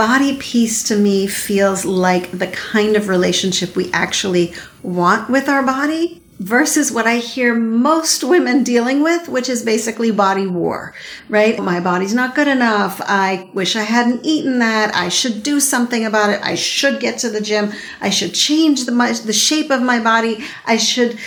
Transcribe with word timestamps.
body 0.00 0.34
peace 0.38 0.82
to 0.82 0.96
me 0.96 1.26
feels 1.26 1.84
like 1.84 2.30
the 2.30 2.46
kind 2.46 2.96
of 2.96 3.06
relationship 3.06 3.76
we 3.76 3.92
actually 3.92 4.54
want 4.82 5.28
with 5.28 5.46
our 5.46 5.62
body 5.62 6.22
versus 6.38 6.90
what 6.90 7.06
I 7.06 7.18
hear 7.18 7.54
most 7.54 8.24
women 8.24 8.64
dealing 8.64 9.02
with, 9.02 9.28
which 9.28 9.50
is 9.50 9.62
basically 9.62 10.10
body 10.10 10.46
war, 10.46 10.94
right? 11.28 11.62
My 11.62 11.80
body's 11.80 12.14
not 12.14 12.34
good 12.34 12.48
enough. 12.48 12.98
I 13.04 13.50
wish 13.52 13.76
I 13.76 13.82
hadn't 13.82 14.24
eaten 14.24 14.58
that. 14.60 14.96
I 14.96 15.10
should 15.10 15.42
do 15.42 15.60
something 15.60 16.06
about 16.06 16.30
it. 16.30 16.40
I 16.42 16.54
should 16.54 16.98
get 16.98 17.18
to 17.18 17.28
the 17.28 17.42
gym. 17.42 17.70
I 18.00 18.08
should 18.08 18.32
change 18.32 18.86
the, 18.86 18.92
my, 18.92 19.12
the 19.12 19.34
shape 19.34 19.70
of 19.70 19.82
my 19.82 20.00
body. 20.00 20.42
I 20.64 20.78
should 20.78 21.18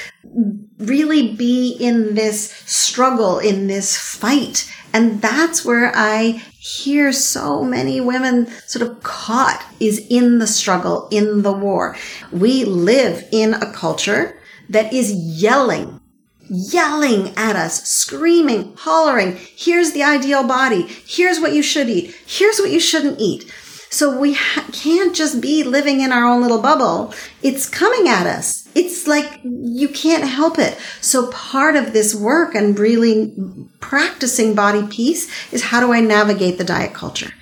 really 0.80 1.36
be 1.36 1.78
in 1.80 2.16
this 2.16 2.50
struggle, 2.66 3.38
in 3.38 3.68
this 3.68 3.96
fight. 3.96 4.68
And 4.94 5.22
that's 5.22 5.64
where 5.64 5.92
I 5.94 6.42
hear 6.64 7.12
so 7.12 7.62
many 7.62 8.00
women 8.00 8.48
sort 8.68 8.90
of 8.90 9.04
caught 9.04 9.66
is 9.82 10.08
in 10.10 10.40
the 10.40 10.48
struggle, 10.48 11.10
in 11.12 11.42
the 11.42 11.52
war. 11.52 11.98
We 12.32 12.64
live 12.64 13.28
in 13.34 13.54
a 13.54 13.74
culture 13.74 14.40
that 14.70 14.94
is 14.94 15.12
yelling, 15.12 16.00
yelling 16.50 17.34
at 17.36 17.58
us, 17.58 17.84
screaming, 17.84 18.74
hollering, 18.78 19.38
here's 19.58 19.92
the 19.92 20.04
ideal 20.04 20.48
body. 20.48 20.84
Here's 21.06 21.42
what 21.42 21.52
you 21.52 21.62
should 21.62 21.90
eat. 21.90 22.16
Here's 22.26 22.60
what 22.60 22.72
you 22.72 22.80
shouldn't 22.80 23.20
eat. 23.20 23.52
So 23.94 24.18
we 24.18 24.34
ha- 24.34 24.66
can't 24.72 25.16
just 25.16 25.40
be 25.40 25.62
living 25.62 26.02
in 26.02 26.12
our 26.12 26.26
own 26.26 26.42
little 26.42 26.60
bubble. 26.60 27.14
It's 27.44 27.70
coming 27.70 28.10
at 28.10 28.26
us. 28.26 28.68
It's 28.74 29.06
like 29.06 29.40
you 29.44 29.88
can't 29.88 30.24
help 30.24 30.58
it. 30.58 30.80
So 31.00 31.30
part 31.30 31.76
of 31.76 31.94
this 31.94 32.16
work 32.16 32.56
and 32.56 32.78
really 32.80 33.36
practicing 33.82 34.56
body 34.56 34.88
peace 34.88 35.30
is 35.54 35.66
how 35.66 35.80
do 35.80 35.94
I 35.94 36.00
navigate 36.00 36.58
the 36.58 36.64
diet 36.64 36.96
culture? 36.96 37.34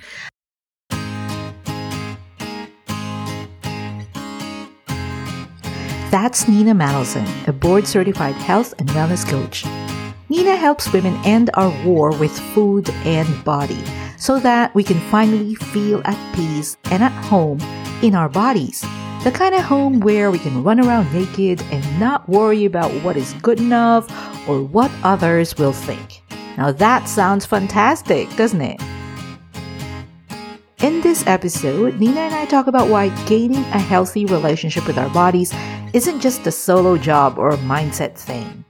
That's 6.10 6.46
Nina 6.46 6.74
Manolson, 6.74 7.48
a 7.48 7.52
board 7.54 7.86
certified 7.86 8.34
health 8.34 8.74
and 8.78 8.90
wellness 8.90 9.26
coach. 9.26 9.64
Nina 10.28 10.56
helps 10.56 10.92
women 10.92 11.18
end 11.24 11.48
our 11.54 11.70
war 11.86 12.14
with 12.14 12.38
food 12.52 12.90
and 13.06 13.42
body 13.42 13.82
so 14.22 14.38
that 14.38 14.72
we 14.72 14.84
can 14.84 15.00
finally 15.10 15.56
feel 15.56 16.00
at 16.04 16.34
peace 16.36 16.76
and 16.92 17.02
at 17.02 17.10
home 17.24 17.58
in 18.02 18.14
our 18.14 18.28
bodies. 18.28 18.82
The 19.24 19.32
kind 19.34 19.52
of 19.52 19.62
home 19.62 19.98
where 19.98 20.30
we 20.30 20.38
can 20.38 20.62
run 20.62 20.78
around 20.78 21.12
naked 21.12 21.60
and 21.72 21.98
not 21.98 22.28
worry 22.28 22.64
about 22.64 22.92
what 23.02 23.16
is 23.16 23.34
good 23.42 23.58
enough 23.58 24.06
or 24.48 24.62
what 24.62 24.92
others 25.02 25.58
will 25.58 25.72
think. 25.72 26.22
Now 26.56 26.70
that 26.70 27.08
sounds 27.08 27.44
fantastic, 27.46 28.28
doesn't 28.36 28.60
it? 28.60 28.80
In 30.82 31.00
this 31.00 31.26
episode, 31.26 31.98
Nina 31.98 32.20
and 32.20 32.34
I 32.34 32.44
talk 32.46 32.68
about 32.68 32.88
why 32.88 33.08
gaining 33.26 33.64
a 33.74 33.80
healthy 33.80 34.24
relationship 34.24 34.86
with 34.86 34.98
our 34.98 35.10
bodies 35.10 35.52
isn't 35.94 36.20
just 36.20 36.46
a 36.46 36.52
solo 36.52 36.96
job 36.96 37.38
or 37.38 37.56
mindset 37.56 38.14
thing. 38.14 38.64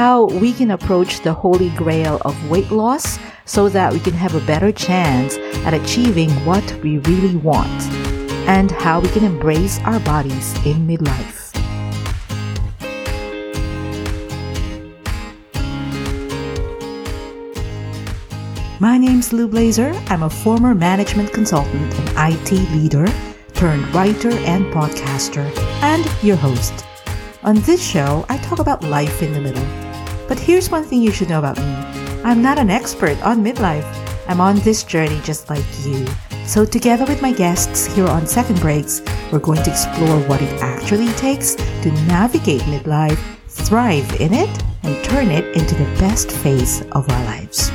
How 0.00 0.24
we 0.24 0.54
can 0.54 0.70
approach 0.70 1.20
the 1.20 1.34
holy 1.34 1.68
grail 1.76 2.22
of 2.24 2.48
weight 2.48 2.70
loss 2.70 3.18
so 3.44 3.68
that 3.68 3.92
we 3.92 4.00
can 4.00 4.14
have 4.14 4.34
a 4.34 4.40
better 4.46 4.72
chance 4.72 5.36
at 5.66 5.74
achieving 5.74 6.30
what 6.46 6.64
we 6.82 6.96
really 7.00 7.36
want. 7.36 7.82
And 8.48 8.70
how 8.70 9.00
we 9.00 9.10
can 9.10 9.24
embrace 9.24 9.78
our 9.80 10.00
bodies 10.00 10.54
in 10.64 10.86
midlife. 10.88 11.52
My 18.80 18.96
name's 18.96 19.34
Lou 19.34 19.48
Blazer. 19.48 19.92
I'm 20.06 20.22
a 20.22 20.30
former 20.30 20.74
management 20.74 21.30
consultant 21.34 21.92
and 21.98 22.34
IT 22.34 22.52
leader, 22.72 23.06
turned 23.52 23.86
writer 23.94 24.30
and 24.30 24.64
podcaster, 24.72 25.44
and 25.82 26.06
your 26.22 26.36
host. 26.36 26.86
On 27.42 27.56
this 27.60 27.86
show, 27.86 28.24
I 28.30 28.38
talk 28.38 28.60
about 28.60 28.82
life 28.82 29.22
in 29.22 29.34
the 29.34 29.40
middle. 29.42 29.89
But 30.30 30.38
here's 30.38 30.70
one 30.70 30.84
thing 30.84 31.02
you 31.02 31.10
should 31.10 31.28
know 31.28 31.40
about 31.40 31.58
me 31.58 31.74
I'm 32.22 32.40
not 32.40 32.56
an 32.56 32.70
expert 32.70 33.20
on 33.20 33.42
midlife. 33.42 33.84
I'm 34.28 34.40
on 34.40 34.60
this 34.60 34.84
journey 34.84 35.20
just 35.24 35.50
like 35.50 35.64
you. 35.84 36.06
So, 36.46 36.64
together 36.64 37.04
with 37.04 37.20
my 37.20 37.32
guests 37.32 37.86
here 37.86 38.06
on 38.06 38.28
Second 38.28 38.60
Breaks, 38.60 39.02
we're 39.32 39.40
going 39.40 39.60
to 39.64 39.70
explore 39.70 40.20
what 40.28 40.40
it 40.40 40.62
actually 40.62 41.12
takes 41.14 41.56
to 41.56 41.90
navigate 42.06 42.60
midlife, 42.60 43.18
thrive 43.48 44.20
in 44.20 44.32
it, 44.32 44.48
and 44.84 45.04
turn 45.04 45.32
it 45.32 45.46
into 45.56 45.74
the 45.74 45.90
best 45.98 46.30
phase 46.30 46.82
of 46.92 47.10
our 47.10 47.24
lives. 47.24 47.72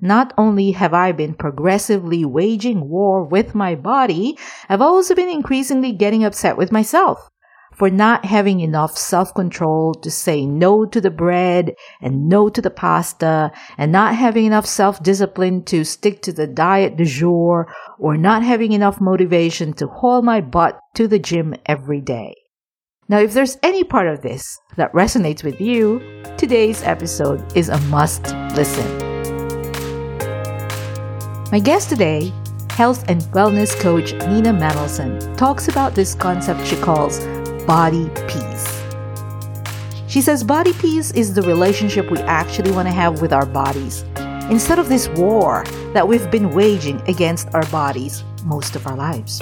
Not 0.00 0.34
only 0.36 0.72
have 0.72 0.92
I 0.92 1.12
been 1.12 1.34
progressively 1.34 2.24
waging 2.24 2.88
war 2.88 3.24
with 3.24 3.54
my 3.54 3.74
body, 3.74 4.36
I've 4.68 4.82
also 4.82 5.14
been 5.14 5.28
increasingly 5.28 5.92
getting 5.92 6.24
upset 6.24 6.56
with 6.58 6.70
myself 6.70 7.30
for 7.76 7.90
not 7.90 8.24
having 8.24 8.60
enough 8.60 8.96
self-control 8.96 9.94
to 9.94 10.10
say 10.10 10.46
no 10.46 10.86
to 10.86 11.00
the 11.00 11.10
bread 11.10 11.74
and 12.00 12.28
no 12.28 12.48
to 12.48 12.62
the 12.62 12.70
pasta 12.70 13.52
and 13.76 13.92
not 13.92 14.14
having 14.14 14.46
enough 14.46 14.66
self-discipline 14.66 15.62
to 15.64 15.84
stick 15.84 16.22
to 16.22 16.32
the 16.32 16.46
diet 16.46 16.96
du 16.96 17.04
jour 17.04 17.72
or 17.98 18.16
not 18.16 18.42
having 18.42 18.72
enough 18.72 19.00
motivation 19.00 19.72
to 19.74 19.86
haul 19.86 20.22
my 20.22 20.40
butt 20.40 20.78
to 20.94 21.06
the 21.06 21.18
gym 21.18 21.54
every 21.66 22.00
day. 22.00 22.34
Now, 23.08 23.18
if 23.18 23.34
there's 23.34 23.58
any 23.62 23.84
part 23.84 24.08
of 24.08 24.22
this 24.22 24.58
that 24.76 24.92
resonates 24.92 25.44
with 25.44 25.60
you, 25.60 26.00
today's 26.38 26.82
episode 26.82 27.56
is 27.56 27.68
a 27.68 27.78
must 27.82 28.34
listen. 28.56 28.86
My 31.52 31.60
guest 31.60 31.90
today, 31.90 32.32
health 32.70 33.04
and 33.08 33.22
wellness 33.32 33.78
coach 33.78 34.12
Nina 34.12 34.52
Manolson, 34.52 35.36
talks 35.36 35.68
about 35.68 35.94
this 35.94 36.14
concept 36.14 36.66
she 36.66 36.76
calls 36.76 37.20
body 37.66 38.08
peace. 38.28 38.82
She 40.06 40.20
says 40.20 40.44
body 40.44 40.72
peace 40.74 41.10
is 41.10 41.34
the 41.34 41.42
relationship 41.42 42.08
we 42.12 42.18
actually 42.20 42.70
want 42.70 42.86
to 42.86 42.94
have 42.94 43.20
with 43.20 43.32
our 43.32 43.44
bodies, 43.44 44.02
instead 44.50 44.78
of 44.78 44.88
this 44.88 45.08
war 45.10 45.64
that 45.92 46.06
we've 46.06 46.30
been 46.30 46.54
waging 46.54 47.02
against 47.08 47.52
our 47.54 47.66
bodies 47.66 48.22
most 48.44 48.76
of 48.76 48.86
our 48.86 48.96
lives. 48.96 49.40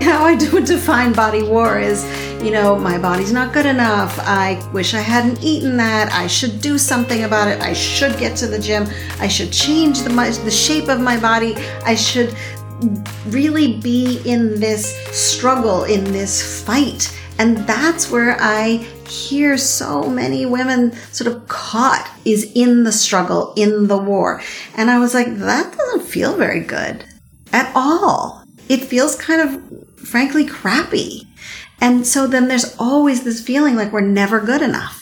How 0.00 0.24
I 0.24 0.36
do 0.36 0.60
define 0.64 1.12
body 1.12 1.42
war 1.42 1.80
is, 1.80 2.04
you 2.40 2.52
know, 2.52 2.78
my 2.78 2.98
body's 2.98 3.32
not 3.32 3.52
good 3.52 3.66
enough. 3.66 4.16
I 4.20 4.64
wish 4.72 4.94
I 4.94 5.00
hadn't 5.00 5.42
eaten 5.42 5.76
that. 5.78 6.12
I 6.12 6.28
should 6.28 6.60
do 6.60 6.78
something 6.78 7.24
about 7.24 7.48
it. 7.48 7.60
I 7.60 7.72
should 7.72 8.16
get 8.16 8.36
to 8.38 8.46
the 8.46 8.60
gym. 8.60 8.86
I 9.18 9.26
should 9.26 9.52
change 9.52 10.02
the, 10.02 10.10
the 10.44 10.50
shape 10.52 10.88
of 10.88 11.00
my 11.00 11.18
body. 11.18 11.56
I 11.84 11.96
should 11.96 12.32
really 13.26 13.78
be 13.80 14.20
in 14.24 14.60
this 14.60 14.96
struggle, 15.12 15.84
in 15.84 16.04
this 16.12 16.62
fight. 16.64 17.14
And 17.38 17.58
that's 17.58 18.10
where 18.10 18.36
I 18.40 18.86
hear 19.08 19.56
so 19.56 20.08
many 20.10 20.44
women 20.46 20.92
sort 21.12 21.34
of 21.34 21.46
caught 21.48 22.10
is 22.24 22.50
in 22.54 22.84
the 22.84 22.92
struggle, 22.92 23.52
in 23.56 23.86
the 23.86 23.96
war. 23.96 24.42
And 24.76 24.90
I 24.90 24.98
was 24.98 25.14
like, 25.14 25.36
that 25.38 25.76
doesn't 25.76 26.06
feel 26.08 26.36
very 26.36 26.60
good. 26.60 27.04
at 27.52 27.70
all. 27.74 28.44
It 28.68 28.84
feels 28.84 29.16
kind 29.16 29.40
of, 29.40 30.08
frankly, 30.08 30.44
crappy. 30.44 31.26
And 31.80 32.06
so 32.06 32.26
then 32.26 32.48
there's 32.48 32.76
always 32.78 33.24
this 33.24 33.40
feeling 33.40 33.76
like 33.76 33.92
we're 33.92 34.00
never 34.00 34.40
good 34.40 34.62
enough. 34.62 34.97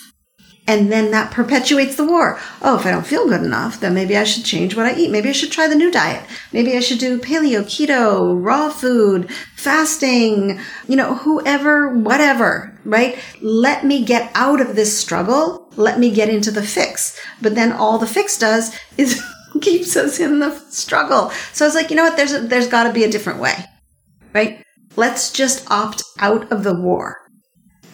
And 0.69 0.91
then 0.91 1.13
that 1.13 1.31
perpetuates 1.31 1.95
the 1.95 2.05
war. 2.05 2.41
Oh, 2.61 2.77
if 2.77 2.87
I 2.87 2.91
don't 2.91 3.07
feel 3.07 3.29
good 3.29 3.43
enough, 3.43 3.79
then 3.79 3.95
maybe 3.95 4.17
I 4.17 4.25
should 4.25 4.45
change 4.45 4.75
what 4.75 4.87
I 4.87 4.97
eat. 4.97 5.13
Maybe 5.13 5.29
I 5.29 5.33
should 5.33 5.53
try 5.53 5.69
the 5.69 5.77
new 5.77 5.93
diet. 5.93 6.25
Maybe 6.53 6.77
I 6.77 6.81
should 6.81 6.99
do 6.99 7.21
paleo, 7.21 7.63
keto, 7.63 8.37
raw 8.37 8.71
food, 8.71 9.31
fasting, 9.55 10.59
you 10.89 10.97
know, 10.97 11.15
whoever, 11.15 11.97
whatever, 11.97 12.77
right? 12.85 13.17
Let 13.41 13.85
me 13.85 14.05
get 14.05 14.31
out 14.35 14.61
of 14.61 14.75
this 14.75 14.99
struggle. 14.99 15.71
Let 15.77 16.01
me 16.01 16.11
get 16.11 16.29
into 16.29 16.51
the 16.51 16.65
fix. 16.65 17.21
But 17.41 17.55
then 17.55 17.71
all 17.71 17.99
the 17.99 18.07
fix 18.07 18.37
does 18.37 18.77
is 18.99 19.23
keeps 19.61 19.95
us 19.95 20.19
in 20.19 20.41
the 20.41 20.59
struggle. 20.69 21.31
So 21.53 21.65
I 21.65 21.69
was 21.69 21.77
like, 21.77 21.91
you 21.91 21.97
know 21.97 22.05
what? 22.05 22.17
There's, 22.17 22.33
a, 22.33 22.41
there's 22.41 22.69
gotta 22.69 22.93
be 22.93 23.05
a 23.05 23.11
different 23.11 23.39
way, 23.39 23.55
right? 24.35 24.65
Let's 24.97 25.31
just 25.31 25.71
opt 25.71 26.03
out 26.19 26.51
of 26.51 26.65
the 26.65 26.75
war 26.75 27.26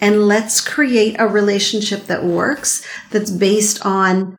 and 0.03 0.27
let's 0.27 0.59
create 0.59 1.15
a 1.17 1.25
relationship 1.25 2.07
that 2.07 2.25
works 2.25 2.85
that's 3.09 3.31
based 3.31 3.85
on 3.85 4.35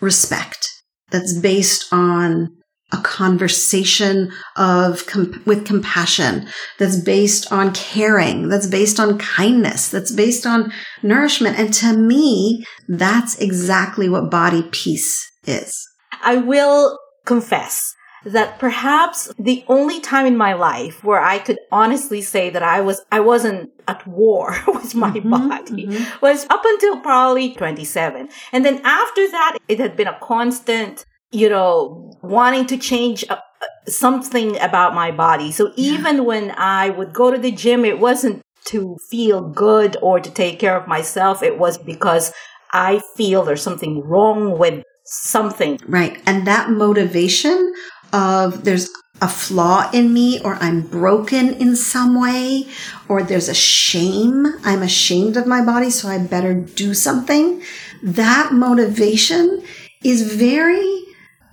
respect, 0.00 0.68
that's 1.10 1.36
based 1.36 1.92
on 1.92 2.48
a 2.92 2.98
conversation 2.98 4.30
of 4.56 5.02
with 5.46 5.66
compassion 5.66 6.46
that's 6.78 7.00
based 7.00 7.50
on 7.50 7.74
caring 7.74 8.48
that's 8.48 8.68
based 8.68 9.00
on 9.00 9.18
kindness 9.18 9.88
that's 9.88 10.12
based 10.12 10.46
on 10.46 10.72
nourishment. 11.02 11.58
And 11.58 11.74
to 11.74 11.96
me 11.96 12.64
that's 12.86 13.36
exactly 13.38 14.08
what 14.08 14.30
body 14.30 14.62
peace 14.70 15.28
is. 15.44 15.74
I 16.22 16.36
will 16.36 16.96
confess 17.26 17.82
that 18.24 18.58
perhaps 18.58 19.32
the 19.38 19.64
only 19.68 20.00
time 20.00 20.26
in 20.26 20.36
my 20.36 20.54
life 20.54 21.04
where 21.04 21.20
I 21.20 21.38
could 21.38 21.58
honestly 21.70 22.22
say 22.22 22.50
that 22.50 22.62
I 22.62 22.80
was, 22.80 23.02
I 23.12 23.20
wasn't 23.20 23.70
at 23.86 24.06
war 24.06 24.56
with 24.66 24.94
my 24.94 25.10
mm-hmm, 25.10 25.30
body 25.30 25.86
mm-hmm. 25.86 26.24
was 26.24 26.46
up 26.50 26.62
until 26.64 27.00
probably 27.00 27.54
27. 27.54 28.28
And 28.52 28.64
then 28.64 28.80
after 28.84 29.30
that, 29.30 29.58
it 29.68 29.78
had 29.78 29.96
been 29.96 30.08
a 30.08 30.18
constant, 30.20 31.04
you 31.30 31.48
know, 31.48 32.12
wanting 32.22 32.66
to 32.66 32.78
change 32.78 33.24
uh, 33.28 33.34
uh, 33.34 33.90
something 33.90 34.58
about 34.60 34.94
my 34.94 35.10
body. 35.10 35.52
So 35.52 35.72
even 35.76 36.16
yeah. 36.16 36.22
when 36.22 36.50
I 36.52 36.90
would 36.90 37.12
go 37.12 37.30
to 37.30 37.38
the 37.38 37.52
gym, 37.52 37.84
it 37.84 37.98
wasn't 37.98 38.42
to 38.66 38.96
feel 39.10 39.42
good 39.42 39.96
or 40.00 40.20
to 40.20 40.30
take 40.30 40.58
care 40.58 40.76
of 40.76 40.88
myself. 40.88 41.42
It 41.42 41.58
was 41.58 41.76
because 41.76 42.32
I 42.72 43.00
feel 43.16 43.44
there's 43.44 43.62
something 43.62 44.00
wrong 44.00 44.58
with 44.58 44.82
something. 45.04 45.78
Right. 45.86 46.20
And 46.26 46.46
that 46.46 46.70
motivation 46.70 47.72
of 48.14 48.64
there's 48.64 48.88
a 49.20 49.28
flaw 49.28 49.90
in 49.92 50.12
me 50.12 50.40
or 50.40 50.54
I'm 50.54 50.82
broken 50.82 51.54
in 51.54 51.76
some 51.76 52.20
way 52.20 52.68
or 53.08 53.22
there's 53.22 53.48
a 53.48 53.54
shame. 53.54 54.46
I'm 54.64 54.82
ashamed 54.82 55.36
of 55.36 55.46
my 55.46 55.64
body, 55.64 55.90
so 55.90 56.08
I 56.08 56.18
better 56.18 56.54
do 56.54 56.94
something. 56.94 57.62
That 58.02 58.52
motivation 58.52 59.62
is 60.02 60.34
very, 60.34 61.02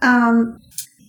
um, 0.01 0.59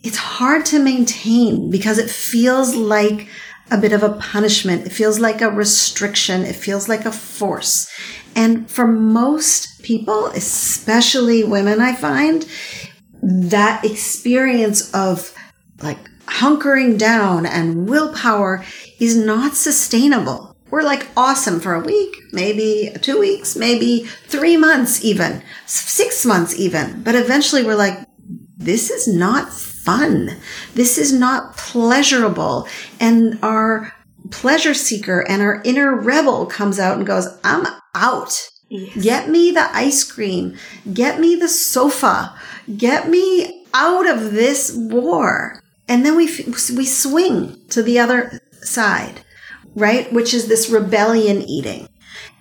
it's 0.02 0.16
hard 0.16 0.64
to 0.66 0.78
maintain 0.78 1.70
because 1.70 1.99
it 1.99 2.10
feels 2.10 2.75
like 2.75 3.28
a 3.70 3.78
bit 3.78 3.93
of 3.93 4.02
a 4.02 4.12
punishment. 4.14 4.87
It 4.87 4.90
feels 4.90 5.19
like 5.19 5.40
a 5.40 5.50
restriction. 5.50 6.43
It 6.43 6.56
feels 6.56 6.88
like 6.88 7.06
a 7.06 7.12
force. 7.12 7.90
And 8.34 8.70
for 8.70 8.87
most 8.87 9.82
people, 9.82 10.26
especially 10.26 11.44
women, 11.44 11.81
I 11.81 11.94
find 11.94 12.46
that 13.22 13.84
experience 13.84 14.93
of 14.93 15.34
like 15.82 15.99
hunkering 16.26 16.99
down 16.99 17.46
and 17.46 17.88
willpower 17.88 18.64
is 18.99 19.17
not 19.17 19.55
sustainable. 19.55 20.56
We're 20.70 20.82
like 20.82 21.06
awesome 21.17 21.61
for 21.61 21.75
a 21.75 21.81
week, 21.81 22.17
maybe 22.32 22.93
two 23.02 23.19
weeks, 23.19 23.56
maybe 23.56 24.05
three 24.26 24.56
months 24.56 25.05
even, 25.05 25.43
six 25.67 26.25
months 26.25 26.58
even. 26.58 27.02
But 27.02 27.14
eventually 27.14 27.62
we're 27.62 27.75
like, 27.75 27.99
this 28.56 28.90
is 28.90 29.06
not 29.06 29.52
fun. 29.52 30.37
This 30.75 30.96
is 30.96 31.12
not 31.12 31.56
pleasurable. 31.56 32.69
And 33.00 33.38
our 33.43 33.93
pleasure 34.31 34.73
seeker 34.73 35.20
and 35.28 35.43
our 35.43 35.61
inner 35.64 35.94
rebel 35.94 36.46
comes 36.46 36.78
out 36.78 36.96
and 36.96 37.06
goes, 37.06 37.28
I'm 37.44 37.67
out. 37.94 38.49
Yes. 38.70 39.02
Get 39.02 39.28
me 39.28 39.50
the 39.50 39.69
ice 39.76 40.11
cream. 40.11 40.56
Get 40.90 41.20
me 41.20 41.35
the 41.35 41.49
sofa. 41.49 42.35
Get 42.75 43.11
me 43.11 43.67
out 43.75 44.08
of 44.08 44.32
this 44.32 44.73
war. 44.75 45.62
And 45.92 46.06
then 46.06 46.16
we, 46.16 46.24
we 46.24 46.86
swing 46.86 47.60
to 47.68 47.82
the 47.82 47.98
other 47.98 48.40
side, 48.62 49.20
right? 49.74 50.10
Which 50.10 50.32
is 50.32 50.48
this 50.48 50.70
rebellion 50.70 51.42
eating. 51.42 51.86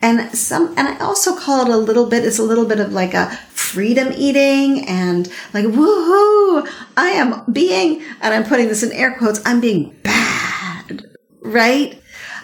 And 0.02 0.32
some, 0.32 0.70
and 0.78 0.88
I 0.88 0.98
also 1.00 1.36
call 1.36 1.66
it 1.66 1.70
a 1.70 1.76
little 1.76 2.06
bit, 2.06 2.24
it's 2.24 2.40
a 2.40 2.44
little 2.44 2.66
bit 2.66 2.80
of 2.80 2.94
like 2.94 3.14
a 3.14 3.30
freedom 3.50 4.14
eating 4.16 4.88
and 4.88 5.28
like, 5.54 5.66
woohoo, 5.66 6.66
I 6.96 7.10
am 7.10 7.44
being, 7.52 8.02
and 8.22 8.34
I'm 8.34 8.46
putting 8.46 8.70
this 8.70 8.84
in 8.84 8.94
air 8.94 9.18
quotes, 9.18 9.42
I'm 9.46 9.60
being 9.60 9.98
bad, 10.02 11.08
right? 11.42 12.02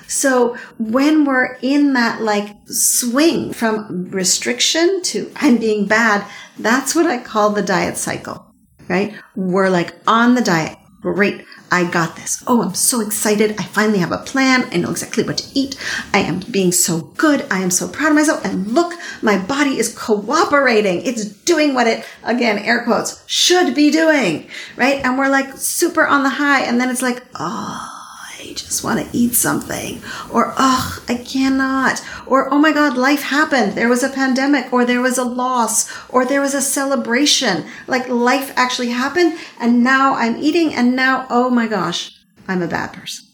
So 0.09 0.57
when 0.77 1.23
we're 1.23 1.57
in 1.61 1.93
that 1.93 2.21
like 2.21 2.53
swing 2.65 3.53
from 3.53 4.09
restriction 4.11 5.01
to 5.03 5.31
I'm 5.37 5.55
being 5.55 5.85
bad, 5.87 6.29
that's 6.59 6.93
what 6.95 7.05
I 7.05 7.23
call 7.23 7.51
the 7.51 7.63
diet 7.63 7.95
cycle, 7.95 8.53
right? 8.89 9.15
We're 9.37 9.69
like 9.69 9.95
on 10.05 10.35
the 10.35 10.41
diet. 10.41 10.77
Great. 10.99 11.45
I 11.71 11.89
got 11.89 12.15
this. 12.15 12.43
Oh, 12.47 12.63
I'm 12.63 12.73
so 12.73 13.01
excited. 13.01 13.51
I 13.59 13.63
finally 13.63 13.99
have 13.99 14.11
a 14.11 14.17
plan. 14.17 14.67
I 14.71 14.77
know 14.77 14.89
exactly 14.89 15.23
what 15.23 15.37
to 15.37 15.59
eat. 15.59 15.77
I 16.13 16.19
am 16.19 16.39
being 16.51 16.71
so 16.71 17.01
good. 17.17 17.45
I 17.51 17.59
am 17.59 17.71
so 17.71 17.87
proud 17.87 18.09
of 18.09 18.15
myself. 18.15 18.43
And 18.43 18.67
look, 18.67 18.93
my 19.21 19.37
body 19.37 19.77
is 19.77 19.95
cooperating. 19.95 21.05
It's 21.05 21.25
doing 21.25 21.73
what 21.73 21.87
it, 21.87 22.05
again, 22.23 22.57
air 22.59 22.83
quotes, 22.83 23.23
should 23.27 23.75
be 23.75 23.91
doing. 23.91 24.49
Right. 24.75 25.03
And 25.05 25.17
we're 25.17 25.29
like 25.29 25.55
super 25.57 26.05
on 26.05 26.23
the 26.23 26.29
high. 26.29 26.61
And 26.61 26.79
then 26.81 26.89
it's 26.89 27.01
like, 27.01 27.23
oh, 27.35 27.96
I 28.39 28.53
just 28.53 28.83
want 28.83 28.99
to 28.99 29.17
eat 29.17 29.33
something. 29.33 30.01
Or, 30.31 30.53
oh, 30.57 31.03
I 31.07 31.15
cannot. 31.15 32.01
Or, 32.25 32.53
oh 32.53 32.59
my 32.59 32.71
God, 32.71 32.97
life 32.97 33.23
happened. 33.23 33.73
There 33.73 33.89
was 33.89 34.03
a 34.03 34.09
pandemic, 34.09 34.71
or 34.71 34.85
there 34.85 35.01
was 35.01 35.17
a 35.17 35.23
loss, 35.23 35.91
or 36.09 36.25
there 36.25 36.41
was 36.41 36.53
a 36.53 36.61
celebration. 36.61 37.65
Like 37.87 38.07
life 38.09 38.53
actually 38.55 38.89
happened, 38.89 39.37
and 39.59 39.83
now 39.83 40.13
I'm 40.13 40.37
eating, 40.37 40.73
and 40.73 40.95
now, 40.95 41.25
oh 41.29 41.49
my 41.49 41.67
gosh, 41.67 42.11
I'm 42.47 42.61
a 42.61 42.67
bad 42.67 42.93
person. 42.93 43.25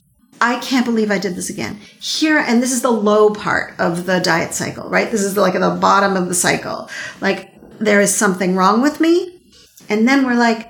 I 0.42 0.60
can't 0.60 0.86
believe 0.86 1.12
I 1.12 1.20
did 1.20 1.36
this 1.36 1.50
again. 1.50 1.80
Here, 2.02 2.38
and 2.38 2.62
this 2.62 2.72
is 2.72 2.82
the 2.82 2.92
low 2.92 3.30
part 3.30 3.80
of 3.80 4.06
the 4.06 4.20
diet 4.20 4.54
cycle, 4.54 4.90
right? 4.90 5.10
This 5.10 5.22
is 5.22 5.38
like 5.38 5.56
at 5.56 5.62
the 5.62 5.80
bottom 5.80 6.18
of 6.18 6.28
the 6.28 6.34
cycle. 6.34 6.90
Like, 7.22 7.50
there 7.80 8.02
is 8.02 8.14
something 8.14 8.56
wrong 8.56 8.82
with 8.82 9.00
me. 9.00 9.42
And 9.90 10.08
then 10.08 10.26
we're 10.26 10.36
like, 10.36 10.70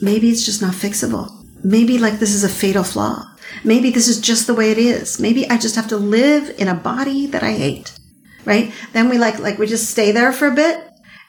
maybe 0.00 0.30
it's 0.30 0.44
just 0.44 0.62
not 0.62 0.74
fixable. 0.74 1.30
Maybe 1.64 1.98
like 1.98 2.18
this 2.18 2.34
is 2.34 2.44
a 2.44 2.48
fatal 2.48 2.84
flaw. 2.84 3.24
Maybe 3.64 3.90
this 3.90 4.08
is 4.08 4.20
just 4.20 4.46
the 4.46 4.54
way 4.54 4.70
it 4.70 4.78
is. 4.78 5.20
Maybe 5.20 5.48
I 5.48 5.56
just 5.58 5.76
have 5.76 5.88
to 5.88 5.96
live 5.96 6.54
in 6.58 6.68
a 6.68 6.74
body 6.74 7.26
that 7.28 7.42
I 7.42 7.52
hate. 7.52 7.92
Right? 8.44 8.72
Then 8.92 9.08
we 9.08 9.18
like, 9.18 9.38
like 9.38 9.58
we 9.58 9.66
just 9.66 9.90
stay 9.90 10.12
there 10.12 10.32
for 10.32 10.48
a 10.48 10.54
bit. 10.54 10.82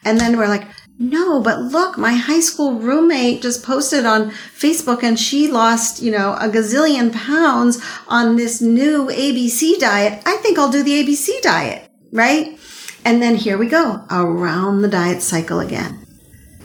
And 0.04 0.20
then 0.20 0.38
we're 0.38 0.48
like, 0.48 0.68
no, 1.00 1.42
but 1.42 1.60
look, 1.60 1.98
my 1.98 2.14
high 2.14 2.40
school 2.40 2.80
roommate 2.80 3.42
just 3.42 3.64
posted 3.64 4.06
on 4.06 4.32
Facebook 4.32 5.04
and 5.04 5.20
she 5.20 5.48
lost, 5.48 6.02
you 6.02 6.12
know, 6.12 6.34
a 6.34 6.50
gazillion 6.50 7.14
pounds 7.14 7.84
on 8.08 8.36
this 8.36 8.62
new 8.62 9.08
ABC 9.08 9.80
diet. 9.80 10.22
I 10.26 10.38
think 10.38 10.58
I'll 10.58 10.72
do 10.72 10.84
the 10.84 11.04
ABC 11.04 11.42
diet. 11.42 11.90
Right? 12.12 12.60
And 13.06 13.22
then 13.22 13.36
here 13.36 13.58
we 13.58 13.68
go 13.68 14.06
around 14.10 14.82
the 14.82 14.88
diet 14.88 15.22
cycle 15.22 15.60
again 15.60 16.03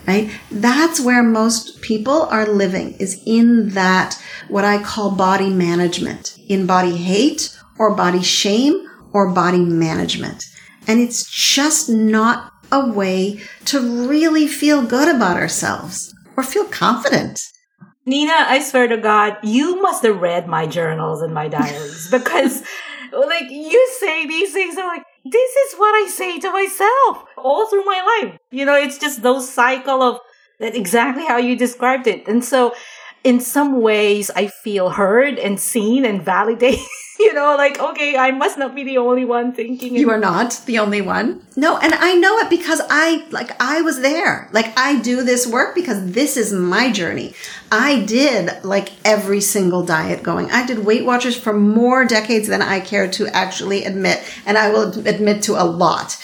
right? 0.09 0.31
That's 0.51 0.99
where 0.99 1.23
most 1.23 1.83
people 1.83 2.23
are 2.31 2.47
living 2.47 2.95
is 2.95 3.23
in 3.27 3.69
that, 3.71 4.21
what 4.49 4.65
I 4.65 4.83
call 4.83 5.11
body 5.11 5.51
management, 5.51 6.39
in 6.49 6.67
body 6.67 6.97
hate 6.97 7.55
or 7.79 7.95
body 7.95 8.23
shame 8.23 8.89
or 9.13 9.31
body 9.31 9.59
management. 9.59 10.45
And 10.87 10.99
it's 10.99 11.31
just 11.31 11.91
not 11.91 12.51
a 12.73 12.89
way 12.91 13.43
to 13.67 14.09
really 14.09 14.49
feel 14.49 14.83
good 14.83 15.15
about 15.15 15.37
ourselves 15.37 16.15
or 16.39 16.43
feel 16.43 16.65
confident. 16.65 17.39
Nina, 18.07 18.33
I 18.33 18.61
swear 18.61 18.89
to 18.89 18.97
God, 18.97 19.37
you 19.43 19.83
must 19.83 20.03
have 20.05 20.23
read 20.23 20.49
my 20.49 20.67
journals 20.67 21.21
and 21.21 21.35
my 21.35 21.49
diaries 21.49 22.09
because 22.11 22.63
like 23.13 23.51
you 23.51 23.89
say 23.99 24.27
these 24.27 24.53
things, 24.53 24.77
I'm 24.79 24.87
like, 24.87 25.05
this 25.25 25.51
is 25.51 25.75
what 25.77 25.95
I 25.95 26.09
say 26.09 26.39
to 26.39 26.51
myself 26.53 27.25
all 27.37 27.69
through 27.69 27.85
my 27.85 28.23
life. 28.23 28.39
You 28.51 28.65
know, 28.65 28.75
it's 28.77 28.99
just 28.99 29.23
those 29.23 29.51
cycle 29.51 30.03
of 30.03 30.21
that 30.61 30.75
exactly 30.75 31.25
how 31.25 31.37
you 31.37 31.57
described 31.57 32.07
it. 32.07 32.27
And 32.27 32.45
so 32.45 32.75
in 33.25 33.41
some 33.41 33.81
ways 33.81 34.31
I 34.31 34.47
feel 34.47 34.91
heard 34.91 35.39
and 35.39 35.59
seen 35.59 36.05
and 36.05 36.23
validated. 36.23 36.81
you 37.19 37.35
know, 37.35 37.57
like, 37.57 37.81
okay, 37.81 38.17
I 38.17 38.31
must 38.31 38.59
not 38.59 38.75
be 38.75 38.85
the 38.85 38.99
only 38.99 39.25
one 39.25 39.53
thinking. 39.53 39.97
You 39.97 40.11
are 40.11 40.19
not 40.19 40.61
the 40.67 40.79
only 40.79 41.01
one. 41.01 41.43
No, 41.57 41.77
and 41.79 41.93
I 41.95 42.15
know 42.15 42.39
it 42.39 42.49
because 42.49 42.81
I, 42.89 43.27
like, 43.31 43.61
I 43.61 43.83
was 43.83 44.01
there. 44.01 44.49
Like, 44.53 44.79
I 44.79 45.01
do 45.01 45.25
this 45.25 45.47
work 45.47 45.75
because 45.75 46.13
this 46.13 46.37
is 46.37 46.53
my 46.53 46.93
journey. 46.93 47.35
I 47.73 48.05
did, 48.05 48.65
like, 48.65 48.91
every 49.05 49.41
single 49.41 49.85
diet 49.85 50.23
going. 50.23 50.51
I 50.53 50.65
did 50.65 50.85
Weight 50.85 51.05
Watchers 51.05 51.37
for 51.37 51.53
more 51.53 52.05
decades 52.05 52.47
than 52.47 52.63
I 52.63 52.81
care 52.81 53.11
to 53.11 53.27
actually 53.29 53.85
admit. 53.85 54.23
And 54.47 54.57
I 54.57 54.71
will 54.71 55.07
admit 55.07 55.43
to 55.45 55.61
a 55.61 55.65
lot. 55.65 56.17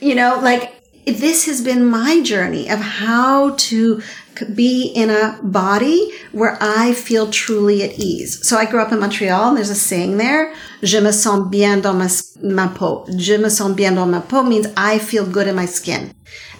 You 0.00 0.14
know, 0.14 0.40
like, 0.42 0.74
this 1.04 1.46
has 1.46 1.62
been 1.62 1.86
my 1.86 2.22
journey 2.22 2.68
of 2.70 2.80
how 2.80 3.54
to 3.56 4.02
be 4.46 4.84
in 4.94 5.10
a 5.10 5.38
body 5.42 6.12
where 6.32 6.58
I 6.60 6.92
feel 6.92 7.30
truly 7.30 7.82
at 7.82 7.98
ease. 7.98 8.46
So 8.46 8.56
I 8.56 8.66
grew 8.66 8.80
up 8.80 8.92
in 8.92 9.00
Montreal 9.00 9.48
and 9.48 9.56
there's 9.56 9.70
a 9.70 9.74
saying 9.74 10.16
there, 10.16 10.54
je 10.82 11.00
me 11.00 11.12
sens 11.12 11.48
bien 11.50 11.80
dans 11.80 11.94
ma, 11.94 12.08
ma 12.42 12.68
peau. 12.68 13.06
Je 13.16 13.36
me 13.36 13.48
sens 13.48 13.74
bien 13.74 13.94
dans 13.94 14.08
ma 14.08 14.20
peau 14.20 14.42
means 14.42 14.66
I 14.76 14.98
feel 14.98 15.26
good 15.26 15.48
in 15.48 15.56
my 15.56 15.66
skin. 15.66 16.12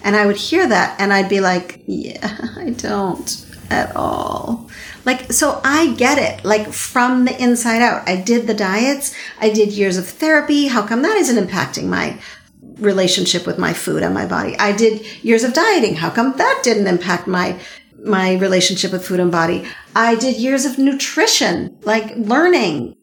And 0.03 0.15
I 0.15 0.25
would 0.25 0.37
hear 0.37 0.67
that 0.67 0.99
and 0.99 1.13
I'd 1.13 1.29
be 1.29 1.41
like, 1.41 1.83
yeah, 1.85 2.37
I 2.57 2.71
don't 2.71 3.45
at 3.69 3.95
all. 3.95 4.69
Like, 5.05 5.31
so 5.31 5.61
I 5.63 5.93
get 5.93 6.17
it, 6.17 6.43
like 6.45 6.71
from 6.71 7.25
the 7.25 7.41
inside 7.41 7.81
out. 7.81 8.07
I 8.07 8.15
did 8.15 8.47
the 8.47 8.53
diets. 8.53 9.13
I 9.39 9.49
did 9.49 9.71
years 9.71 9.97
of 9.97 10.07
therapy. 10.07 10.67
How 10.67 10.85
come 10.85 11.01
that 11.03 11.17
isn't 11.17 11.47
impacting 11.47 11.85
my 11.85 12.19
relationship 12.79 13.45
with 13.45 13.57
my 13.57 13.73
food 13.73 14.03
and 14.03 14.13
my 14.13 14.25
body. 14.25 14.57
I 14.57 14.71
did 14.71 15.05
years 15.23 15.43
of 15.43 15.53
dieting. 15.53 15.95
How 15.95 16.09
come 16.09 16.35
that 16.37 16.61
didn't 16.63 16.87
impact 16.87 17.27
my 17.27 17.59
my 18.03 18.35
relationship 18.35 18.91
with 18.91 19.05
food 19.05 19.19
and 19.19 19.31
body? 19.31 19.65
I 19.95 20.15
did 20.15 20.37
years 20.37 20.65
of 20.65 20.77
nutrition, 20.77 21.77
like 21.83 22.15
learning. 22.15 22.95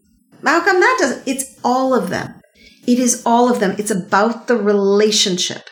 How 0.44 0.64
come 0.64 0.80
that 0.80 0.96
doesn't? 1.00 1.28
It's 1.28 1.58
all 1.62 1.94
of 1.94 2.10
them. 2.10 2.40
It 2.86 2.98
is 2.98 3.22
all 3.26 3.50
of 3.50 3.60
them. 3.60 3.74
It's 3.78 3.90
about 3.90 4.46
the 4.46 4.56
relationship 4.56 5.68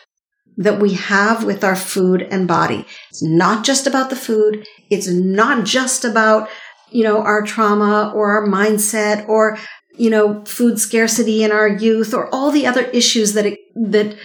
that 0.57 0.79
we 0.79 0.93
have 0.93 1.43
with 1.43 1.63
our 1.63 1.75
food 1.75 2.21
and 2.21 2.47
body. 2.47 2.85
It's 3.09 3.23
not 3.23 3.65
just 3.65 3.87
about 3.87 4.09
the 4.09 4.15
food. 4.15 4.65
It's 4.89 5.07
not 5.07 5.65
just 5.65 6.05
about, 6.05 6.49
you 6.91 7.03
know, 7.03 7.21
our 7.21 7.41
trauma 7.41 8.11
or 8.15 8.31
our 8.31 8.47
mindset 8.47 9.27
or 9.27 9.57
you 9.97 10.09
know, 10.09 10.43
food 10.45 10.79
scarcity 10.79 11.43
in 11.43 11.51
our 11.51 11.67
youth 11.67 12.13
or 12.13 12.33
all 12.33 12.51
the 12.51 12.65
other 12.65 12.83
issues 12.85 13.33
that, 13.33 13.45
it, 13.45 13.59
that 13.75 14.15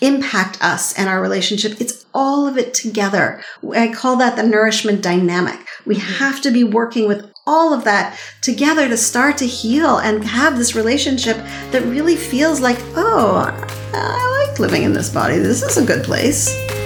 impact 0.00 0.62
us 0.62 0.92
and 0.98 1.08
our 1.08 1.22
relationship. 1.22 1.80
It's 1.80 2.04
all 2.12 2.46
of 2.46 2.58
it 2.58 2.74
together. 2.74 3.42
I 3.74 3.88
call 3.92 4.16
that 4.16 4.36
the 4.36 4.42
nourishment 4.42 5.02
dynamic. 5.02 5.60
We 5.86 5.96
mm-hmm. 5.96 6.24
have 6.24 6.40
to 6.42 6.50
be 6.50 6.64
working 6.64 7.08
with 7.08 7.30
all 7.46 7.72
of 7.72 7.84
that 7.84 8.18
together 8.40 8.88
to 8.88 8.96
start 8.96 9.38
to 9.38 9.46
heal 9.46 9.98
and 9.98 10.24
have 10.24 10.58
this 10.58 10.74
relationship 10.74 11.36
that 11.70 11.82
really 11.84 12.16
feels 12.16 12.60
like, 12.60 12.78
oh, 12.96 13.48
I 13.94 14.46
like 14.48 14.58
living 14.58 14.82
in 14.82 14.92
this 14.92 15.08
body. 15.08 15.38
This 15.38 15.62
is 15.62 15.76
a 15.76 15.84
good 15.84 16.04
place. 16.04 16.81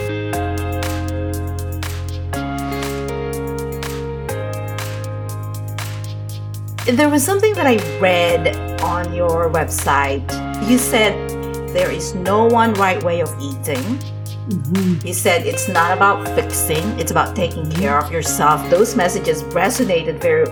There 6.86 7.08
was 7.08 7.24
something 7.24 7.52
that 7.54 7.66
I 7.66 7.78
read 7.98 8.80
on 8.80 9.12
your 9.12 9.50
website. 9.50 10.22
You 10.70 10.78
said 10.78 11.12
there 11.70 11.90
is 11.90 12.14
no 12.14 12.44
one 12.44 12.74
right 12.74 13.02
way 13.02 13.20
of 13.20 13.34
eating. 13.40 13.98
Mm-hmm. 14.48 15.04
You 15.04 15.12
said 15.12 15.44
it's 15.44 15.68
not 15.68 15.90
about 15.96 16.24
fixing, 16.36 16.84
it's 17.00 17.10
about 17.10 17.34
taking 17.34 17.68
care 17.68 17.98
of 17.98 18.12
yourself. 18.12 18.70
Those 18.70 18.94
messages 18.94 19.42
resonated 19.42 20.20
very 20.20 20.46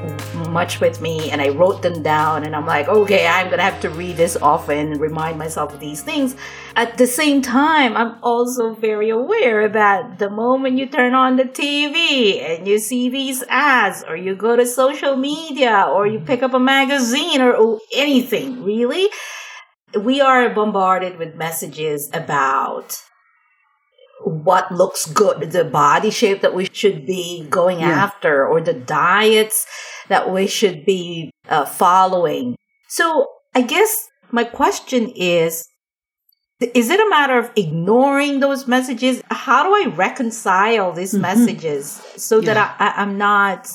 much 0.51 0.81
with 0.81 1.01
me, 1.01 1.31
and 1.31 1.41
I 1.41 1.51
wrote 1.51 1.81
them 1.81 2.03
down. 2.03 2.43
And 2.43 2.57
I'm 2.57 2.67
like, 2.67 2.89
okay, 2.89 3.29
I'm 3.29 3.51
gonna 3.51 3.63
have 3.63 3.81
to 3.83 3.91
read 3.91 4.17
this 4.17 4.37
often 4.37 4.91
and 4.93 5.01
remind 5.01 5.39
myself 5.39 5.73
of 5.73 5.79
these 5.79 6.03
things. 6.03 6.35
At 6.75 6.99
the 6.99 7.07
same 7.07 7.41
time, 7.41 7.97
I'm 7.97 8.17
also 8.21 8.75
very 8.75 9.11
aware 9.11 9.69
that 9.69 10.19
the 10.19 10.29
moment 10.29 10.77
you 10.77 10.87
turn 10.87 11.15
on 11.15 11.37
the 11.37 11.45
TV 11.45 12.43
and 12.43 12.67
you 12.67 12.81
see 12.81 13.09
these 13.09 13.45
ads, 13.49 14.03
or 14.09 14.17
you 14.17 14.35
go 14.35 14.57
to 14.57 14.67
social 14.67 15.15
media, 15.15 15.87
or 15.89 16.09
you 16.09 16.19
pick 16.19 16.43
up 16.43 16.53
a 16.53 16.59
magazine, 16.59 17.41
or 17.41 17.79
anything 17.95 18.65
really, 18.65 19.09
we 19.97 20.21
are 20.21 20.51
bombarded 20.53 21.17
with 21.17 21.37
messages 21.37 22.11
about 22.13 23.01
what 24.25 24.73
looks 24.73 25.07
good, 25.07 25.53
the 25.53 25.65
body 25.65 26.11
shape 26.11 26.41
that 26.41 26.55
we 26.55 26.69
should 26.73 27.07
be 27.07 27.47
going 27.51 27.81
yeah. 27.81 27.91
after, 27.91 28.47
or 28.47 28.61
the 28.61 28.73
diets 28.73 29.67
that 30.09 30.31
we 30.31 30.47
should 30.47 30.85
be 30.85 31.31
uh, 31.49 31.65
following. 31.65 32.57
So 32.89 33.27
I 33.55 33.63
guess 33.63 34.09
my 34.31 34.45
question 34.45 35.13
is, 35.15 35.69
is 36.61 36.89
it 36.89 37.01
a 37.01 37.11
matter 37.11 37.39
of 37.39 37.51
ignoring 37.57 38.41
those 38.41 38.67
messages? 38.67 39.23
How 39.31 39.63
do 39.65 39.75
I 39.75 39.95
reconcile 39.95 40.93
these 40.93 41.13
mm-hmm. 41.13 41.23
messages 41.23 41.91
so 42.17 42.41
yeah. 42.41 42.55
that 42.55 42.77
I, 42.79 43.03
I'm 43.03 43.19
not 43.19 43.69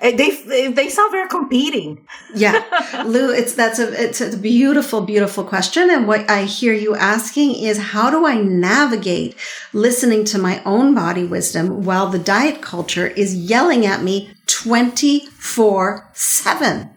Eh, 0.00 0.16
they 0.16 0.30
eh, 0.30 0.70
they 0.70 0.88
sound 0.88 1.12
very 1.12 1.28
competing. 1.28 2.06
yeah, 2.34 2.62
Lou, 3.06 3.32
it's 3.32 3.54
that's 3.54 3.78
a 3.78 3.92
it's 4.02 4.20
a 4.20 4.36
beautiful, 4.36 5.00
beautiful 5.02 5.44
question. 5.44 5.90
And 5.90 6.08
what 6.08 6.28
I 6.28 6.44
hear 6.44 6.72
you 6.72 6.94
asking 6.94 7.54
is, 7.54 7.78
how 7.78 8.10
do 8.10 8.26
I 8.26 8.40
navigate 8.40 9.36
listening 9.72 10.24
to 10.26 10.38
my 10.38 10.62
own 10.64 10.94
body 10.94 11.24
wisdom 11.24 11.84
while 11.84 12.08
the 12.08 12.18
diet 12.18 12.60
culture 12.60 13.06
is 13.06 13.34
yelling 13.34 13.86
at 13.86 14.02
me 14.02 14.30
twenty 14.46 15.26
four 15.26 16.10
seven? 16.12 16.93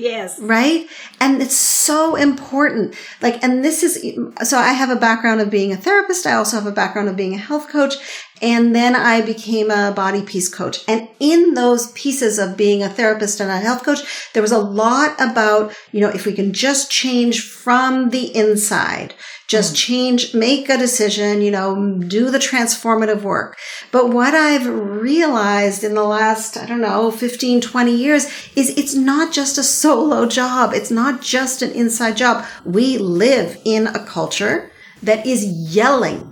Yes. 0.00 0.38
Right? 0.40 0.86
And 1.20 1.42
it's 1.42 1.56
so 1.56 2.16
important. 2.16 2.94
Like, 3.20 3.42
and 3.44 3.62
this 3.62 3.82
is, 3.82 4.02
so 4.42 4.56
I 4.58 4.72
have 4.72 4.88
a 4.88 4.96
background 4.96 5.40
of 5.40 5.50
being 5.50 5.72
a 5.72 5.76
therapist. 5.76 6.26
I 6.26 6.32
also 6.32 6.56
have 6.56 6.66
a 6.66 6.72
background 6.72 7.08
of 7.08 7.16
being 7.16 7.34
a 7.34 7.38
health 7.38 7.68
coach. 7.68 7.96
And 8.42 8.74
then 8.74 8.96
I 8.96 9.20
became 9.20 9.70
a 9.70 9.92
body 9.94 10.22
peace 10.22 10.48
coach. 10.48 10.78
And 10.88 11.08
in 11.20 11.52
those 11.52 11.92
pieces 11.92 12.38
of 12.38 12.56
being 12.56 12.82
a 12.82 12.88
therapist 12.88 13.40
and 13.40 13.50
a 13.50 13.58
health 13.58 13.84
coach, 13.84 14.00
there 14.32 14.42
was 14.42 14.52
a 14.52 14.58
lot 14.58 15.14
about, 15.20 15.74
you 15.92 16.00
know, 16.00 16.08
if 16.08 16.24
we 16.24 16.32
can 16.32 16.54
just 16.54 16.90
change 16.90 17.42
from 17.42 18.08
the 18.08 18.34
inside, 18.34 19.14
just 19.50 19.74
mm. 19.74 19.76
change, 19.76 20.32
make 20.32 20.68
a 20.68 20.78
decision, 20.78 21.42
you 21.42 21.50
know, 21.50 21.98
do 21.98 22.30
the 22.30 22.38
transformative 22.38 23.22
work. 23.22 23.58
But 23.90 24.10
what 24.10 24.32
I've 24.32 24.66
realized 24.66 25.82
in 25.82 25.94
the 25.94 26.04
last, 26.04 26.56
I 26.56 26.66
don't 26.66 26.80
know, 26.80 27.10
15, 27.10 27.60
20 27.60 27.94
years 27.94 28.26
is 28.54 28.70
it's 28.78 28.94
not 28.94 29.32
just 29.32 29.58
a 29.58 29.64
solo 29.64 30.26
job. 30.26 30.72
It's 30.72 30.92
not 30.92 31.20
just 31.20 31.62
an 31.62 31.72
inside 31.72 32.16
job. 32.16 32.46
We 32.64 32.96
live 32.96 33.60
in 33.64 33.88
a 33.88 34.06
culture 34.06 34.70
that 35.02 35.26
is 35.26 35.44
yelling 35.44 36.30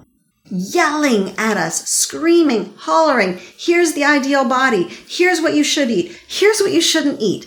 yelling 0.51 1.35
at 1.37 1.59
us, 1.59 1.87
screaming, 1.87 2.73
hollering, 2.79 3.39
here's 3.59 3.93
the 3.93 4.03
ideal 4.03 4.49
body. 4.49 4.85
Here's 5.07 5.43
what 5.43 5.53
you 5.53 5.63
should 5.63 5.91
eat. 5.91 6.19
Here's 6.27 6.61
what 6.61 6.73
you 6.73 6.81
shouldn't 6.81 7.21
eat. 7.21 7.47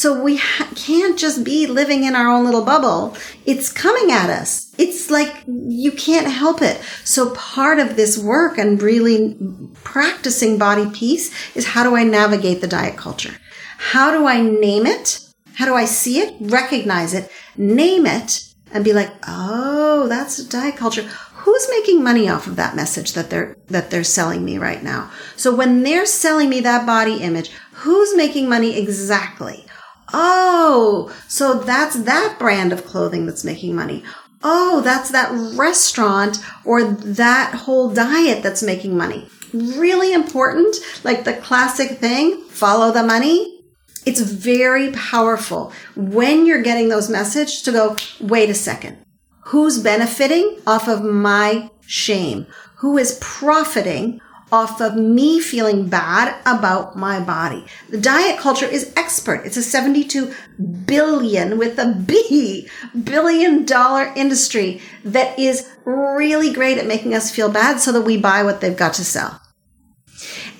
So 0.00 0.18
we 0.18 0.38
ha- 0.38 0.72
can't 0.76 1.18
just 1.18 1.44
be 1.44 1.66
living 1.66 2.04
in 2.04 2.16
our 2.16 2.26
own 2.26 2.46
little 2.46 2.64
bubble. 2.64 3.18
It's 3.44 3.70
coming 3.70 4.10
at 4.10 4.30
us. 4.30 4.74
It's 4.78 5.10
like 5.10 5.44
you 5.46 5.92
can't 5.92 6.26
help 6.26 6.62
it. 6.62 6.80
So 7.04 7.34
part 7.34 7.78
of 7.78 7.96
this 7.96 8.16
work 8.16 8.56
and 8.56 8.80
really 8.80 9.36
practicing 9.84 10.56
body 10.56 10.88
peace 10.88 11.54
is 11.54 11.66
how 11.66 11.82
do 11.82 11.96
I 11.96 12.04
navigate 12.04 12.62
the 12.62 12.66
diet 12.66 12.96
culture? 12.96 13.34
How 13.76 14.10
do 14.10 14.26
I 14.26 14.40
name 14.40 14.86
it? 14.86 15.20
How 15.56 15.66
do 15.66 15.74
I 15.74 15.84
see 15.84 16.20
it, 16.20 16.34
recognize 16.40 17.12
it, 17.12 17.30
name 17.58 18.06
it, 18.06 18.54
and 18.72 18.82
be 18.82 18.94
like, 18.94 19.12
oh, 19.28 20.08
that's 20.08 20.38
a 20.38 20.48
diet 20.48 20.76
culture. 20.76 21.02
Who's 21.02 21.68
making 21.70 22.02
money 22.02 22.26
off 22.26 22.46
of 22.46 22.56
that 22.56 22.74
message 22.74 23.12
that 23.12 23.28
they're 23.28 23.54
that 23.66 23.90
they're 23.90 24.04
selling 24.04 24.46
me 24.46 24.56
right 24.56 24.82
now? 24.82 25.10
So 25.36 25.54
when 25.54 25.82
they're 25.82 26.06
selling 26.06 26.48
me 26.48 26.60
that 26.60 26.86
body 26.86 27.16
image, 27.16 27.50
who's 27.72 28.16
making 28.16 28.48
money 28.48 28.78
exactly? 28.78 29.66
Oh, 30.12 31.14
so 31.28 31.54
that's 31.54 31.96
that 32.00 32.36
brand 32.38 32.72
of 32.72 32.84
clothing 32.84 33.26
that's 33.26 33.44
making 33.44 33.74
money. 33.74 34.04
Oh, 34.42 34.80
that's 34.80 35.10
that 35.10 35.30
restaurant 35.56 36.38
or 36.64 36.84
that 36.84 37.54
whole 37.54 37.90
diet 37.92 38.42
that's 38.42 38.62
making 38.62 38.96
money. 38.96 39.28
Really 39.52 40.12
important, 40.12 40.76
like 41.04 41.24
the 41.24 41.34
classic 41.34 41.98
thing, 41.98 42.42
follow 42.44 42.92
the 42.92 43.02
money. 43.02 43.58
It's 44.06 44.20
very 44.20 44.92
powerful 44.92 45.72
when 45.94 46.46
you're 46.46 46.62
getting 46.62 46.88
those 46.88 47.10
messages 47.10 47.60
to 47.62 47.72
go, 47.72 47.96
wait 48.20 48.48
a 48.48 48.54
second. 48.54 48.98
Who's 49.46 49.78
benefiting 49.78 50.58
off 50.66 50.88
of 50.88 51.02
my 51.02 51.70
shame? 51.86 52.46
Who 52.76 52.96
is 52.96 53.18
profiting 53.20 54.20
off 54.52 54.80
of 54.80 54.96
me 54.96 55.40
feeling 55.40 55.88
bad 55.88 56.34
about 56.44 56.96
my 56.96 57.20
body. 57.20 57.64
The 57.88 58.00
diet 58.00 58.38
culture 58.38 58.66
is 58.66 58.92
expert. 58.96 59.42
It's 59.44 59.56
a 59.56 59.62
72 59.62 60.32
billion 60.84 61.58
with 61.58 61.78
a 61.78 61.94
B 61.94 62.68
billion 63.04 63.64
dollar 63.64 64.12
industry 64.16 64.80
that 65.04 65.38
is 65.38 65.70
really 65.84 66.52
great 66.52 66.78
at 66.78 66.86
making 66.86 67.14
us 67.14 67.30
feel 67.30 67.50
bad 67.50 67.80
so 67.80 67.92
that 67.92 68.02
we 68.02 68.16
buy 68.16 68.42
what 68.42 68.60
they've 68.60 68.76
got 68.76 68.94
to 68.94 69.04
sell. 69.04 69.40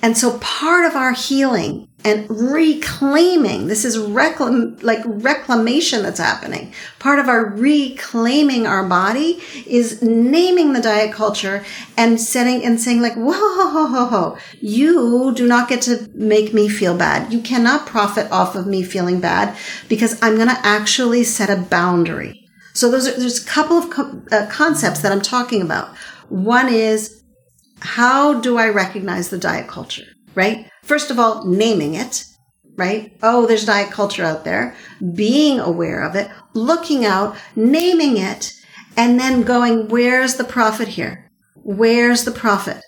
And 0.01 0.17
so 0.17 0.39
part 0.39 0.85
of 0.85 0.95
our 0.95 1.13
healing 1.13 1.87
and 2.03 2.25
reclaiming, 2.29 3.67
this 3.67 3.85
is 3.85 3.97
reclam, 3.97 4.81
like 4.81 5.01
reclamation 5.05 6.03
that's 6.03 6.19
happening. 6.19 6.73
Part 6.99 7.19
of 7.19 7.27
our 7.27 7.45
reclaiming 7.45 8.65
our 8.65 8.87
body 8.87 9.39
is 9.67 10.01
naming 10.01 10.73
the 10.73 10.81
diet 10.81 11.13
culture 11.13 11.63
and 11.97 12.19
setting 12.19 12.65
and 12.65 12.79
saying 12.79 13.01
like, 13.01 13.15
whoa, 13.15 13.33
ho, 13.33 13.87
ho, 13.87 14.05
ho, 14.05 14.37
you 14.59 15.33
do 15.35 15.47
not 15.47 15.69
get 15.69 15.81
to 15.83 16.09
make 16.13 16.53
me 16.53 16.67
feel 16.67 16.97
bad. 16.97 17.31
You 17.31 17.41
cannot 17.41 17.85
profit 17.85 18.31
off 18.31 18.55
of 18.55 18.67
me 18.67 18.83
feeling 18.83 19.19
bad 19.19 19.55
because 19.87 20.21
I'm 20.21 20.35
going 20.35 20.47
to 20.49 20.59
actually 20.65 21.23
set 21.23 21.49
a 21.49 21.61
boundary. 21.61 22.47
So 22.73 22.89
those 22.89 23.07
are, 23.07 23.19
there's 23.19 23.43
a 23.43 23.47
couple 23.47 23.77
of 23.77 23.89
co- 23.89 24.21
uh, 24.31 24.47
concepts 24.49 25.01
that 25.01 25.11
I'm 25.11 25.21
talking 25.21 25.61
about. 25.61 25.95
One 26.29 26.69
is 26.69 27.21
how 27.81 28.39
do 28.39 28.57
I 28.57 28.69
recognize 28.69 29.29
the 29.29 29.37
diet 29.37 29.67
culture, 29.67 30.05
right? 30.35 30.69
First 30.83 31.11
of 31.11 31.19
all, 31.19 31.45
naming 31.45 31.93
it, 31.95 32.25
right? 32.75 33.15
Oh, 33.21 33.45
there's 33.45 33.65
diet 33.65 33.91
culture 33.91 34.23
out 34.23 34.43
there, 34.43 34.75
being 35.15 35.59
aware 35.59 36.03
of 36.03 36.15
it, 36.15 36.29
looking 36.53 37.05
out, 37.05 37.35
naming 37.55 38.17
it, 38.17 38.53
and 38.97 39.19
then 39.19 39.43
going, 39.43 39.87
where's 39.87 40.35
the 40.35 40.43
profit 40.43 40.89
here? 40.89 41.29
Where's 41.55 42.23
the 42.23 42.31
profit? 42.31 42.81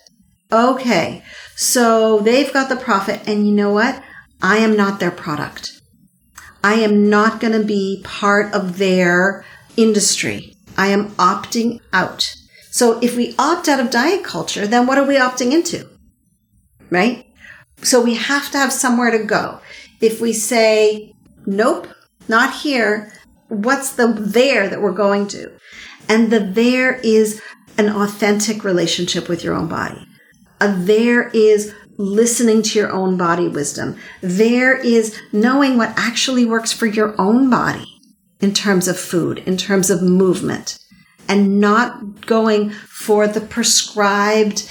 Okay. 0.52 1.22
So 1.56 2.20
they've 2.20 2.52
got 2.52 2.68
the 2.68 2.76
profit 2.76 3.26
and 3.26 3.46
you 3.46 3.52
know 3.52 3.70
what? 3.70 4.02
I 4.42 4.58
am 4.58 4.76
not 4.76 5.00
their 5.00 5.10
product. 5.10 5.80
I 6.62 6.74
am 6.74 7.08
not 7.08 7.40
going 7.40 7.52
to 7.52 7.66
be 7.66 8.00
part 8.04 8.52
of 8.54 8.78
their 8.78 9.44
industry. 9.76 10.56
I 10.76 10.88
am 10.88 11.10
opting 11.12 11.80
out. 11.92 12.34
So 12.70 12.98
if 13.00 13.16
we 13.16 13.34
opt 13.38 13.68
out 13.68 13.80
of 13.80 13.90
diet 13.90 14.24
culture, 14.24 14.66
then 14.66 14.86
what 14.86 14.98
are 14.98 15.06
we 15.06 15.16
opting 15.16 15.52
into? 15.52 15.88
Right? 16.90 17.26
So 17.84 18.00
we 18.02 18.14
have 18.14 18.50
to 18.50 18.58
have 18.58 18.72
somewhere 18.72 19.10
to 19.10 19.24
go. 19.24 19.60
If 20.00 20.20
we 20.20 20.32
say, 20.32 21.12
nope, 21.46 21.86
not 22.28 22.54
here, 22.54 23.12
what's 23.48 23.92
the 23.92 24.08
there 24.08 24.68
that 24.68 24.80
we're 24.80 24.92
going 24.92 25.28
to? 25.28 25.52
And 26.08 26.30
the 26.30 26.40
there 26.40 26.94
is 26.94 27.40
an 27.78 27.88
authentic 27.88 28.64
relationship 28.64 29.28
with 29.28 29.44
your 29.44 29.54
own 29.54 29.68
body. 29.68 30.06
A 30.60 30.72
there 30.72 31.28
is 31.28 31.74
listening 31.96 32.62
to 32.62 32.78
your 32.78 32.90
own 32.90 33.16
body 33.16 33.48
wisdom. 33.48 33.96
There 34.20 34.76
is 34.76 35.20
knowing 35.32 35.76
what 35.76 35.92
actually 35.96 36.44
works 36.44 36.72
for 36.72 36.86
your 36.86 37.14
own 37.20 37.50
body 37.50 37.86
in 38.40 38.52
terms 38.52 38.88
of 38.88 38.98
food, 38.98 39.38
in 39.38 39.56
terms 39.56 39.90
of 39.90 40.02
movement 40.02 40.78
and 41.28 41.60
not 41.60 42.26
going 42.26 42.70
for 42.70 43.26
the 43.26 43.40
prescribed 43.40 44.70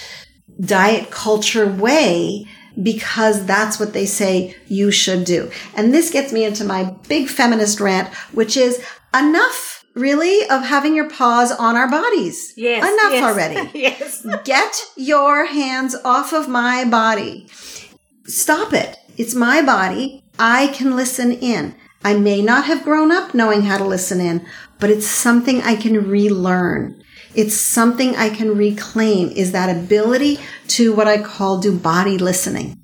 diet 0.60 1.10
culture 1.10 1.66
way 1.68 2.46
because 2.82 3.46
that's 3.46 3.80
what 3.80 3.94
they 3.94 4.06
say 4.06 4.56
you 4.68 4.92
should 4.92 5.26
do. 5.26 5.52
And 5.76 5.94
this 5.94 6.12
gets 6.12 6.34
me 6.34 6.44
into 6.44 6.64
my 6.64 6.96
big 7.08 7.28
feminist 7.28 7.80
rant, 7.80 8.14
which 8.32 8.58
is 8.58 8.84
enough 9.14 9.86
really 9.96 10.48
of 10.50 10.64
having 10.64 10.96
your 10.96 11.10
paws 11.10 11.52
on 11.52 11.76
our 11.76 11.90
bodies. 11.90 12.54
Yes. 12.58 12.84
Enough 12.84 13.14
yes, 13.14 13.24
already. 13.24 13.72
yes. 13.80 14.26
Get 14.44 14.76
your 14.96 15.46
hands 15.46 15.96
off 16.04 16.34
of 16.34 16.48
my 16.48 16.86
body. 16.86 17.48
Stop 18.26 18.74
it. 18.74 18.98
It's 19.18 19.36
my 19.36 19.62
body. 19.62 20.24
I 20.40 20.68
can 20.68 20.96
listen 20.96 21.32
in. 21.32 21.76
I 22.04 22.16
may 22.16 22.42
not 22.42 22.66
have 22.66 22.84
grown 22.84 23.12
up 23.12 23.34
knowing 23.34 23.62
how 23.64 23.78
to 23.78 23.86
listen 23.86 24.20
in, 24.20 24.46
but 24.80 24.90
it's 24.90 25.08
something 25.08 25.62
I 25.62 25.76
can 25.76 26.10
relearn. 26.10 27.03
It's 27.36 27.56
something 27.56 28.16
I 28.16 28.30
can 28.30 28.56
reclaim 28.56 29.30
is 29.30 29.52
that 29.52 29.76
ability 29.76 30.40
to 30.70 30.94
what 30.94 31.08
I 31.08 31.22
call 31.22 31.60
do 31.60 31.78
body 31.78 32.18
listening. 32.18 32.78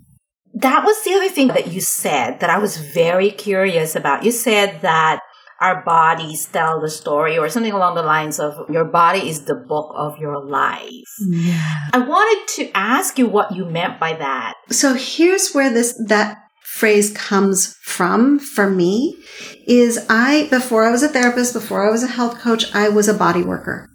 That 0.53 0.84
was 0.84 1.03
the 1.03 1.13
other 1.13 1.29
thing 1.29 1.48
that 1.50 1.72
you 1.72 1.82
said 1.82 2.39
that 2.39 2.50
I 2.50 2.58
was 2.58 2.77
very 2.77 3.32
curious 3.32 3.96
about. 3.96 4.25
You 4.25 4.32
said 4.32 4.82
that 4.82 5.22
our 5.62 5.84
bodies 5.84 6.46
tell 6.48 6.79
the 6.79 6.89
story 6.89 7.38
or 7.38 7.50
something 7.50 7.74
along 7.74 7.96
the 7.96 8.01
lines 8.01 8.39
of 8.39 8.70
your 8.70 8.86
body 8.86 9.29
is 9.29 9.44
the 9.44 9.56
book 9.56 9.94
of 9.96 10.18
your 10.18 10.44
life. 10.44 11.10
Yeah. 11.20 11.75
I 11.94 12.00
wanted 12.00 12.48
to 12.56 12.72
ask 12.75 13.20
you 13.20 13.27
what 13.27 13.56
you 13.56 13.65
meant 13.65 14.00
by 14.00 14.13
that. 14.13 14.53
So 14.70 14.94
here's 14.94 15.51
where 15.51 15.72
this, 15.72 16.01
that 16.08 16.38
phrase 16.63 17.12
comes 17.12 17.75
from 17.84 18.39
for 18.39 18.70
me 18.70 19.18
is 19.68 20.06
I, 20.10 20.48
before 20.50 20.86
I 20.86 20.91
was 20.91 21.03
a 21.03 21.10
therapist, 21.10 21.53
before 21.53 21.88
I 21.88 21.91
was 21.91 22.03
a 22.03 22.08
health 22.08 22.40
coach, 22.40 22.74
I 22.74 22.90
was 22.90 23.07
a 23.07 23.14
body 23.14 23.44
worker. 23.44 23.90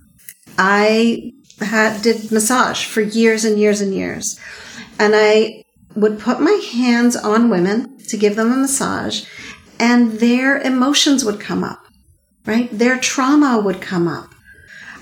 I 0.59 1.33
had, 1.61 2.03
did 2.03 2.31
massage 2.31 2.85
for 2.85 3.01
years 3.01 3.45
and 3.45 3.59
years 3.59 3.81
and 3.81 3.95
years. 3.95 4.39
And 4.99 5.15
I 5.17 5.65
would 5.95 6.19
put 6.19 6.41
my 6.41 6.61
hands 6.73 7.17
on 7.17 7.51
women 7.51 7.99
to 8.09 8.17
give 8.17 8.37
them 8.37 8.53
a 8.53 8.57
massage 8.57 9.25
and 9.79 10.13
their 10.21 10.59
emotions 10.59 11.25
would 11.25 11.41
come 11.41 11.65
up, 11.65 11.85
right? 12.47 12.71
Their 12.77 12.99
trauma 12.99 13.61
would 13.61 13.81
come 13.81 14.09
up. 14.09 14.31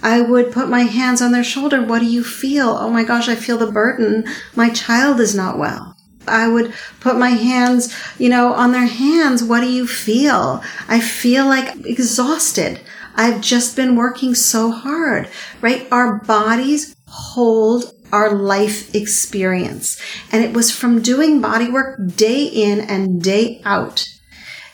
I 0.02 0.20
would 0.20 0.50
put 0.50 0.68
my 0.68 0.80
hands 0.80 1.22
on 1.22 1.32
their 1.32 1.44
shoulder. 1.44 1.80
What 1.82 2.00
do 2.00 2.06
you 2.06 2.24
feel? 2.24 2.70
Oh 2.70 2.90
my 2.90 3.04
gosh, 3.04 3.28
I 3.28 3.36
feel 3.36 3.58
the 3.58 3.70
burden. 3.70 4.24
My 4.56 4.70
child 4.70 5.20
is 5.20 5.34
not 5.34 5.58
well. 5.58 5.96
I 6.26 6.48
would 6.48 6.72
put 7.00 7.16
my 7.16 7.30
hands, 7.30 7.94
you 8.18 8.28
know, 8.28 8.52
on 8.54 8.72
their 8.72 8.86
hands. 8.86 9.44
What 9.44 9.60
do 9.60 9.70
you 9.70 9.86
feel? 9.86 10.62
I 10.88 11.00
feel 11.00 11.46
like 11.46 11.86
exhausted. 11.86 12.80
I've 13.14 13.40
just 13.40 13.76
been 13.76 13.96
working 13.96 14.34
so 14.34 14.70
hard, 14.70 15.28
right? 15.60 15.86
Our 15.90 16.20
bodies 16.20 16.94
hold 17.06 17.92
our 18.12 18.34
life 18.34 18.94
experience. 18.94 20.00
And 20.30 20.44
it 20.44 20.54
was 20.54 20.70
from 20.70 21.02
doing 21.02 21.40
body 21.40 21.70
work 21.70 21.98
day 22.14 22.44
in 22.44 22.80
and 22.80 23.22
day 23.22 23.60
out 23.64 24.06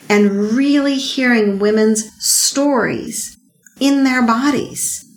and 0.09 0.51
really 0.53 0.95
hearing 0.95 1.59
women's 1.59 2.11
stories 2.23 3.37
in 3.79 4.03
their 4.03 4.25
bodies 4.25 5.08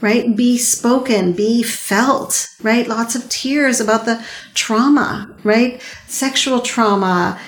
right? 0.00 0.36
Be 0.36 0.58
spoken, 0.58 1.32
be 1.32 1.62
felt, 1.62 2.48
right? 2.62 2.86
Lots 2.86 3.14
of 3.14 3.28
tears 3.28 3.80
about 3.80 4.04
the 4.04 4.24
trauma, 4.54 5.34
right? 5.42 5.80
Sexual 6.06 6.60
trauma, 6.60 7.40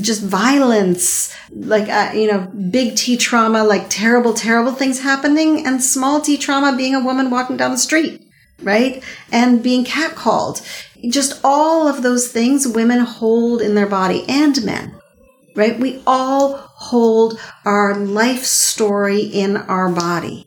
just 0.00 0.22
violence, 0.22 1.34
like, 1.50 1.88
uh, 1.88 2.12
you 2.14 2.26
know, 2.26 2.50
big 2.70 2.96
T 2.96 3.16
trauma, 3.16 3.64
like 3.64 3.86
terrible, 3.88 4.34
terrible 4.34 4.72
things 4.72 5.00
happening 5.00 5.66
and 5.66 5.82
small 5.82 6.20
T 6.20 6.36
trauma 6.36 6.76
being 6.76 6.94
a 6.94 7.04
woman 7.04 7.30
walking 7.30 7.56
down 7.56 7.70
the 7.70 7.78
street, 7.78 8.20
right? 8.62 9.02
And 9.30 9.62
being 9.62 9.84
catcalled. 9.84 10.66
Just 11.08 11.40
all 11.42 11.88
of 11.88 12.02
those 12.02 12.30
things 12.30 12.66
women 12.66 13.00
hold 13.00 13.60
in 13.60 13.74
their 13.74 13.88
body 13.88 14.24
and 14.28 14.64
men, 14.64 14.94
right? 15.56 15.78
We 15.78 16.02
all 16.06 16.56
hold 16.56 17.40
our 17.64 17.96
life 17.96 18.44
story 18.44 19.20
in 19.20 19.56
our 19.56 19.88
body. 19.88 20.46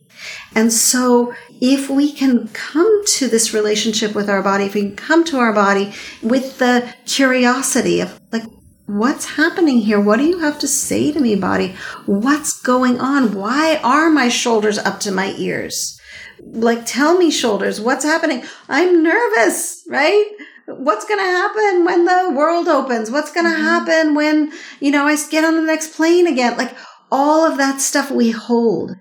And 0.53 0.71
so 0.71 1.33
if 1.61 1.89
we 1.89 2.11
can 2.11 2.47
come 2.49 3.05
to 3.05 3.27
this 3.27 3.53
relationship 3.53 4.13
with 4.13 4.29
our 4.29 4.41
body, 4.41 4.65
if 4.65 4.73
we 4.73 4.81
can 4.81 4.95
come 4.95 5.23
to 5.25 5.37
our 5.37 5.53
body 5.53 5.93
with 6.21 6.59
the 6.59 6.93
curiosity 7.05 8.01
of 8.01 8.19
like, 8.31 8.43
what's 8.85 9.35
happening 9.35 9.79
here? 9.79 9.99
What 9.99 10.17
do 10.17 10.25
you 10.25 10.39
have 10.39 10.59
to 10.59 10.67
say 10.67 11.11
to 11.11 11.19
me, 11.19 11.35
body? 11.35 11.75
What's 12.05 12.61
going 12.61 12.99
on? 12.99 13.33
Why 13.33 13.79
are 13.83 14.09
my 14.09 14.29
shoulders 14.29 14.77
up 14.77 14.99
to 15.01 15.11
my 15.11 15.33
ears? 15.37 15.99
Like, 16.39 16.85
tell 16.85 17.17
me 17.17 17.31
shoulders, 17.31 17.81
what's 17.81 18.05
happening? 18.05 18.43
I'm 18.69 19.01
nervous, 19.01 19.83
right? 19.89 20.25
What's 20.67 21.05
going 21.05 21.19
to 21.19 21.25
happen 21.25 21.85
when 21.85 22.05
the 22.05 22.33
world 22.35 22.67
opens? 22.67 23.09
What's 23.09 23.31
going 23.31 23.45
to 23.45 23.51
mm-hmm. 23.51 23.63
happen 23.63 24.15
when, 24.15 24.51
you 24.79 24.91
know, 24.91 25.05
I 25.05 25.15
get 25.29 25.43
on 25.43 25.55
the 25.55 25.61
next 25.61 25.95
plane 25.95 26.27
again? 26.27 26.57
Like 26.57 26.75
all 27.11 27.45
of 27.49 27.57
that 27.57 27.81
stuff 27.81 28.11
we 28.11 28.31
hold. 28.31 28.95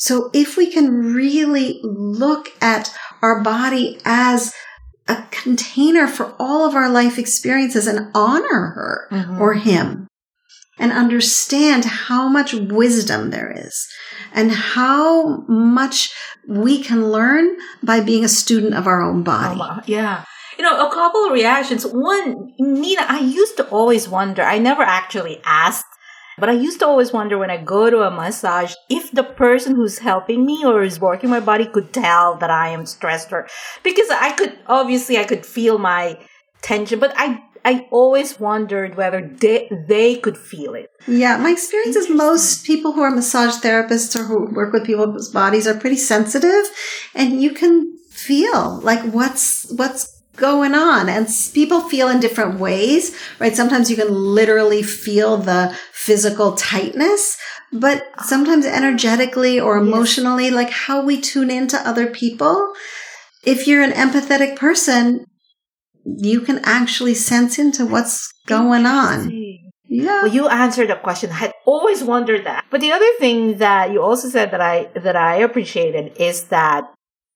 So 0.00 0.30
if 0.32 0.56
we 0.56 0.72
can 0.72 1.14
really 1.14 1.78
look 1.82 2.48
at 2.62 2.90
our 3.20 3.42
body 3.42 3.98
as 4.06 4.54
a 5.06 5.24
container 5.30 6.08
for 6.08 6.34
all 6.38 6.66
of 6.66 6.74
our 6.74 6.88
life 6.88 7.18
experiences 7.18 7.86
and 7.86 8.10
honor 8.14 8.72
her 8.74 9.08
mm-hmm. 9.12 9.42
or 9.42 9.54
him 9.54 10.08
and 10.78 10.90
understand 10.90 11.84
how 11.84 12.28
much 12.30 12.54
wisdom 12.54 13.28
there 13.28 13.52
is 13.54 13.86
and 14.32 14.50
how 14.50 15.44
much 15.46 16.08
we 16.48 16.82
can 16.82 17.10
learn 17.10 17.58
by 17.82 18.00
being 18.00 18.24
a 18.24 18.28
student 18.28 18.74
of 18.74 18.86
our 18.86 19.02
own 19.02 19.22
body. 19.22 19.60
Oh, 19.62 19.80
yeah. 19.84 20.24
You 20.56 20.64
know, 20.64 20.88
a 20.88 20.90
couple 20.90 21.26
of 21.26 21.32
reactions. 21.32 21.84
One, 21.84 22.54
Nina, 22.58 23.04
I 23.06 23.20
used 23.20 23.58
to 23.58 23.68
always 23.68 24.08
wonder, 24.08 24.42
I 24.42 24.58
never 24.58 24.82
actually 24.82 25.42
asked 25.44 25.84
but 26.40 26.48
I 26.48 26.52
used 26.52 26.80
to 26.80 26.86
always 26.86 27.12
wonder 27.12 27.38
when 27.38 27.50
I 27.50 27.58
go 27.58 27.90
to 27.90 28.02
a 28.02 28.10
massage 28.10 28.74
if 28.88 29.12
the 29.12 29.22
person 29.22 29.76
who's 29.76 29.98
helping 29.98 30.44
me 30.46 30.64
or 30.64 30.82
is 30.82 30.98
working 30.98 31.30
my 31.30 31.40
body 31.40 31.66
could 31.66 31.92
tell 31.92 32.36
that 32.36 32.50
I 32.50 32.68
am 32.68 32.86
stressed 32.86 33.32
or 33.32 33.46
because 33.82 34.10
I 34.10 34.32
could 34.32 34.58
obviously 34.66 35.18
I 35.18 35.24
could 35.24 35.44
feel 35.46 35.78
my 35.78 36.18
tension, 36.62 36.98
but 36.98 37.12
I 37.16 37.42
I 37.64 37.86
always 37.90 38.40
wondered 38.40 38.96
whether 38.96 39.20
they, 39.20 39.68
they 39.86 40.16
could 40.16 40.38
feel 40.38 40.74
it. 40.74 40.88
Yeah, 41.06 41.36
my 41.36 41.50
experience 41.50 41.94
is 41.94 42.08
most 42.08 42.64
people 42.64 42.92
who 42.92 43.02
are 43.02 43.10
massage 43.10 43.56
therapists 43.56 44.18
or 44.18 44.24
who 44.24 44.46
work 44.54 44.72
with 44.72 44.86
people's 44.86 45.30
bodies 45.30 45.66
are 45.66 45.78
pretty 45.78 45.96
sensitive 45.96 46.64
and 47.14 47.42
you 47.42 47.50
can 47.52 47.98
feel 48.10 48.80
like 48.80 49.00
what's 49.12 49.70
what's 49.72 50.19
going 50.40 50.74
on? 50.74 51.08
And 51.08 51.28
people 51.54 51.82
feel 51.82 52.08
in 52.08 52.18
different 52.18 52.58
ways, 52.58 53.16
right? 53.38 53.54
Sometimes 53.54 53.90
you 53.90 53.96
can 53.96 54.12
literally 54.12 54.82
feel 54.82 55.36
the 55.36 55.76
physical 55.92 56.52
tightness, 56.52 57.36
but 57.72 58.02
sometimes 58.24 58.66
energetically 58.66 59.60
or 59.60 59.76
emotionally, 59.76 60.46
yes. 60.46 60.54
like 60.54 60.70
how 60.70 61.04
we 61.04 61.20
tune 61.20 61.50
into 61.50 61.76
other 61.88 62.08
people. 62.08 62.72
If 63.44 63.66
you're 63.66 63.82
an 63.82 63.92
empathetic 63.92 64.56
person, 64.56 65.26
you 66.04 66.40
can 66.40 66.60
actually 66.64 67.14
sense 67.14 67.58
into 67.58 67.86
what's 67.86 68.32
going 68.46 68.86
on. 68.86 69.30
Yeah. 69.92 70.22
Well, 70.22 70.32
you 70.32 70.48
answered 70.48 70.88
the 70.88 70.96
question. 70.96 71.30
I 71.30 71.34
had 71.34 71.52
always 71.66 72.02
wondered 72.02 72.46
that. 72.46 72.64
But 72.70 72.80
the 72.80 72.92
other 72.92 73.10
thing 73.18 73.58
that 73.58 73.90
you 73.90 74.00
also 74.00 74.28
said 74.28 74.52
that 74.52 74.60
I, 74.60 74.88
that 74.94 75.16
I 75.16 75.36
appreciated 75.36 76.16
is 76.16 76.44
that 76.44 76.84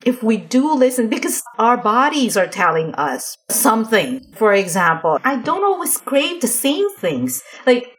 if 0.05 0.23
we 0.23 0.37
do 0.37 0.75
listen, 0.75 1.09
because 1.09 1.43
our 1.59 1.77
bodies 1.77 2.37
are 2.37 2.47
telling 2.47 2.95
us 2.95 3.37
something. 3.51 4.21
For 4.35 4.53
example, 4.53 5.19
I 5.25 5.37
don't 5.37 5.65
always 5.65 5.97
crave 5.99 6.41
the 6.41 6.47
same 6.47 6.95
things. 6.97 7.43
Like, 7.67 7.91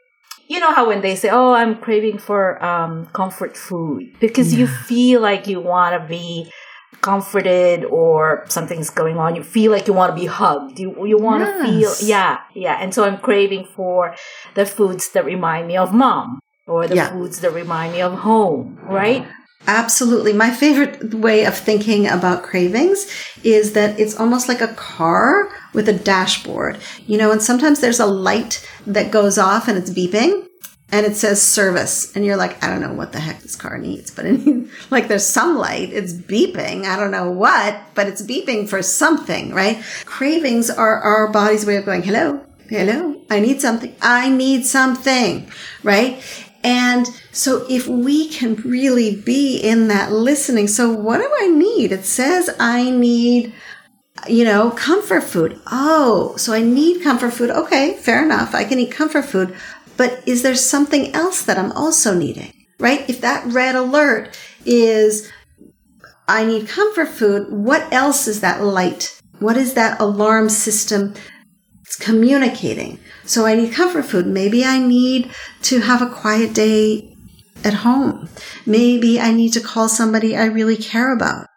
you 0.48 0.60
know 0.60 0.74
how 0.74 0.88
when 0.88 1.02
they 1.02 1.16
say, 1.16 1.30
"Oh, 1.30 1.54
I'm 1.54 1.78
craving 1.78 2.20
for 2.20 2.64
um, 2.64 3.08
comfort 3.08 3.58
food," 3.58 4.04
because 4.20 4.54
yeah. 4.54 4.60
you 4.60 4.68
feel 4.68 5.22
like 5.22 5.48
you 5.48 5.60
want 5.60 6.00
to 6.00 6.08
be 6.08 6.52
comforted 7.02 7.84
or 7.86 8.46
something's 8.48 8.90
going 8.90 9.18
on. 9.18 9.36
You 9.36 9.44
feel 9.44 9.72
like 9.72 9.88
you 9.88 9.94
want 9.94 10.16
to 10.16 10.20
be 10.20 10.28
hugged. 10.28 10.80
You 10.80 11.06
you 11.06 11.18
want 11.18 11.44
to 11.44 11.72
yes. 11.72 12.00
feel 12.00 12.10
yeah 12.10 12.40
yeah. 12.54 12.78
And 12.82 12.94
so 12.94 13.04
I'm 13.06 13.18
craving 13.18 13.68
for 13.76 14.16
the 14.54 14.66
foods 14.66 15.12
that 15.14 15.26
remind 15.26 15.68
me 15.68 15.78
of 15.78 15.94
mom 15.94 16.40
or 16.68 16.88
the 16.88 16.96
yeah. 16.96 17.12
foods 17.12 17.40
that 17.42 17.52
remind 17.52 17.94
me 17.94 18.02
of 18.02 18.14
home. 18.14 18.80
Right. 18.84 19.26
Absolutely. 19.68 20.34
My 20.34 20.52
favorite 20.52 21.14
way 21.14 21.46
of 21.46 21.58
thinking 21.58 22.08
about 22.08 22.44
cravings 22.44 23.10
is 23.44 23.74
that 23.74 24.00
it's 24.00 24.16
almost 24.20 24.48
like 24.48 24.62
a 24.62 24.74
car 24.74 25.50
with 25.74 25.90
a 25.90 25.94
dashboard, 25.94 26.78
you 27.08 27.18
know, 27.18 27.32
and 27.32 27.42
sometimes 27.42 27.80
there's 27.80 28.00
a 28.00 28.06
light 28.06 28.68
that 28.86 29.12
goes 29.12 29.38
off 29.38 29.68
and 29.68 29.78
it's 29.78 29.90
beeping 29.90 30.46
and 30.92 31.06
it 31.06 31.16
says 31.16 31.42
service 31.42 32.16
and 32.16 32.26
you're 32.26 32.38
like 32.38 32.64
i 32.64 32.68
don't 32.68 32.82
know 32.82 32.94
what 32.94 33.12
the 33.12 33.20
heck 33.20 33.42
this 33.42 33.56
car 33.56 33.78
needs 33.78 34.12
but 34.12 34.26
in, 34.26 34.70
like 34.92 35.08
there's 35.08 35.26
some 35.26 35.58
light 35.58 35.92
it's 35.92 36.14
beeping 36.14 36.86
i 36.86 36.96
don't 36.96 37.12
know 37.12 37.30
what 37.30 37.80
but 37.96 38.08
it's 38.08 38.22
beeping 38.22 38.68
for 38.68 38.82
something 38.82 39.54
right? 39.54 39.82
Cravings 40.06 40.70
are 40.70 41.00
our 41.00 41.28
body's 41.28 41.66
way 41.66 41.76
of 41.78 41.86
going 41.86 42.04
hello 42.04 42.40
hello 42.70 43.20
i 43.30 43.40
need 43.40 43.62
something 43.62 43.96
i 44.02 44.30
need 44.30 44.66
something 44.66 45.50
right 45.84 46.22
and 46.66 47.08
so 47.32 47.66
if 47.70 47.88
we 47.88 48.28
can 48.28 48.56
really 48.56 49.16
be 49.16 49.58
in 49.58 49.88
that 49.88 50.12
listening 50.12 50.68
so 50.68 50.92
what 50.92 51.20
do 51.20 51.32
i 51.40 51.48
need 51.48 51.92
it 51.92 52.04
says 52.04 52.50
i 52.60 52.90
need 52.90 53.54
you 54.28 54.44
know, 54.44 54.72
comfort 54.72 55.24
food. 55.24 55.60
Oh, 55.68 56.36
so 56.38 56.54
I 56.54 56.62
need 56.62 57.04
comfort 57.04 57.32
food. 57.32 57.52
Okay, 57.52 57.98
fair 57.98 58.24
enough. 58.24 58.56
I 58.56 58.64
can 58.64 58.80
eat 58.80 58.92
comfort 58.92 59.26
food. 59.26 59.56
But 59.98 60.24
is 60.28 60.42
there 60.42 60.56
something 60.56 61.14
else 61.14 61.42
that 61.44 61.58
I'm 61.58 61.72
also 61.72 62.14
needing? 62.14 62.54
Right? 62.80 63.08
If 63.10 63.22
that 63.22 63.46
red 63.46 63.76
alert 63.76 64.38
is, 64.66 65.32
I 66.28 66.46
need 66.46 66.68
comfort 66.68 67.10
food, 67.10 67.52
what 67.52 67.92
else 67.94 68.28
is 68.28 68.42
that 68.42 68.64
light? 68.64 69.22
What 69.40 69.58
is 69.58 69.74
that 69.74 70.00
alarm 70.00 70.50
system 70.50 71.14
communicating? 72.00 73.00
So 73.26 73.46
I 73.46 73.56
need 73.56 73.74
comfort 73.74 74.06
food. 74.06 74.28
Maybe 74.28 74.64
I 74.64 74.80
need 74.80 75.32
to 75.64 75.82
have 75.82 76.02
a 76.02 76.10
quiet 76.10 76.54
day 76.54 77.16
at 77.64 77.74
home. 77.74 78.30
Maybe 78.66 79.20
I 79.20 79.32
need 79.32 79.54
to 79.54 79.62
call 79.62 79.90
somebody 79.90 80.36
I 80.36 80.46
really 80.46 80.78
care 80.78 81.14
about. 81.14 81.48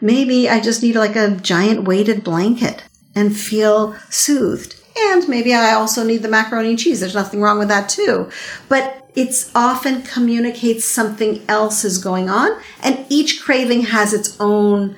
Maybe 0.00 0.48
I 0.48 0.60
just 0.60 0.82
need 0.82 0.94
like 0.94 1.16
a 1.16 1.36
giant 1.36 1.84
weighted 1.84 2.22
blanket 2.22 2.84
and 3.14 3.36
feel 3.36 3.96
soothed. 4.10 4.76
And 4.96 5.28
maybe 5.28 5.54
I 5.54 5.74
also 5.74 6.04
need 6.04 6.22
the 6.22 6.28
macaroni 6.28 6.70
and 6.70 6.78
cheese. 6.78 7.00
There's 7.00 7.14
nothing 7.14 7.40
wrong 7.40 7.58
with 7.58 7.68
that 7.68 7.88
too. 7.88 8.30
But 8.68 9.10
it's 9.14 9.50
often 9.54 10.02
communicates 10.02 10.84
something 10.84 11.42
else 11.48 11.84
is 11.84 11.98
going 11.98 12.28
on. 12.28 12.60
And 12.82 13.04
each 13.08 13.42
craving 13.42 13.82
has 13.82 14.12
its 14.12 14.36
own 14.40 14.96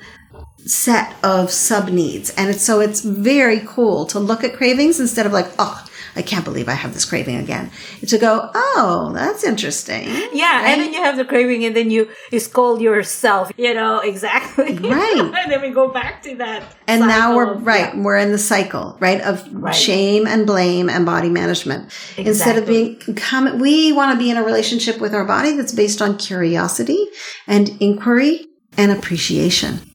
set 0.65 1.15
of 1.23 1.51
sub 1.51 1.89
needs. 1.89 2.29
And 2.31 2.49
it's, 2.49 2.61
so 2.61 2.79
it's 2.79 3.01
very 3.01 3.61
cool 3.65 4.05
to 4.07 4.19
look 4.19 4.43
at 4.43 4.53
cravings 4.53 4.99
instead 4.99 5.25
of 5.25 5.31
like, 5.31 5.47
oh, 5.59 5.85
I 6.15 6.21
can't 6.21 6.43
believe 6.43 6.67
I 6.67 6.73
have 6.73 6.93
this 6.93 7.05
craving 7.05 7.37
again. 7.37 7.71
To 8.05 8.17
go, 8.17 8.49
oh, 8.53 9.11
that's 9.13 9.43
interesting. 9.43 10.07
Yeah, 10.33 10.61
right? 10.61 10.69
and 10.69 10.81
then 10.81 10.93
you 10.93 11.01
have 11.01 11.15
the 11.15 11.25
craving, 11.25 11.63
and 11.63 11.75
then 11.75 11.89
you 11.89 12.09
you 12.31 12.39
scold 12.39 12.81
yourself. 12.81 13.51
You 13.57 13.73
know 13.73 13.99
exactly. 14.03 14.77
Right. 14.77 15.15
and 15.17 15.33
then 15.51 15.61
we 15.61 15.69
go 15.69 15.87
back 15.89 16.21
to 16.23 16.35
that. 16.37 16.63
And 16.87 17.01
now 17.01 17.35
we're 17.35 17.53
right. 17.53 17.93
Yeah. 17.93 18.01
We're 18.01 18.17
in 18.17 18.31
the 18.31 18.37
cycle, 18.37 18.97
right, 18.99 19.21
of 19.21 19.47
right. 19.53 19.73
shame 19.73 20.27
and 20.27 20.45
blame 20.45 20.89
and 20.89 21.05
body 21.05 21.29
management. 21.29 21.85
Exactly. 22.17 22.25
Instead 22.25 22.57
of 22.57 22.67
being, 22.67 22.99
come, 23.15 23.59
we 23.59 23.93
want 23.93 24.11
to 24.11 24.19
be 24.19 24.29
in 24.29 24.37
a 24.37 24.43
relationship 24.43 24.99
with 24.99 25.13
our 25.13 25.25
body 25.25 25.55
that's 25.55 25.71
based 25.71 26.01
on 26.01 26.17
curiosity 26.17 27.07
and 27.47 27.69
inquiry 27.79 28.47
and 28.77 28.91
appreciation. 28.91 29.90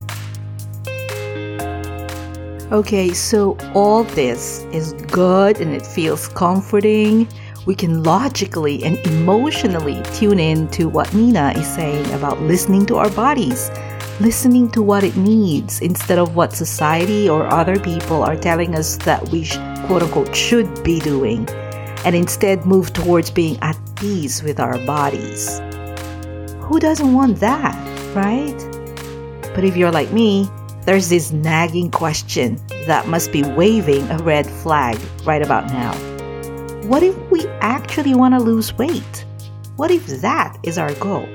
Okay, 2.73 3.13
so 3.13 3.57
all 3.75 4.03
this 4.03 4.65
is 4.73 4.93
good 4.95 5.61
and 5.61 5.73
it 5.73 5.87
feels 5.87 6.27
comforting. 6.27 7.29
We 7.65 7.77
can 7.77 8.03
logically 8.03 8.83
and 8.83 8.99
emotionally 9.07 10.03
tune 10.15 10.41
in 10.41 10.67
to 10.71 10.89
what 10.89 11.15
Nina 11.15 11.53
is 11.57 11.67
saying 11.73 12.13
about 12.13 12.43
listening 12.43 12.85
to 12.87 12.97
our 12.97 13.09
bodies, 13.11 13.71
listening 14.19 14.69
to 14.73 14.83
what 14.83 15.05
it 15.05 15.17
needs 15.17 15.81
instead 15.81 16.19
of 16.19 16.35
what 16.35 16.55
society 16.55 17.29
or 17.29 17.47
other 17.47 17.79
people 17.79 18.25
are 18.25 18.37
telling 18.37 18.75
us 18.75 18.97
that 18.99 19.29
we 19.29 19.47
quote 19.87 20.03
unquote 20.03 20.35
should 20.35 20.83
be 20.83 20.99
doing, 20.99 21.49
and 22.05 22.17
instead 22.17 22.67
move 22.67 22.93
towards 22.93 23.31
being 23.31 23.57
at 23.63 23.79
peace 23.95 24.43
with 24.43 24.59
our 24.59 24.85
bodies. 24.87 25.61
Who 26.63 26.81
doesn't 26.81 27.13
want 27.13 27.39
that, 27.39 27.77
right? 28.17 28.59
But 29.55 29.63
if 29.63 29.77
you're 29.77 29.93
like 29.93 30.11
me, 30.11 30.51
there's 30.87 31.09
this 31.09 31.33
nagging 31.33 31.90
question 31.90 32.61
that 32.87 33.09
must 33.09 33.33
be 33.33 33.42
waving 33.42 34.09
a 34.09 34.18
red 34.18 34.46
flag 34.46 34.96
right 35.25 35.42
about 35.42 35.66
now. 35.66 35.92
What 36.87 37.03
if 37.03 37.16
we 37.31 37.46
actually 37.61 38.14
want 38.14 38.35
to 38.35 38.40
lose 38.40 38.72
weight? 38.79 39.25
What 39.75 39.90
if 39.90 40.07
that 40.07 40.57
is 40.62 40.79
our 40.79 40.94
goal? 40.94 41.29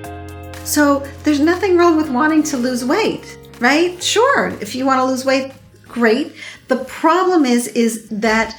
So, 0.64 1.06
there's 1.24 1.42
nothing 1.42 1.76
wrong 1.76 1.98
with 1.98 2.10
wanting 2.10 2.44
to 2.44 2.58
lose 2.58 2.86
weight, 2.86 3.38
right? 3.60 4.02
Sure, 4.02 4.48
if 4.62 4.74
you 4.74 4.86
want 4.86 5.00
to 5.00 5.06
lose 5.06 5.26
weight, 5.26 5.52
great. 5.86 6.34
The 6.70 6.78
problem 6.86 7.46
is 7.46 7.68
is 7.68 8.08
that 8.10 8.56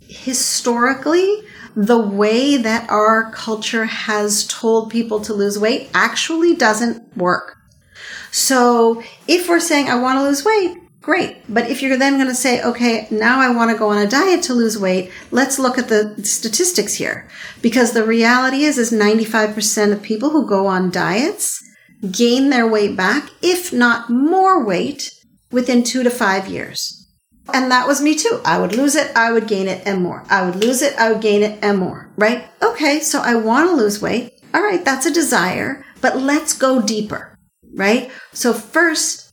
historically 0.00 1.42
the 1.74 1.98
way 1.98 2.56
that 2.56 2.88
our 2.88 3.32
culture 3.32 3.84
has 3.84 4.46
told 4.46 4.90
people 4.90 5.20
to 5.20 5.34
lose 5.34 5.58
weight 5.58 5.90
actually 5.92 6.54
doesn't 6.54 7.16
work. 7.16 7.56
So 8.30 9.02
if 9.26 9.48
we're 9.48 9.60
saying, 9.60 9.88
I 9.88 10.00
want 10.00 10.18
to 10.18 10.22
lose 10.22 10.44
weight, 10.44 10.78
great. 11.06 11.36
But 11.48 11.70
if 11.70 11.82
you're 11.82 11.96
then 11.96 12.16
going 12.16 12.28
to 12.28 12.34
say, 12.34 12.62
okay, 12.62 13.06
now 13.10 13.40
I 13.40 13.48
want 13.48 13.70
to 13.70 13.78
go 13.78 13.90
on 13.90 13.98
a 13.98 14.08
diet 14.08 14.42
to 14.44 14.54
lose 14.54 14.78
weight, 14.78 15.12
let's 15.30 15.58
look 15.58 15.78
at 15.78 15.88
the 15.88 16.22
statistics 16.24 16.94
here. 16.94 17.28
Because 17.62 17.92
the 17.92 18.04
reality 18.04 18.64
is, 18.64 18.76
is 18.76 18.92
95% 18.92 19.92
of 19.92 20.02
people 20.02 20.30
who 20.30 20.48
go 20.48 20.66
on 20.66 20.90
diets 20.90 21.62
gain 22.10 22.50
their 22.50 22.68
weight 22.68 22.96
back, 22.96 23.30
if 23.40 23.72
not 23.72 24.10
more 24.10 24.64
weight, 24.64 25.12
within 25.50 25.82
two 25.82 26.02
to 26.02 26.10
five 26.10 26.48
years. 26.48 27.08
And 27.54 27.70
that 27.70 27.86
was 27.86 28.02
me 28.02 28.16
too. 28.16 28.40
I 28.44 28.58
would 28.58 28.74
lose 28.74 28.96
it, 28.96 29.16
I 29.16 29.30
would 29.30 29.46
gain 29.46 29.68
it 29.68 29.86
and 29.86 30.02
more. 30.02 30.24
I 30.28 30.44
would 30.44 30.56
lose 30.56 30.82
it, 30.82 30.98
I 30.98 31.12
would 31.12 31.22
gain 31.22 31.44
it 31.44 31.58
and 31.62 31.78
more, 31.78 32.10
right? 32.16 32.44
Okay, 32.60 32.98
so 32.98 33.20
I 33.20 33.36
want 33.36 33.70
to 33.70 33.76
lose 33.76 34.02
weight. 34.02 34.32
All 34.52 34.62
right, 34.62 34.84
that's 34.84 35.06
a 35.06 35.14
desire, 35.14 35.84
but 36.00 36.18
let's 36.18 36.52
go 36.52 36.82
deeper 36.82 37.35
right? 37.76 38.10
So 38.32 38.52
first, 38.52 39.26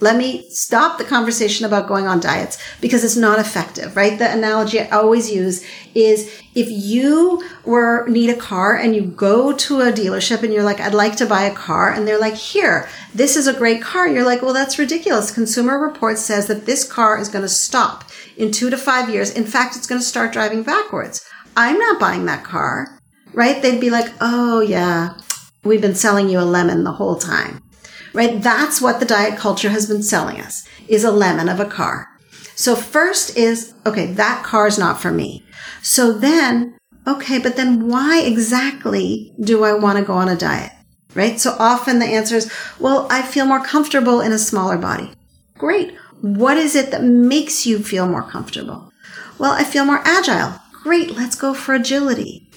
let 0.00 0.16
me 0.16 0.48
stop 0.48 0.96
the 0.96 1.04
conversation 1.04 1.66
about 1.66 1.86
going 1.86 2.06
on 2.06 2.20
diets 2.20 2.56
because 2.80 3.04
it's 3.04 3.16
not 3.16 3.38
effective, 3.38 3.96
right? 3.96 4.18
The 4.18 4.32
analogy 4.32 4.80
I 4.80 4.88
always 4.88 5.30
use 5.30 5.62
is 5.94 6.34
if 6.54 6.68
you 6.70 7.44
were 7.66 8.06
need 8.08 8.30
a 8.30 8.36
car 8.36 8.76
and 8.76 8.96
you 8.96 9.02
go 9.02 9.52
to 9.52 9.80
a 9.82 9.92
dealership 9.92 10.42
and 10.42 10.54
you're 10.54 10.62
like, 10.62 10.80
I'd 10.80 10.94
like 10.94 11.16
to 11.16 11.26
buy 11.26 11.42
a 11.42 11.54
car. 11.54 11.92
And 11.92 12.08
they're 12.08 12.18
like, 12.18 12.34
here, 12.34 12.88
this 13.14 13.36
is 13.36 13.46
a 13.46 13.52
great 13.52 13.82
car. 13.82 14.08
You're 14.08 14.24
like, 14.24 14.40
well, 14.40 14.54
that's 14.54 14.78
ridiculous. 14.78 15.30
Consumer 15.30 15.78
Reports 15.78 16.22
says 16.22 16.46
that 16.46 16.64
this 16.64 16.90
car 16.90 17.18
is 17.18 17.28
going 17.28 17.42
to 17.42 17.48
stop 17.48 18.04
in 18.38 18.52
two 18.52 18.70
to 18.70 18.78
five 18.78 19.10
years. 19.10 19.30
In 19.30 19.44
fact, 19.44 19.76
it's 19.76 19.86
going 19.86 20.00
to 20.00 20.06
start 20.06 20.32
driving 20.32 20.62
backwards. 20.62 21.22
I'm 21.58 21.78
not 21.78 22.00
buying 22.00 22.24
that 22.24 22.42
car, 22.42 22.98
right? 23.34 23.60
They'd 23.60 23.80
be 23.80 23.90
like, 23.90 24.10
oh 24.22 24.60
yeah, 24.60 25.18
we've 25.62 25.82
been 25.82 25.94
selling 25.94 26.30
you 26.30 26.40
a 26.40 26.42
lemon 26.42 26.84
the 26.84 26.92
whole 26.92 27.16
time 27.16 27.62
right? 28.12 28.42
That's 28.42 28.80
what 28.80 29.00
the 29.00 29.06
diet 29.06 29.38
culture 29.38 29.70
has 29.70 29.86
been 29.86 30.02
selling 30.02 30.40
us 30.40 30.66
is 30.88 31.04
a 31.04 31.10
lemon 31.10 31.48
of 31.48 31.60
a 31.60 31.64
car. 31.64 32.08
So 32.54 32.74
first 32.76 33.36
is, 33.36 33.72
okay, 33.86 34.06
that 34.12 34.44
car 34.44 34.66
is 34.66 34.78
not 34.78 35.00
for 35.00 35.10
me. 35.10 35.44
So 35.82 36.12
then, 36.12 36.76
okay, 37.06 37.38
but 37.38 37.56
then 37.56 37.88
why 37.88 38.20
exactly 38.20 39.32
do 39.40 39.64
I 39.64 39.72
want 39.72 39.98
to 39.98 40.04
go 40.04 40.12
on 40.12 40.28
a 40.28 40.36
diet? 40.36 40.72
Right? 41.14 41.40
So 41.40 41.56
often 41.58 41.98
the 41.98 42.06
answer 42.06 42.36
is, 42.36 42.52
well, 42.78 43.06
I 43.10 43.22
feel 43.22 43.46
more 43.46 43.64
comfortable 43.64 44.20
in 44.20 44.32
a 44.32 44.38
smaller 44.38 44.78
body. 44.78 45.10
Great. 45.56 45.96
What 46.20 46.56
is 46.56 46.76
it 46.76 46.90
that 46.90 47.02
makes 47.02 47.66
you 47.66 47.78
feel 47.78 48.06
more 48.06 48.22
comfortable? 48.22 48.92
Well, 49.38 49.52
I 49.52 49.64
feel 49.64 49.86
more 49.86 50.02
agile. 50.04 50.60
Great, 50.82 51.16
let's 51.16 51.36
go 51.36 51.54
for 51.54 51.74
agility. 51.74 52.50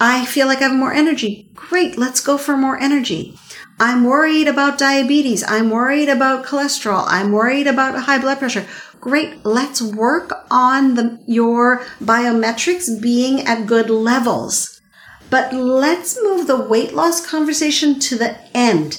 I 0.00 0.26
feel 0.26 0.48
like 0.48 0.58
I 0.58 0.68
have 0.68 0.76
more 0.76 0.92
energy. 0.92 1.48
Great, 1.54 1.96
let's 1.96 2.20
go 2.20 2.36
for 2.36 2.56
more 2.56 2.78
energy. 2.78 3.38
I'm 3.80 4.04
worried 4.04 4.46
about 4.46 4.78
diabetes. 4.78 5.42
I'm 5.46 5.70
worried 5.70 6.08
about 6.08 6.46
cholesterol. 6.46 7.04
I'm 7.08 7.32
worried 7.32 7.66
about 7.66 8.04
high 8.04 8.18
blood 8.18 8.38
pressure. 8.38 8.66
Great, 9.00 9.44
let's 9.44 9.82
work 9.82 10.32
on 10.50 10.94
the, 10.94 11.18
your 11.26 11.78
biometrics 12.00 13.00
being 13.00 13.40
at 13.46 13.66
good 13.66 13.90
levels. 13.90 14.80
But 15.28 15.52
let's 15.52 16.22
move 16.22 16.46
the 16.46 16.60
weight 16.60 16.94
loss 16.94 17.24
conversation 17.26 17.98
to 18.00 18.16
the 18.16 18.38
end 18.56 18.98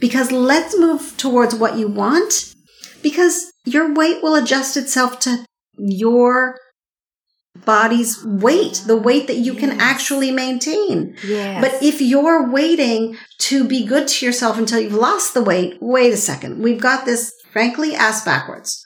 because 0.00 0.32
let's 0.32 0.78
move 0.78 1.14
towards 1.16 1.54
what 1.54 1.76
you 1.76 1.88
want 1.88 2.54
because 3.02 3.52
your 3.64 3.92
weight 3.92 4.22
will 4.22 4.34
adjust 4.34 4.76
itself 4.76 5.20
to 5.20 5.44
your 5.76 6.56
body's 7.64 8.24
weight, 8.24 8.82
the 8.86 8.96
weight 8.96 9.26
that 9.26 9.36
you 9.36 9.54
can 9.54 9.80
actually 9.80 10.30
maintain. 10.30 11.16
Yes. 11.26 11.60
But 11.60 11.82
if 11.82 12.00
you're 12.00 12.50
waiting 12.50 13.16
to 13.40 13.66
be 13.66 13.84
good 13.84 14.08
to 14.08 14.26
yourself 14.26 14.58
until 14.58 14.80
you've 14.80 14.94
lost 14.94 15.34
the 15.34 15.42
weight, 15.42 15.78
wait 15.80 16.12
a 16.12 16.16
second. 16.16 16.62
We've 16.62 16.80
got 16.80 17.04
this 17.04 17.32
frankly 17.52 17.94
ass 17.94 18.24
backwards. 18.24 18.84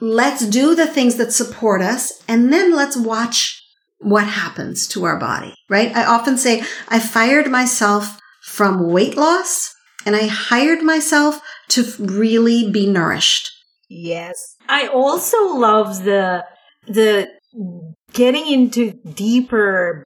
Let's 0.00 0.46
do 0.46 0.74
the 0.74 0.86
things 0.86 1.16
that 1.16 1.32
support 1.32 1.82
us 1.82 2.22
and 2.26 2.52
then 2.52 2.74
let's 2.74 2.96
watch 2.96 3.62
what 3.98 4.26
happens 4.26 4.88
to 4.88 5.04
our 5.04 5.18
body, 5.18 5.54
right? 5.68 5.94
I 5.94 6.04
often 6.04 6.38
say 6.38 6.62
I 6.88 6.98
fired 6.98 7.50
myself 7.50 8.18
from 8.42 8.88
weight 8.90 9.16
loss 9.16 9.74
and 10.06 10.16
I 10.16 10.26
hired 10.26 10.82
myself 10.82 11.40
to 11.68 11.84
really 11.98 12.70
be 12.70 12.86
nourished. 12.86 13.50
Yes. 13.88 14.56
I 14.68 14.86
also 14.86 15.54
love 15.54 16.04
the 16.04 16.44
the 16.86 17.28
getting 18.12 18.46
into 18.46 18.92
deeper 18.92 20.04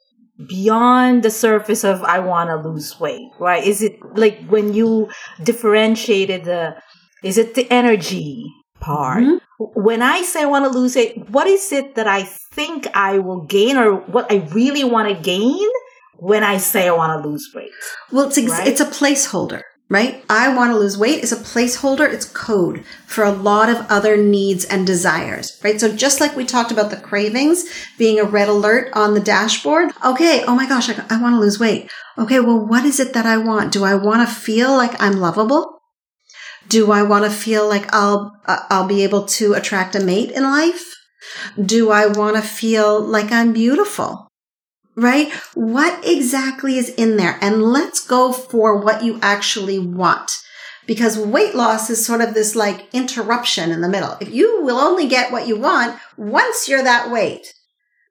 beyond 0.48 1.22
the 1.22 1.30
surface 1.30 1.84
of 1.84 2.02
I 2.02 2.18
want 2.18 2.50
to 2.50 2.68
lose 2.68 2.98
weight, 2.98 3.30
right? 3.38 3.64
Is 3.64 3.82
it 3.82 3.98
like 4.16 4.44
when 4.46 4.74
you 4.74 5.10
differentiated 5.42 6.44
the, 6.44 6.76
is 7.22 7.38
it 7.38 7.54
the 7.54 7.70
energy 7.70 8.46
part? 8.80 9.22
Mm-hmm. 9.22 9.80
When 9.80 10.02
I 10.02 10.22
say 10.22 10.42
I 10.42 10.46
want 10.46 10.64
to 10.64 10.78
lose 10.78 10.96
weight, 10.96 11.30
what 11.30 11.46
is 11.46 11.72
it 11.72 11.94
that 11.94 12.08
I 12.08 12.24
think 12.24 12.86
I 12.94 13.18
will 13.18 13.42
gain 13.42 13.76
or 13.76 13.94
what 13.94 14.30
I 14.30 14.48
really 14.52 14.84
want 14.84 15.08
to 15.08 15.22
gain 15.22 15.68
when 16.16 16.42
I 16.42 16.58
say 16.58 16.88
I 16.88 16.92
want 16.92 17.22
to 17.22 17.28
lose 17.28 17.50
weight? 17.54 17.70
Well, 18.10 18.26
it's, 18.26 18.38
ex- 18.38 18.50
right? 18.50 18.66
it's 18.66 18.80
a 18.80 18.86
placeholder 18.86 19.62
right? 19.88 20.24
I 20.30 20.54
want 20.54 20.72
to 20.72 20.78
lose 20.78 20.96
weight 20.96 21.22
is 21.22 21.32
a 21.32 21.36
placeholder. 21.36 22.10
It's 22.10 22.24
code 22.24 22.84
for 23.06 23.22
a 23.22 23.30
lot 23.30 23.68
of 23.68 23.86
other 23.90 24.16
needs 24.16 24.64
and 24.64 24.86
desires, 24.86 25.60
right? 25.62 25.78
So 25.80 25.94
just 25.94 26.20
like 26.20 26.34
we 26.34 26.44
talked 26.44 26.72
about 26.72 26.90
the 26.90 26.96
cravings 26.96 27.64
being 27.98 28.18
a 28.18 28.24
red 28.24 28.48
alert 28.48 28.90
on 28.94 29.14
the 29.14 29.20
dashboard. 29.20 29.90
Okay. 30.04 30.42
Oh 30.46 30.54
my 30.54 30.66
gosh. 30.66 30.88
I, 30.88 31.04
I 31.10 31.20
want 31.20 31.34
to 31.34 31.40
lose 31.40 31.60
weight. 31.60 31.90
Okay. 32.16 32.40
Well, 32.40 32.66
what 32.66 32.84
is 32.84 32.98
it 32.98 33.12
that 33.12 33.26
I 33.26 33.36
want? 33.36 33.72
Do 33.72 33.84
I 33.84 33.94
want 33.94 34.26
to 34.26 34.34
feel 34.34 34.74
like 34.74 35.00
I'm 35.00 35.20
lovable? 35.20 35.80
Do 36.68 36.90
I 36.90 37.02
want 37.02 37.24
to 37.24 37.30
feel 37.30 37.68
like 37.68 37.94
I'll, 37.94 38.32
uh, 38.46 38.64
I'll 38.70 38.86
be 38.86 39.04
able 39.04 39.26
to 39.26 39.52
attract 39.52 39.94
a 39.94 40.00
mate 40.00 40.30
in 40.30 40.44
life? 40.44 40.94
Do 41.62 41.90
I 41.90 42.06
want 42.06 42.36
to 42.36 42.42
feel 42.42 43.00
like 43.00 43.30
I'm 43.30 43.52
beautiful? 43.52 44.23
Right? 44.96 45.32
What 45.54 46.06
exactly 46.06 46.78
is 46.78 46.90
in 46.90 47.16
there? 47.16 47.38
And 47.40 47.62
let's 47.62 48.04
go 48.04 48.32
for 48.32 48.80
what 48.80 49.02
you 49.02 49.18
actually 49.22 49.78
want. 49.78 50.30
Because 50.86 51.18
weight 51.18 51.54
loss 51.54 51.88
is 51.88 52.04
sort 52.04 52.20
of 52.20 52.34
this 52.34 52.54
like 52.54 52.92
interruption 52.92 53.70
in 53.70 53.80
the 53.80 53.88
middle. 53.88 54.16
If 54.20 54.30
you 54.30 54.62
will 54.62 54.76
only 54.76 55.08
get 55.08 55.32
what 55.32 55.46
you 55.46 55.58
want 55.58 55.98
once 56.16 56.68
you're 56.68 56.82
that 56.82 57.10
weight. 57.10 57.54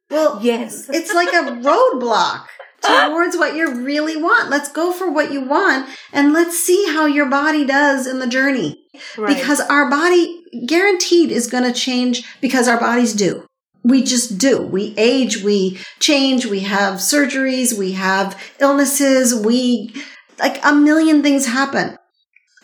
Well, 0.10 0.40
yes, 0.42 0.90
it's 0.94 1.14
like 1.14 1.30
a 1.30 1.52
roadblock 1.62 2.46
towards 2.82 3.38
what 3.38 3.56
you 3.56 3.74
really 3.74 4.18
want. 4.18 4.50
Let's 4.50 4.72
go 4.72 4.92
for 4.92 5.10
what 5.10 5.32
you 5.32 5.42
want 5.42 5.88
and 6.12 6.34
let's 6.34 6.58
see 6.60 6.86
how 6.88 7.06
your 7.06 7.30
body 7.30 7.66
does 7.66 8.08
in 8.08 8.20
the 8.20 8.28
journey. 8.28 8.84
Right. 9.18 9.36
Because 9.36 9.60
our 9.62 9.90
body 9.90 10.44
guaranteed 10.66 11.32
is 11.32 11.48
going 11.48 11.64
to 11.64 11.74
change 11.74 12.24
because 12.42 12.68
our 12.68 12.80
bodies 12.80 13.14
do 13.14 13.46
we 13.84 14.04
just 14.04 14.38
do. 14.38 14.62
We 14.62 14.94
age, 14.98 15.44
we 15.44 15.80
change, 16.00 16.46
we 16.46 16.62
have 16.62 16.96
surgeries, 16.96 17.78
we 17.78 17.94
have 17.94 18.42
illnesses, 18.60 19.36
we, 19.36 19.94
like 20.40 20.64
a 20.64 20.74
million 20.74 21.22
things 21.22 21.46
happen. 21.46 21.98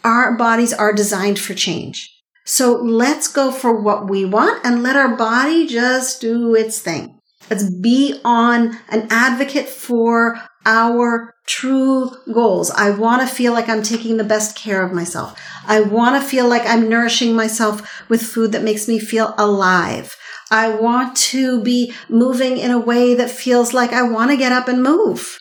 Our 0.03 0.37
bodies 0.37 0.73
are 0.73 0.93
designed 0.93 1.39
for 1.39 1.53
change. 1.53 2.15
So 2.45 2.73
let's 2.73 3.27
go 3.27 3.51
for 3.51 3.79
what 3.79 4.09
we 4.09 4.25
want 4.25 4.65
and 4.65 4.81
let 4.81 4.95
our 4.95 5.15
body 5.15 5.67
just 5.67 6.21
do 6.21 6.55
its 6.55 6.79
thing. 6.79 7.19
Let's 7.49 7.69
be 7.69 8.19
on 8.23 8.77
an 8.89 9.07
advocate 9.09 9.67
for 9.67 10.41
our 10.65 11.33
true 11.47 12.11
goals. 12.31 12.69
I 12.71 12.91
want 12.91 13.21
to 13.21 13.35
feel 13.35 13.53
like 13.53 13.67
I'm 13.67 13.83
taking 13.83 14.17
the 14.17 14.23
best 14.23 14.55
care 14.55 14.83
of 14.83 14.93
myself. 14.93 15.39
I 15.67 15.81
want 15.81 16.21
to 16.21 16.27
feel 16.27 16.47
like 16.47 16.65
I'm 16.65 16.89
nourishing 16.89 17.35
myself 17.35 18.07
with 18.09 18.21
food 18.21 18.51
that 18.51 18.63
makes 18.63 18.87
me 18.87 18.99
feel 18.99 19.33
alive. 19.37 20.15
I 20.51 20.69
want 20.69 21.15
to 21.17 21.61
be 21.61 21.93
moving 22.09 22.57
in 22.57 22.71
a 22.71 22.79
way 22.79 23.15
that 23.15 23.29
feels 23.29 23.73
like 23.73 23.93
I 23.93 24.03
want 24.03 24.31
to 24.31 24.37
get 24.37 24.51
up 24.51 24.67
and 24.67 24.81
move. 24.81 25.37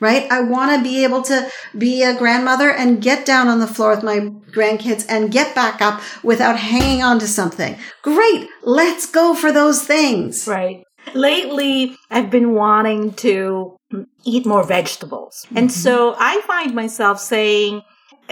Right? 0.00 0.30
I 0.30 0.42
want 0.42 0.76
to 0.76 0.88
be 0.88 1.02
able 1.02 1.22
to 1.22 1.50
be 1.76 2.04
a 2.04 2.16
grandmother 2.16 2.70
and 2.70 3.02
get 3.02 3.26
down 3.26 3.48
on 3.48 3.58
the 3.58 3.66
floor 3.66 3.90
with 3.90 4.04
my 4.04 4.20
grandkids 4.52 5.04
and 5.08 5.32
get 5.32 5.56
back 5.56 5.82
up 5.82 6.00
without 6.22 6.56
hanging 6.56 7.02
on 7.02 7.18
to 7.18 7.26
something. 7.26 7.76
Great. 8.02 8.46
Let's 8.62 9.10
go 9.10 9.34
for 9.34 9.50
those 9.50 9.82
things. 9.82 10.46
Right. 10.46 10.84
Lately, 11.14 11.96
I've 12.10 12.30
been 12.30 12.54
wanting 12.54 13.14
to 13.14 13.76
eat 14.24 14.46
more 14.46 14.62
vegetables. 14.62 15.44
Mm-hmm. 15.46 15.58
And 15.58 15.72
so 15.72 16.14
I 16.16 16.42
find 16.42 16.74
myself 16.76 17.18
saying, 17.18 17.82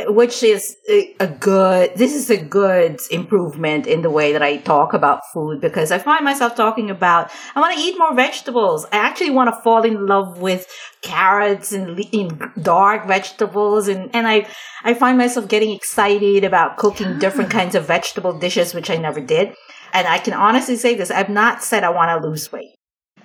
which 0.08 0.42
is 0.42 0.76
a 0.88 1.26
good 1.40 1.90
this 1.96 2.14
is 2.14 2.28
a 2.28 2.36
good 2.36 3.00
improvement 3.10 3.86
in 3.86 4.02
the 4.02 4.10
way 4.10 4.32
that 4.32 4.42
i 4.42 4.58
talk 4.58 4.92
about 4.92 5.22
food 5.32 5.60
because 5.60 5.90
i 5.90 5.98
find 5.98 6.24
myself 6.24 6.54
talking 6.54 6.90
about 6.90 7.30
i 7.54 7.60
want 7.60 7.74
to 7.74 7.80
eat 7.80 7.98
more 7.98 8.14
vegetables 8.14 8.84
i 8.92 8.96
actually 8.96 9.30
want 9.30 9.48
to 9.48 9.62
fall 9.62 9.84
in 9.84 10.06
love 10.06 10.38
with 10.38 10.66
carrots 11.00 11.72
and 11.72 11.98
dark 12.60 13.06
vegetables 13.06 13.88
and 13.88 14.14
and 14.14 14.28
i 14.28 14.46
i 14.84 14.92
find 14.92 15.16
myself 15.16 15.48
getting 15.48 15.70
excited 15.70 16.44
about 16.44 16.76
cooking 16.76 17.18
different 17.18 17.50
kinds 17.50 17.74
of 17.74 17.86
vegetable 17.86 18.38
dishes 18.38 18.74
which 18.74 18.90
i 18.90 18.96
never 18.96 19.20
did 19.20 19.54
and 19.94 20.06
i 20.06 20.18
can 20.18 20.34
honestly 20.34 20.76
say 20.76 20.94
this 20.94 21.10
i've 21.10 21.30
not 21.30 21.62
said 21.62 21.82
i 21.84 21.90
want 21.90 22.10
to 22.10 22.28
lose 22.28 22.52
weight 22.52 22.72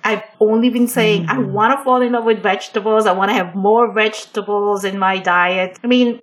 I've 0.04 0.24
only 0.40 0.68
been 0.68 0.88
saying 0.88 1.26
mm-hmm. 1.26 1.30
I 1.30 1.38
want 1.38 1.78
to 1.78 1.84
fall 1.84 2.02
in 2.02 2.10
love 2.10 2.24
with 2.24 2.42
vegetables. 2.42 3.06
I 3.06 3.12
want 3.12 3.28
to 3.30 3.34
have 3.34 3.54
more 3.54 3.94
vegetables 3.94 4.82
in 4.82 4.98
my 4.98 5.18
diet. 5.18 5.78
I 5.84 5.86
mean, 5.86 6.18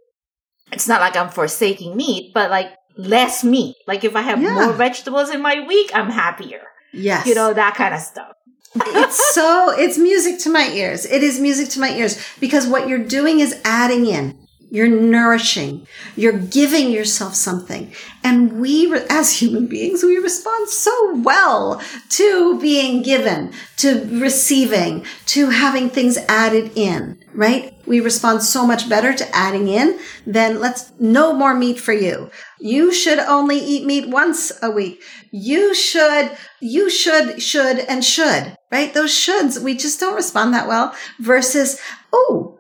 it's 0.71 0.87
not 0.87 1.01
like 1.01 1.15
I'm 1.15 1.29
forsaking 1.29 1.95
meat, 1.95 2.33
but 2.33 2.49
like 2.49 2.71
less 2.97 3.43
meat. 3.43 3.75
Like 3.87 4.03
if 4.03 4.15
I 4.15 4.21
have 4.21 4.41
yeah. 4.41 4.53
more 4.53 4.73
vegetables 4.73 5.29
in 5.29 5.41
my 5.41 5.65
week, 5.67 5.91
I'm 5.93 6.09
happier. 6.09 6.61
Yes. 6.93 7.27
You 7.27 7.35
know, 7.35 7.53
that 7.53 7.75
kind 7.75 7.93
of 7.93 8.01
stuff. 8.01 8.33
it's 8.75 9.33
so, 9.33 9.73
it's 9.75 9.97
music 9.97 10.39
to 10.41 10.49
my 10.51 10.67
ears. 10.69 11.05
It 11.05 11.23
is 11.23 11.39
music 11.39 11.69
to 11.69 11.79
my 11.79 11.89
ears 11.91 12.23
because 12.39 12.67
what 12.67 12.87
you're 12.87 13.03
doing 13.03 13.39
is 13.39 13.59
adding 13.65 14.05
in. 14.05 14.37
You're 14.71 14.87
nourishing. 14.87 15.87
You're 16.15 16.37
giving 16.37 16.91
yourself 16.91 17.33
something. 17.33 17.91
And 18.23 18.59
we, 18.59 18.93
as 19.09 19.41
human 19.41 19.65
beings, 19.65 20.03
we 20.03 20.17
respond 20.17 20.69
so 20.69 21.15
well 21.21 21.81
to 22.09 22.59
being 22.59 23.01
given, 23.01 23.51
to 23.77 24.05
receiving, 24.19 25.05
to 25.27 25.49
having 25.49 25.89
things 25.89 26.17
added 26.27 26.71
in, 26.75 27.17
right? 27.33 27.73
We 27.87 27.99
respond 27.99 28.43
so 28.43 28.67
much 28.67 28.87
better 28.87 29.11
to 29.11 29.35
adding 29.35 29.69
in 29.69 29.99
than 30.27 30.59
let's 30.59 30.91
no 30.99 31.33
more 31.33 31.55
meat 31.55 31.79
for 31.79 31.93
you. 31.93 32.29
You 32.59 32.93
should 32.93 33.17
only 33.19 33.57
eat 33.57 33.87
meat 33.87 34.09
once 34.09 34.51
a 34.61 34.69
week. 34.69 35.01
You 35.31 35.73
should, 35.73 36.37
you 36.59 36.91
should, 36.91 37.41
should, 37.41 37.79
and 37.79 38.05
should, 38.05 38.55
right? 38.71 38.93
Those 38.93 39.11
shoulds, 39.11 39.59
we 39.59 39.75
just 39.75 39.99
don't 39.99 40.15
respond 40.15 40.53
that 40.53 40.67
well 40.67 40.93
versus, 41.19 41.81
oh, 42.13 42.58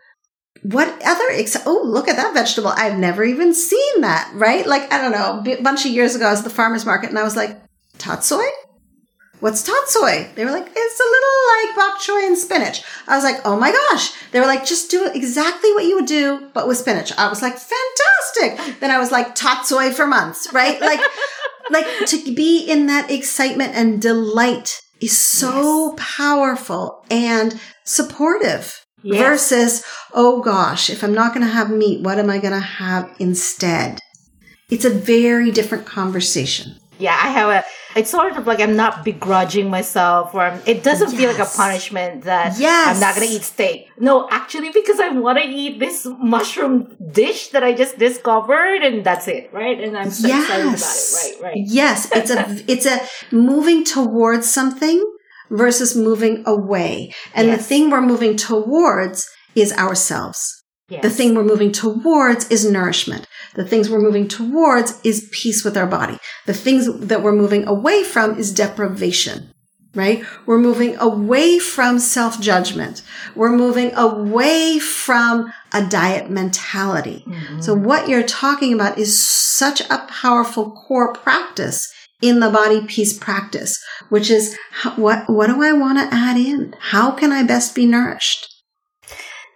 what 0.63 0.87
other 1.05 1.29
ex- 1.31 1.57
oh 1.65 1.81
look 1.85 2.07
at 2.07 2.17
that 2.17 2.33
vegetable. 2.33 2.69
I've 2.69 2.97
never 2.97 3.23
even 3.23 3.53
seen 3.53 4.01
that 4.01 4.31
right? 4.33 4.65
Like 4.65 4.91
i 4.91 5.01
don't 5.01 5.11
know 5.11 5.53
a 5.53 5.61
bunch 5.61 5.85
of 5.85 5.91
years 5.91 6.15
ago 6.15 6.27
i 6.27 6.31
was 6.31 6.39
at 6.39 6.43
the 6.43 6.49
farmers 6.49 6.85
market 6.85 7.09
and 7.09 7.19
i 7.19 7.23
was 7.23 7.35
like 7.35 7.57
tatsoi 7.97 8.47
what's 9.39 9.67
tatsoi 9.67 10.33
they 10.35 10.45
were 10.45 10.51
like 10.51 10.67
it's 10.75 10.99
a 10.99 11.03
little 11.03 11.29
like 11.55 11.75
bok 11.75 11.99
choy 11.99 12.27
and 12.27 12.37
spinach. 12.37 12.83
I 13.07 13.15
was 13.15 13.23
like 13.23 13.41
oh 13.45 13.57
my 13.57 13.71
gosh. 13.71 14.11
They 14.31 14.39
were 14.39 14.45
like 14.45 14.65
just 14.65 14.91
do 14.91 15.09
exactly 15.13 15.73
what 15.73 15.85
you 15.85 15.95
would 15.95 16.05
do 16.05 16.49
but 16.53 16.67
with 16.67 16.77
spinach. 16.77 17.11
I 17.17 17.29
was 17.29 17.41
like 17.41 17.57
fantastic. 17.57 18.79
Then 18.79 18.91
i 18.91 18.99
was 18.99 19.11
like 19.11 19.35
tatsoi 19.35 19.93
for 19.93 20.05
months 20.07 20.51
right? 20.53 20.79
Like 20.81 20.99
like 21.69 21.85
to 22.07 22.35
be 22.35 22.65
in 22.65 22.87
that 22.87 23.11
excitement 23.11 23.75
and 23.75 24.01
delight 24.01 24.81
is 25.01 25.17
so 25.17 25.95
yes. 25.97 26.17
powerful 26.17 27.05
and 27.09 27.59
supportive 27.85 28.85
Yes. 29.01 29.21
Versus, 29.21 29.85
oh 30.13 30.41
gosh, 30.41 30.89
if 30.89 31.03
I'm 31.03 31.13
not 31.13 31.33
going 31.33 31.45
to 31.45 31.51
have 31.51 31.69
meat, 31.69 32.01
what 32.01 32.19
am 32.19 32.29
I 32.29 32.37
going 32.39 32.53
to 32.53 32.59
have 32.59 33.09
instead? 33.19 33.99
It's 34.69 34.85
a 34.85 34.89
very 34.89 35.51
different 35.51 35.85
conversation. 35.85 36.75
Yeah, 36.99 37.13
I 37.13 37.29
have 37.29 37.49
a. 37.49 37.63
It's 37.95 38.11
sort 38.11 38.35
of 38.37 38.45
like 38.45 38.59
I'm 38.59 38.75
not 38.75 39.03
begrudging 39.03 39.69
myself, 39.69 40.35
or 40.35 40.41
I'm, 40.41 40.61
it 40.67 40.83
doesn't 40.83 41.11
feel 41.11 41.31
like 41.31 41.39
a 41.39 41.49
punishment 41.49 42.25
that 42.25 42.59
Yes. 42.59 42.87
I'm 42.95 42.99
not 42.99 43.15
gonna 43.15 43.25
eat 43.25 43.41
steak. 43.41 43.89
No, 43.97 44.27
actually, 44.29 44.71
because 44.71 44.99
I 44.99 45.09
want 45.09 45.39
to 45.39 45.45
eat 45.45 45.79
this 45.79 46.05
mushroom 46.19 46.95
dish 47.11 47.47
that 47.49 47.63
I 47.63 47.73
just 47.73 47.97
discovered, 47.97 48.83
and 48.83 49.03
that's 49.03 49.27
it, 49.27 49.49
right? 49.53 49.79
And 49.81 49.97
I'm 49.97 50.11
so 50.11 50.27
excited 50.27 50.67
about 50.67 50.75
it, 50.75 51.41
right? 51.41 51.41
Right. 51.41 51.63
Yes, 51.65 52.11
it's 52.11 52.29
a 52.29 52.63
it's 52.71 52.85
a 52.85 52.99
moving 53.33 53.85
towards 53.85 54.51
something 54.51 55.01
versus 55.49 55.95
moving 55.95 56.43
away. 56.45 57.13
And 57.33 57.49
the 57.49 57.57
thing 57.57 57.89
we're 57.89 58.01
moving 58.01 58.35
towards 58.37 59.27
is 59.55 59.73
ourselves. 59.73 60.55
Yes. 60.89 61.03
The 61.03 61.09
thing 61.09 61.35
we're 61.35 61.43
moving 61.43 61.71
towards 61.71 62.49
is 62.49 62.69
nourishment. 62.69 63.27
The 63.55 63.65
things 63.65 63.89
we're 63.89 64.01
moving 64.01 64.27
towards 64.27 64.99
is 65.03 65.29
peace 65.31 65.63
with 65.63 65.77
our 65.77 65.85
body. 65.85 66.17
The 66.47 66.53
things 66.53 67.07
that 67.07 67.21
we're 67.21 67.35
moving 67.35 67.67
away 67.67 68.03
from 68.03 68.37
is 68.39 68.51
deprivation, 68.51 69.53
right? 69.93 70.23
We're 70.47 70.57
moving 70.57 70.97
away 70.97 71.59
from 71.59 71.99
self 71.99 72.39
judgment. 72.41 73.03
We're 73.35 73.55
moving 73.55 73.93
away 73.95 74.79
from 74.79 75.53
a 75.71 75.83
diet 75.85 76.31
mentality. 76.31 77.23
Mhm. 77.27 77.63
So 77.63 77.75
what 77.75 78.09
you're 78.09 78.23
talking 78.23 78.73
about 78.73 78.97
is 78.97 79.21
such 79.21 79.81
a 79.91 80.05
powerful 80.07 80.71
core 80.71 81.13
practice 81.13 81.87
in 82.21 82.39
the 82.39 82.49
body 82.49 82.85
peace 82.85 83.17
practice, 83.17 83.81
which 84.09 84.29
is 84.29 84.57
how, 84.71 84.91
what, 84.91 85.29
what 85.29 85.47
do 85.47 85.63
I 85.63 85.73
want 85.73 85.99
to 85.99 86.15
add 86.15 86.37
in? 86.37 86.75
How 86.79 87.11
can 87.11 87.31
I 87.31 87.43
best 87.43 87.75
be 87.75 87.85
nourished? 87.85 88.47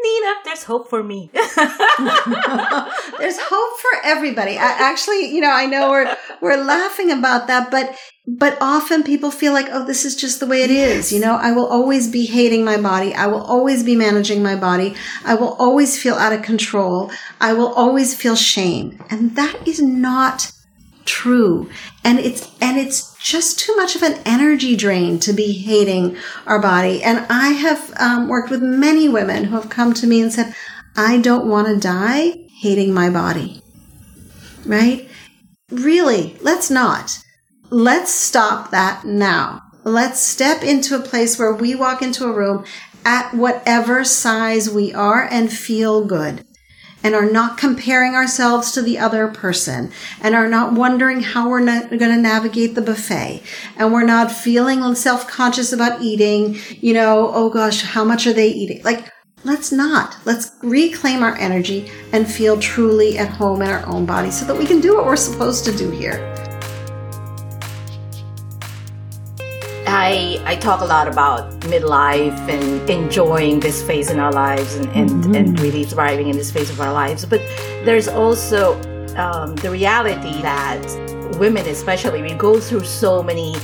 Nina, 0.04 0.34
there's 0.44 0.64
hope 0.64 0.90
for 0.90 1.02
me. 1.02 1.32
There's 3.20 3.40
hope 3.40 3.80
for 3.80 4.00
everybody. 4.04 4.58
I, 4.58 4.90
actually, 4.92 5.34
you 5.34 5.40
know, 5.40 5.52
I 5.52 5.66
know 5.66 5.90
we're 5.90 6.18
we're 6.42 6.62
laughing 6.62 7.12
about 7.12 7.48
that, 7.48 7.72
but 7.72 7.98
but 8.28 8.58
often 8.62 9.04
people 9.04 9.32
feel 9.32 9.54
like, 9.54 9.68
oh, 9.72 9.86
this 9.86 10.06
is 10.06 10.16
just 10.16 10.40
the 10.40 10.48
way 10.48 10.64
it 10.64 10.72
is. 10.72 11.12
You 11.12 11.20
know, 11.20 11.36
I 11.36 11.52
will 11.52 11.68
always 11.68 12.10
be 12.10 12.26
hating 12.26 12.66
my 12.66 12.78
body. 12.78 13.14
I 13.14 13.28
will 13.28 13.44
always 13.44 13.84
be 13.84 13.96
managing 13.96 14.42
my 14.44 14.56
body. 14.56 14.96
I 15.26 15.36
will 15.36 15.54
always 15.54 16.02
feel 16.02 16.16
out 16.16 16.34
of 16.34 16.42
control. 16.42 17.12
I 17.40 17.54
will 17.54 17.74
always 17.74 18.16
feel 18.16 18.36
shame, 18.36 19.04
and 19.10 19.36
that 19.36 19.68
is 19.68 19.82
not 19.82 20.52
true. 21.06 21.70
And 22.04 22.20
it's 22.20 22.50
and 22.62 22.78
it's 22.78 23.16
just 23.18 23.60
too 23.60 23.76
much 23.76 23.96
of 23.96 24.04
an 24.04 24.20
energy 24.26 24.76
drain 24.76 25.20
to 25.20 25.34
be 25.34 25.54
hating 25.54 26.18
our 26.46 26.60
body. 26.60 27.04
And 27.04 27.26
i 27.30 27.50
have 27.50 27.94
um, 28.00 28.28
worked 28.28 28.50
with 28.50 28.62
many 28.62 29.08
women 29.08 29.46
who 29.46 29.56
have 29.56 29.70
come 29.70 29.94
to 29.96 30.08
me 30.08 30.22
and 30.22 30.32
said 30.32 30.56
i 30.96 31.18
don't 31.18 31.48
want 31.48 31.68
to 31.68 31.80
die 31.80 32.34
hating 32.62 32.94
my 32.94 33.10
body. 33.10 33.62
Right? 34.66 35.10
Really 35.70 36.38
let's 36.42 36.70
not. 36.70 37.18
Let's 37.70 38.14
stop 38.14 38.72
that 38.72 39.06
now. 39.06 39.62
Let's 39.84 40.22
step 40.22 40.64
into 40.64 40.96
a 40.96 41.02
place 41.02 41.38
where 41.38 41.54
we 41.54 41.76
walk 41.76 42.02
into 42.02 42.26
a 42.26 42.34
room 42.34 42.66
at 43.06 43.34
whatever 43.34 44.04
size 44.06 44.70
we 44.70 44.94
are 44.94 45.24
and 45.24 45.52
feel 45.52 46.06
good 46.06 46.46
and 47.04 47.14
are 47.14 47.30
not 47.30 47.58
comparing 47.58 48.16
ourselves 48.16 48.72
to 48.72 48.82
the 48.82 48.98
other 48.98 49.28
person 49.28 49.92
and 50.22 50.34
are 50.34 50.48
not 50.48 50.74
wondering 50.74 51.22
how 51.22 51.50
we're 51.50 51.60
not 51.60 51.90
going 51.90 52.00
to 52.00 52.18
navigate 52.18 52.74
the 52.76 52.82
buffet 52.82 53.44
and 53.78 53.92
we're 53.92 54.06
not 54.06 54.32
feeling 54.32 54.96
self-conscious 54.96 55.72
about 55.72 56.02
eating 56.02 56.58
you 56.80 56.94
know 56.94 57.30
oh 57.34 57.50
gosh 57.50 57.84
how 57.84 58.04
much 58.04 58.26
are 58.28 58.34
they 58.34 58.50
eating? 58.50 58.82
Like 58.84 59.12
let's 59.44 59.72
not. 59.72 60.16
Let's 60.26 60.52
reclaim 60.62 61.22
our 61.22 61.36
energy 61.36 61.92
and 62.12 62.30
feel 62.30 62.60
truly 62.60 63.18
at 63.18 63.30
home 63.30 63.62
in 63.62 63.68
our 63.68 63.86
own 63.86 64.06
body 64.06 64.32
so 64.32 64.46
that 64.46 64.58
we 64.58 64.66
can 64.66 64.80
do 64.80 64.96
what 64.96 65.06
we're 65.06 65.16
supposed 65.16 65.66
to 65.66 65.76
do 65.76 65.90
here 65.92 66.33
I 70.04 70.42
I 70.54 70.56
talk 70.68 70.82
a 70.82 70.86
lot 70.96 71.08
about 71.08 71.42
midlife 71.74 72.38
and 72.56 72.90
enjoying 72.90 73.60
this 73.60 73.82
phase 73.88 74.10
in 74.14 74.20
our 74.20 74.32
lives 74.46 74.76
and 74.76 74.88
and, 75.00 75.10
Mm-hmm. 75.10 75.36
and 75.36 75.60
really 75.66 75.84
thriving 75.94 76.28
in 76.32 76.36
this 76.42 76.52
phase 76.52 76.70
of 76.76 76.80
our 76.86 76.94
lives. 77.04 77.26
But 77.26 77.42
there's 77.88 78.08
also 78.24 78.60
um, 79.24 79.56
the 79.64 79.70
reality 79.80 80.36
that 80.42 80.82
women, 81.40 81.64
especially, 81.68 82.22
we 82.22 82.34
go 82.34 82.60
through 82.60 82.84
so 83.04 83.24
many 83.24 83.56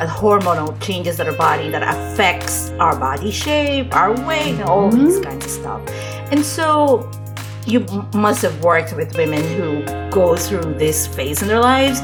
uh, 0.00 0.06
hormonal 0.20 0.70
changes 0.86 1.18
in 1.20 1.26
our 1.30 1.36
body 1.48 1.68
that 1.74 1.82
affects 1.94 2.70
our 2.84 2.96
body 3.08 3.30
shape, 3.30 3.94
our 4.02 4.12
weight, 4.28 4.54
and 4.60 4.62
all 4.62 4.90
these 4.90 5.14
Mm-hmm. 5.18 5.28
kinds 5.28 5.44
of 5.46 5.50
stuff. 5.60 5.80
And 6.32 6.44
so 6.44 7.10
you 7.66 7.80
must 8.26 8.40
have 8.42 8.56
worked 8.64 8.92
with 8.96 9.08
women 9.16 9.42
who 9.58 9.68
go 10.10 10.36
through 10.36 10.68
this 10.84 11.06
phase 11.16 11.42
in 11.42 11.48
their 11.48 11.60
lives. 11.60 11.98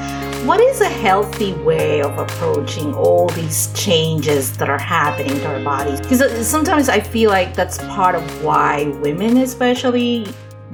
What 0.44 0.60
is 0.60 0.80
a 0.80 0.88
healthy 0.88 1.54
way 1.54 2.02
of 2.02 2.18
approaching 2.18 2.94
all 2.94 3.28
these 3.30 3.72
changes 3.74 4.56
that 4.58 4.68
are 4.68 4.78
happening 4.78 5.34
to 5.40 5.46
our 5.46 5.60
bodies? 5.64 6.00
Because 6.00 6.20
uh, 6.22 6.44
sometimes 6.44 6.88
I 6.88 7.00
feel 7.00 7.30
like 7.30 7.54
that's 7.54 7.78
part 7.78 8.14
of 8.14 8.44
why 8.44 8.84
women, 9.02 9.38
especially, 9.38 10.26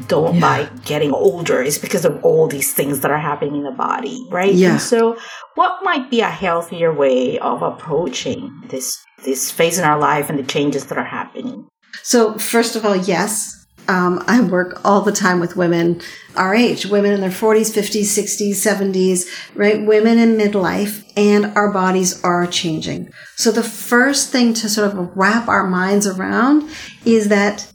don't 0.08 0.34
Yeah. 0.36 0.46
like 0.46 0.84
getting 0.84 1.12
older 1.12 1.62
is 1.62 1.78
because 1.78 2.04
of 2.04 2.22
all 2.24 2.48
these 2.48 2.74
things 2.74 3.00
that 3.00 3.10
are 3.10 3.18
happening 3.18 3.56
in 3.56 3.64
the 3.64 3.70
body, 3.70 4.26
right? 4.30 4.52
Yeah. 4.52 4.72
And 4.72 4.80
so, 4.80 5.16
what 5.54 5.82
might 5.82 6.10
be 6.10 6.20
a 6.20 6.28
healthier 6.30 6.92
way 6.92 7.38
of 7.38 7.62
approaching 7.62 8.50
this 8.68 8.96
this 9.24 9.50
phase 9.50 9.78
in 9.78 9.84
our 9.84 9.98
life 9.98 10.28
and 10.28 10.38
the 10.38 10.42
changes 10.42 10.86
that 10.86 10.98
are 10.98 11.04
happening? 11.04 11.66
So, 12.02 12.34
first 12.38 12.74
of 12.76 12.84
all, 12.84 12.96
yes, 12.96 13.61
um, 13.88 14.22
I 14.26 14.40
work 14.40 14.80
all 14.84 15.02
the 15.02 15.12
time 15.12 15.40
with 15.40 15.56
women 15.56 16.00
our 16.36 16.54
age, 16.54 16.86
women 16.86 17.12
in 17.12 17.20
their 17.20 17.30
40s, 17.30 17.70
50s, 17.70 18.02
60s, 18.02 18.52
70s, 18.52 19.26
right? 19.54 19.84
Women 19.84 20.18
in 20.18 20.36
midlife, 20.36 21.04
and 21.16 21.46
our 21.56 21.70
bodies 21.72 22.22
are 22.24 22.46
changing. 22.46 23.12
So, 23.36 23.50
the 23.50 23.62
first 23.62 24.30
thing 24.30 24.54
to 24.54 24.68
sort 24.68 24.92
of 24.92 25.16
wrap 25.16 25.48
our 25.48 25.66
minds 25.66 26.06
around 26.06 26.70
is 27.04 27.28
that 27.28 27.70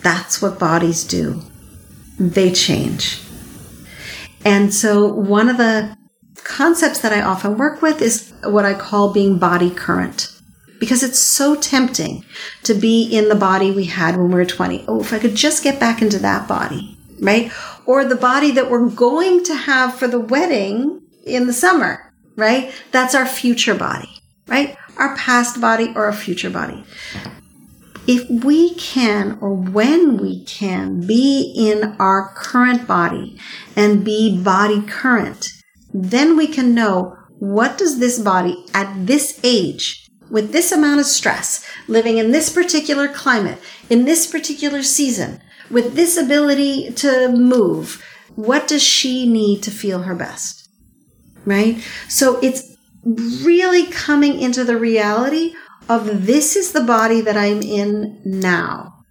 that's 0.00 0.40
what 0.40 0.58
bodies 0.58 1.04
do, 1.04 1.42
they 2.18 2.52
change. 2.52 3.20
And 4.44 4.72
so, 4.72 5.06
one 5.06 5.48
of 5.48 5.58
the 5.58 5.96
concepts 6.36 7.00
that 7.00 7.12
I 7.12 7.20
often 7.20 7.58
work 7.58 7.82
with 7.82 8.00
is 8.00 8.32
what 8.44 8.64
I 8.64 8.72
call 8.72 9.12
being 9.12 9.38
body 9.38 9.70
current 9.70 10.39
because 10.80 11.02
it's 11.02 11.18
so 11.18 11.54
tempting 11.54 12.24
to 12.64 12.74
be 12.74 13.04
in 13.04 13.28
the 13.28 13.36
body 13.36 13.70
we 13.70 13.84
had 13.84 14.16
when 14.16 14.28
we 14.28 14.34
were 14.34 14.44
20. 14.44 14.86
Oh, 14.88 15.00
if 15.00 15.12
I 15.12 15.20
could 15.20 15.36
just 15.36 15.62
get 15.62 15.78
back 15.78 16.02
into 16.02 16.18
that 16.18 16.48
body, 16.48 16.96
right? 17.20 17.52
Or 17.86 18.04
the 18.04 18.16
body 18.16 18.50
that 18.52 18.70
we're 18.70 18.88
going 18.88 19.44
to 19.44 19.54
have 19.54 19.94
for 19.94 20.08
the 20.08 20.18
wedding 20.18 21.02
in 21.24 21.46
the 21.46 21.52
summer, 21.52 22.12
right? 22.34 22.72
That's 22.90 23.14
our 23.14 23.26
future 23.26 23.74
body, 23.74 24.08
right? 24.48 24.76
Our 24.96 25.14
past 25.16 25.60
body 25.60 25.92
or 25.94 26.06
our 26.06 26.12
future 26.14 26.50
body. 26.50 26.82
If 28.06 28.28
we 28.42 28.74
can, 28.74 29.38
or 29.40 29.52
when 29.52 30.16
we 30.16 30.44
can, 30.44 31.06
be 31.06 31.52
in 31.56 31.94
our 32.00 32.32
current 32.34 32.88
body 32.88 33.38
and 33.76 34.02
be 34.02 34.42
body 34.42 34.80
current, 34.80 35.50
then 35.92 36.36
we 36.36 36.46
can 36.46 36.74
know 36.74 37.16
what 37.38 37.76
does 37.78 37.98
this 37.98 38.18
body 38.18 38.64
at 38.74 39.06
this 39.06 39.38
age 39.44 40.09
with 40.30 40.52
this 40.52 40.72
amount 40.72 41.00
of 41.00 41.06
stress, 41.06 41.66
living 41.88 42.18
in 42.18 42.30
this 42.30 42.50
particular 42.50 43.08
climate, 43.08 43.58
in 43.88 44.04
this 44.04 44.26
particular 44.26 44.82
season, 44.82 45.40
with 45.70 45.94
this 45.94 46.16
ability 46.16 46.92
to 46.92 47.28
move, 47.28 48.04
what 48.36 48.68
does 48.68 48.82
she 48.82 49.26
need 49.26 49.62
to 49.62 49.70
feel 49.70 50.02
her 50.02 50.14
best? 50.14 50.68
Right? 51.44 51.82
So 52.08 52.38
it's 52.40 52.76
really 53.04 53.86
coming 53.86 54.40
into 54.40 54.64
the 54.64 54.76
reality 54.76 55.54
of 55.88 56.26
this 56.26 56.54
is 56.54 56.72
the 56.72 56.82
body 56.82 57.20
that 57.20 57.36
I'm 57.36 57.62
in 57.62 58.20
now. 58.24 59.04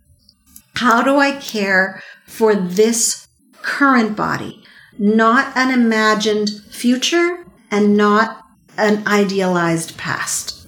How 0.75 1.01
do 1.01 1.17
I 1.17 1.33
care 1.33 2.01
for 2.25 2.55
this 2.55 3.27
current 3.61 4.15
body? 4.15 4.63
Not 4.97 5.55
an 5.57 5.71
imagined 5.71 6.49
future 6.69 7.45
and 7.69 7.97
not 7.97 8.45
an 8.77 9.05
idealized 9.05 9.97
past. 9.97 10.58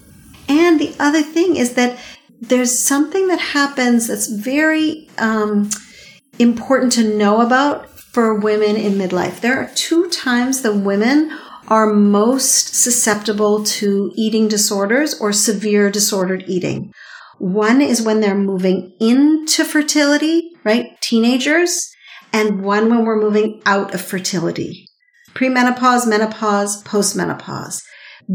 And 0.52 0.78
the 0.78 0.94
other 0.98 1.22
thing 1.22 1.56
is 1.56 1.72
that 1.74 1.98
there's 2.42 2.78
something 2.78 3.28
that 3.28 3.40
happens 3.40 4.08
that's 4.08 4.28
very 4.28 5.08
um, 5.16 5.70
important 6.38 6.92
to 6.92 7.16
know 7.16 7.40
about 7.40 7.88
for 7.88 8.34
women 8.34 8.76
in 8.76 8.92
midlife. 8.92 9.40
There 9.40 9.58
are 9.58 9.70
two 9.74 10.10
times 10.10 10.60
that 10.60 10.74
women 10.74 11.32
are 11.68 11.86
most 11.86 12.74
susceptible 12.74 13.64
to 13.64 14.12
eating 14.14 14.46
disorders 14.46 15.18
or 15.18 15.32
severe 15.32 15.90
disordered 15.90 16.44
eating. 16.46 16.92
One 17.38 17.80
is 17.80 18.02
when 18.02 18.20
they're 18.20 18.34
moving 18.34 18.94
into 19.00 19.64
fertility, 19.64 20.50
right? 20.64 21.00
Teenagers, 21.00 21.90
and 22.30 22.62
one 22.62 22.90
when 22.90 23.06
we're 23.06 23.22
moving 23.22 23.62
out 23.64 23.94
of 23.94 24.02
fertility. 24.02 24.86
Premenopause, 25.32 26.06
menopause, 26.06 26.84
postmenopause 26.84 27.80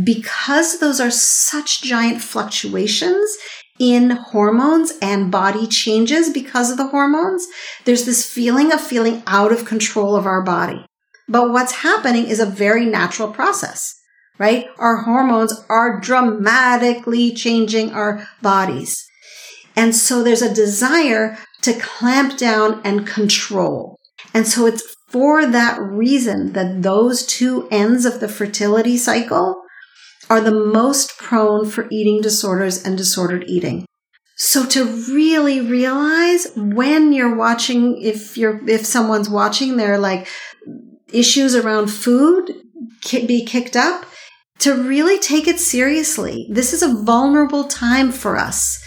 because 0.03 0.79
those 0.79 0.99
are 0.99 1.11
such 1.11 1.81
giant 1.81 2.21
fluctuations 2.21 3.38
in 3.79 4.11
hormones 4.11 4.93
and 5.01 5.31
body 5.31 5.67
changes 5.67 6.29
because 6.29 6.71
of 6.71 6.77
the 6.77 6.88
hormones, 6.88 7.45
there's 7.85 8.05
this 8.05 8.25
feeling 8.25 8.71
of 8.71 8.81
feeling 8.81 9.23
out 9.27 9.51
of 9.51 9.65
control 9.65 10.15
of 10.15 10.25
our 10.25 10.43
body. 10.43 10.85
But 11.27 11.51
what's 11.51 11.73
happening 11.73 12.25
is 12.25 12.39
a 12.39 12.45
very 12.45 12.85
natural 12.85 13.31
process. 13.31 13.93
right? 14.39 14.67
Our 14.77 14.97
hormones 14.97 15.53
are 15.67 15.99
dramatically 15.99 17.33
changing 17.33 17.91
our 17.91 18.27
bodies. 18.41 19.03
And 19.75 19.95
so 19.95 20.23
there's 20.23 20.41
a 20.43 20.53
desire 20.53 21.38
to 21.63 21.73
clamp 21.73 22.38
down 22.38 22.81
and 22.83 23.05
control. 23.05 23.97
And 24.33 24.47
so 24.47 24.65
it's 24.65 24.83
for 25.09 25.45
that 25.45 25.81
reason 25.81 26.53
that 26.53 26.83
those 26.83 27.25
two 27.25 27.67
ends 27.71 28.05
of 28.05 28.19
the 28.19 28.27
fertility 28.27 28.97
cycle 28.97 29.63
are 30.30 30.41
the 30.41 30.51
most 30.51 31.17
prone 31.17 31.65
for 31.65 31.88
eating 31.91 32.21
disorders 32.21 32.84
and 32.84 32.97
disordered 32.97 33.45
eating. 33.47 33.86
So 34.36 34.65
to 34.67 34.86
really 35.11 35.61
realize 35.61 36.47
when 36.55 37.11
you're 37.11 37.36
watching, 37.36 38.01
if 38.01 38.38
you're, 38.38 38.67
if 38.69 38.86
someone's 38.86 39.30
watching 39.30 39.78
their 39.78 39.97
like 39.97 40.28
issues 41.11 41.55
around 41.55 41.88
food 41.88 42.51
be 43.11 43.45
kicked 43.45 43.75
up, 43.75 44.05
to 44.59 44.75
really 44.75 45.19
take 45.19 45.47
it 45.47 45.59
seriously. 45.59 46.47
This 46.51 46.73
is 46.73 46.82
a 46.82 47.03
vulnerable 47.03 47.65
time 47.65 48.11
for 48.11 48.38
us. 48.38 48.84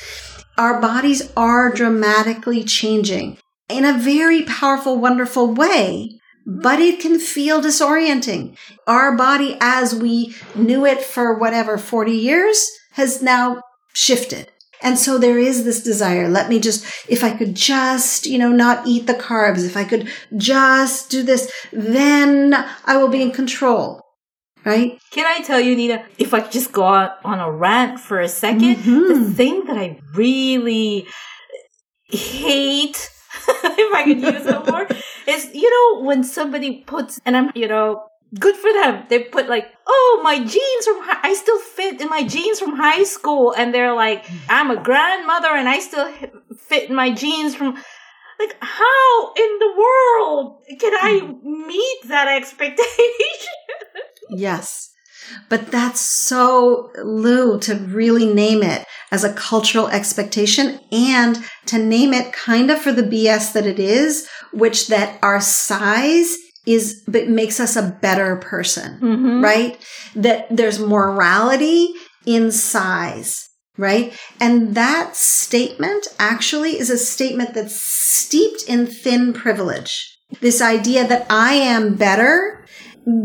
Our 0.58 0.80
bodies 0.80 1.32
are 1.36 1.72
dramatically 1.72 2.64
changing 2.64 3.38
in 3.68 3.84
a 3.84 3.98
very 3.98 4.42
powerful, 4.42 4.98
wonderful 4.98 5.54
way, 5.54 6.19
but 6.46 6.80
it 6.80 7.00
can 7.00 7.18
feel 7.18 7.60
disorienting. 7.60 8.56
Our 8.86 9.16
body, 9.16 9.56
as 9.60 9.94
we 9.94 10.34
knew 10.54 10.86
it 10.86 11.00
for 11.02 11.38
whatever, 11.38 11.78
40 11.78 12.12
years, 12.12 12.66
has 12.92 13.22
now 13.22 13.62
shifted. 13.92 14.50
And 14.82 14.98
so 14.98 15.18
there 15.18 15.38
is 15.38 15.64
this 15.64 15.82
desire. 15.82 16.28
Let 16.28 16.48
me 16.48 16.58
just, 16.58 16.84
if 17.08 17.22
I 17.22 17.36
could 17.36 17.54
just, 17.54 18.26
you 18.26 18.38
know, 18.38 18.50
not 18.50 18.86
eat 18.86 19.06
the 19.06 19.14
carbs, 19.14 19.64
if 19.66 19.76
I 19.76 19.84
could 19.84 20.08
just 20.36 21.10
do 21.10 21.22
this, 21.22 21.52
then 21.72 22.54
I 22.86 22.96
will 22.96 23.08
be 23.08 23.22
in 23.22 23.30
control. 23.30 24.02
Right? 24.64 24.98
Can 25.10 25.26
I 25.26 25.42
tell 25.42 25.58
you, 25.58 25.74
Nina, 25.74 26.04
if 26.18 26.34
I 26.34 26.40
just 26.46 26.72
go 26.72 26.84
on 26.84 27.40
a 27.40 27.50
rant 27.50 27.98
for 27.98 28.20
a 28.20 28.26
2nd 28.26 28.76
mm-hmm. 28.76 29.08
the 29.08 29.30
thing 29.32 29.64
that 29.64 29.78
I 29.78 29.98
really 30.14 31.06
hate, 32.04 33.10
if 33.78 33.94
I 33.94 34.04
could 34.04 34.20
use 34.20 34.44
that 34.44 34.66
word, 34.66 34.96
is, 35.26 35.50
you 35.54 35.70
know, 35.70 36.04
when 36.04 36.24
somebody 36.24 36.82
puts, 36.86 37.20
and 37.24 37.36
I'm, 37.36 37.50
you 37.54 37.68
know, 37.68 38.10
good 38.38 38.56
for 38.56 38.72
them. 38.72 39.04
They 39.08 39.24
put 39.24 39.48
like, 39.48 39.66
oh, 39.86 40.20
my 40.22 40.38
jeans 40.38 40.84
from, 40.84 41.02
high- 41.02 41.20
I 41.22 41.34
still 41.34 41.58
fit 41.58 42.00
in 42.00 42.08
my 42.08 42.22
jeans 42.22 42.60
from 42.60 42.76
high 42.76 43.04
school. 43.04 43.52
And 43.52 43.74
they're 43.74 43.94
like, 43.94 44.24
I'm 44.48 44.70
a 44.70 44.80
grandmother 44.80 45.48
and 45.48 45.68
I 45.68 45.80
still 45.80 46.12
fit 46.56 46.90
in 46.90 46.96
my 46.96 47.10
jeans 47.10 47.54
from, 47.54 47.74
like, 48.38 48.56
how 48.60 49.32
in 49.34 49.58
the 49.58 49.74
world 49.76 50.62
can 50.78 50.94
I 50.94 51.20
hmm. 51.22 51.66
meet 51.66 51.98
that 52.06 52.28
expectation? 52.28 53.54
yes. 54.30 54.90
But 55.48 55.70
that's 55.70 56.00
so 56.00 56.90
Lou 57.02 57.58
to 57.60 57.74
really 57.74 58.32
name 58.32 58.62
it 58.62 58.84
as 59.10 59.24
a 59.24 59.32
cultural 59.32 59.88
expectation 59.88 60.80
and 60.92 61.38
to 61.66 61.78
name 61.78 62.14
it 62.14 62.32
kind 62.32 62.70
of 62.70 62.80
for 62.80 62.92
the 62.92 63.02
BS 63.02 63.52
that 63.52 63.66
it 63.66 63.78
is, 63.78 64.28
which 64.52 64.88
that 64.88 65.18
our 65.22 65.40
size 65.40 66.36
is 66.66 67.02
but 67.06 67.28
makes 67.28 67.58
us 67.58 67.76
a 67.76 67.98
better 68.00 68.36
person, 68.36 69.00
mm-hmm. 69.00 69.42
right? 69.42 69.78
That 70.14 70.46
there's 70.54 70.78
morality 70.78 71.88
in 72.26 72.52
size, 72.52 73.48
right? 73.76 74.16
And 74.40 74.74
that 74.74 75.16
statement 75.16 76.06
actually 76.18 76.78
is 76.78 76.90
a 76.90 76.98
statement 76.98 77.54
that's 77.54 77.80
steeped 77.82 78.64
in 78.68 78.86
thin 78.86 79.32
privilege. 79.32 80.06
This 80.40 80.60
idea 80.60 81.06
that 81.08 81.26
I 81.30 81.54
am 81.54 81.96
better 81.96 82.64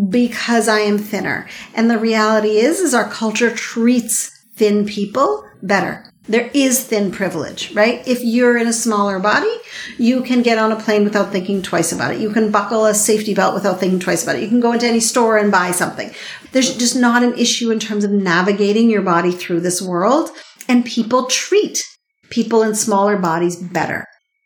because 0.09 0.67
I 0.67 0.79
am 0.79 0.97
thinner. 0.97 1.47
And 1.73 1.89
the 1.89 1.97
reality 1.97 2.57
is, 2.57 2.79
is 2.79 2.93
our 2.93 3.09
culture 3.09 3.53
treats 3.53 4.31
thin 4.55 4.85
people 4.85 5.43
better. 5.61 6.05
There 6.27 6.49
is 6.55 6.83
thin 6.83 7.11
privilege, 7.11 7.71
right? 7.73 8.05
If 8.07 8.23
you're 8.23 8.57
in 8.57 8.67
a 8.67 8.73
smaller 8.73 9.19
body, 9.19 9.53
you 9.99 10.23
can 10.23 10.41
get 10.41 10.57
on 10.57 10.71
a 10.71 10.75
plane 10.75 11.03
without 11.03 11.31
thinking 11.31 11.61
twice 11.61 11.91
about 11.91 12.15
it. 12.15 12.19
You 12.19 12.31
can 12.31 12.51
buckle 12.51 12.85
a 12.85 12.95
safety 12.95 13.35
belt 13.35 13.53
without 13.53 13.79
thinking 13.79 13.99
twice 13.99 14.23
about 14.23 14.37
it. 14.37 14.41
You 14.41 14.47
can 14.47 14.59
go 14.59 14.71
into 14.71 14.87
any 14.87 14.99
store 14.99 15.37
and 15.37 15.51
buy 15.51 15.71
something. 15.71 16.11
There's 16.51 16.75
just 16.77 16.95
not 16.95 17.21
an 17.21 17.37
issue 17.37 17.69
in 17.69 17.79
terms 17.79 18.03
of 18.03 18.11
navigating 18.11 18.89
your 18.89 19.03
body 19.03 19.31
through 19.31 19.61
this 19.61 19.81
world. 19.81 20.31
And 20.67 20.83
people 20.83 21.27
treat 21.27 21.83
people 22.31 22.63
in 22.63 22.73
smaller 22.73 23.17
bodies 23.17 23.55
better. 23.55 24.05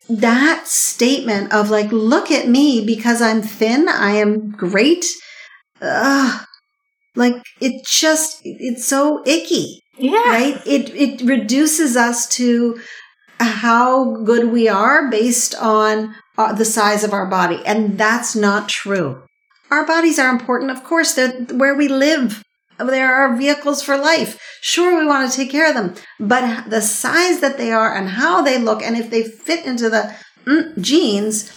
That 0.09 0.67
statement 0.67 1.53
of 1.53 1.69
like, 1.69 1.91
look 1.91 2.29
at 2.29 2.49
me 2.49 2.85
because 2.85 3.21
I'm 3.21 3.41
thin, 3.41 3.87
I 3.87 4.11
am 4.15 4.51
great. 4.51 5.05
Ugh, 5.81 6.45
like 7.15 7.41
it 7.61 7.85
just, 7.85 8.41
it's 8.43 8.85
so 8.85 9.23
icky. 9.25 9.81
Yeah. 9.97 10.29
Right? 10.29 10.61
It 10.65 10.89
it 10.95 11.21
reduces 11.27 11.97
us 11.97 12.25
to 12.37 12.79
how 13.39 14.15
good 14.23 14.51
we 14.51 14.67
are 14.67 15.09
based 15.09 15.55
on 15.55 16.15
uh, 16.37 16.53
the 16.53 16.65
size 16.65 17.03
of 17.03 17.13
our 17.13 17.25
body. 17.25 17.61
And 17.65 17.97
that's 17.97 18.35
not 18.35 18.69
true. 18.69 19.23
Our 19.71 19.85
bodies 19.85 20.17
are 20.17 20.29
important. 20.29 20.71
Of 20.71 20.83
course, 20.83 21.13
they're 21.13 21.43
where 21.51 21.75
we 21.75 21.87
live. 21.87 22.43
There 22.77 23.13
are 23.13 23.27
our 23.29 23.35
vehicles 23.35 23.83
for 23.83 23.97
life. 23.97 24.39
Sure, 24.61 24.97
we 24.97 25.05
want 25.05 25.29
to 25.29 25.35
take 25.35 25.51
care 25.51 25.67
of 25.67 25.75
them, 25.75 25.95
but 26.17 26.69
the 26.69 26.81
size 26.81 27.41
that 27.41 27.57
they 27.57 27.71
are 27.73 27.93
and 27.93 28.07
how 28.09 28.41
they 28.41 28.57
look 28.57 28.81
and 28.81 28.95
if 28.95 29.09
they 29.09 29.23
fit 29.23 29.65
into 29.65 29.89
the 29.89 30.15
mm, 30.45 30.79
jeans, 30.79 31.51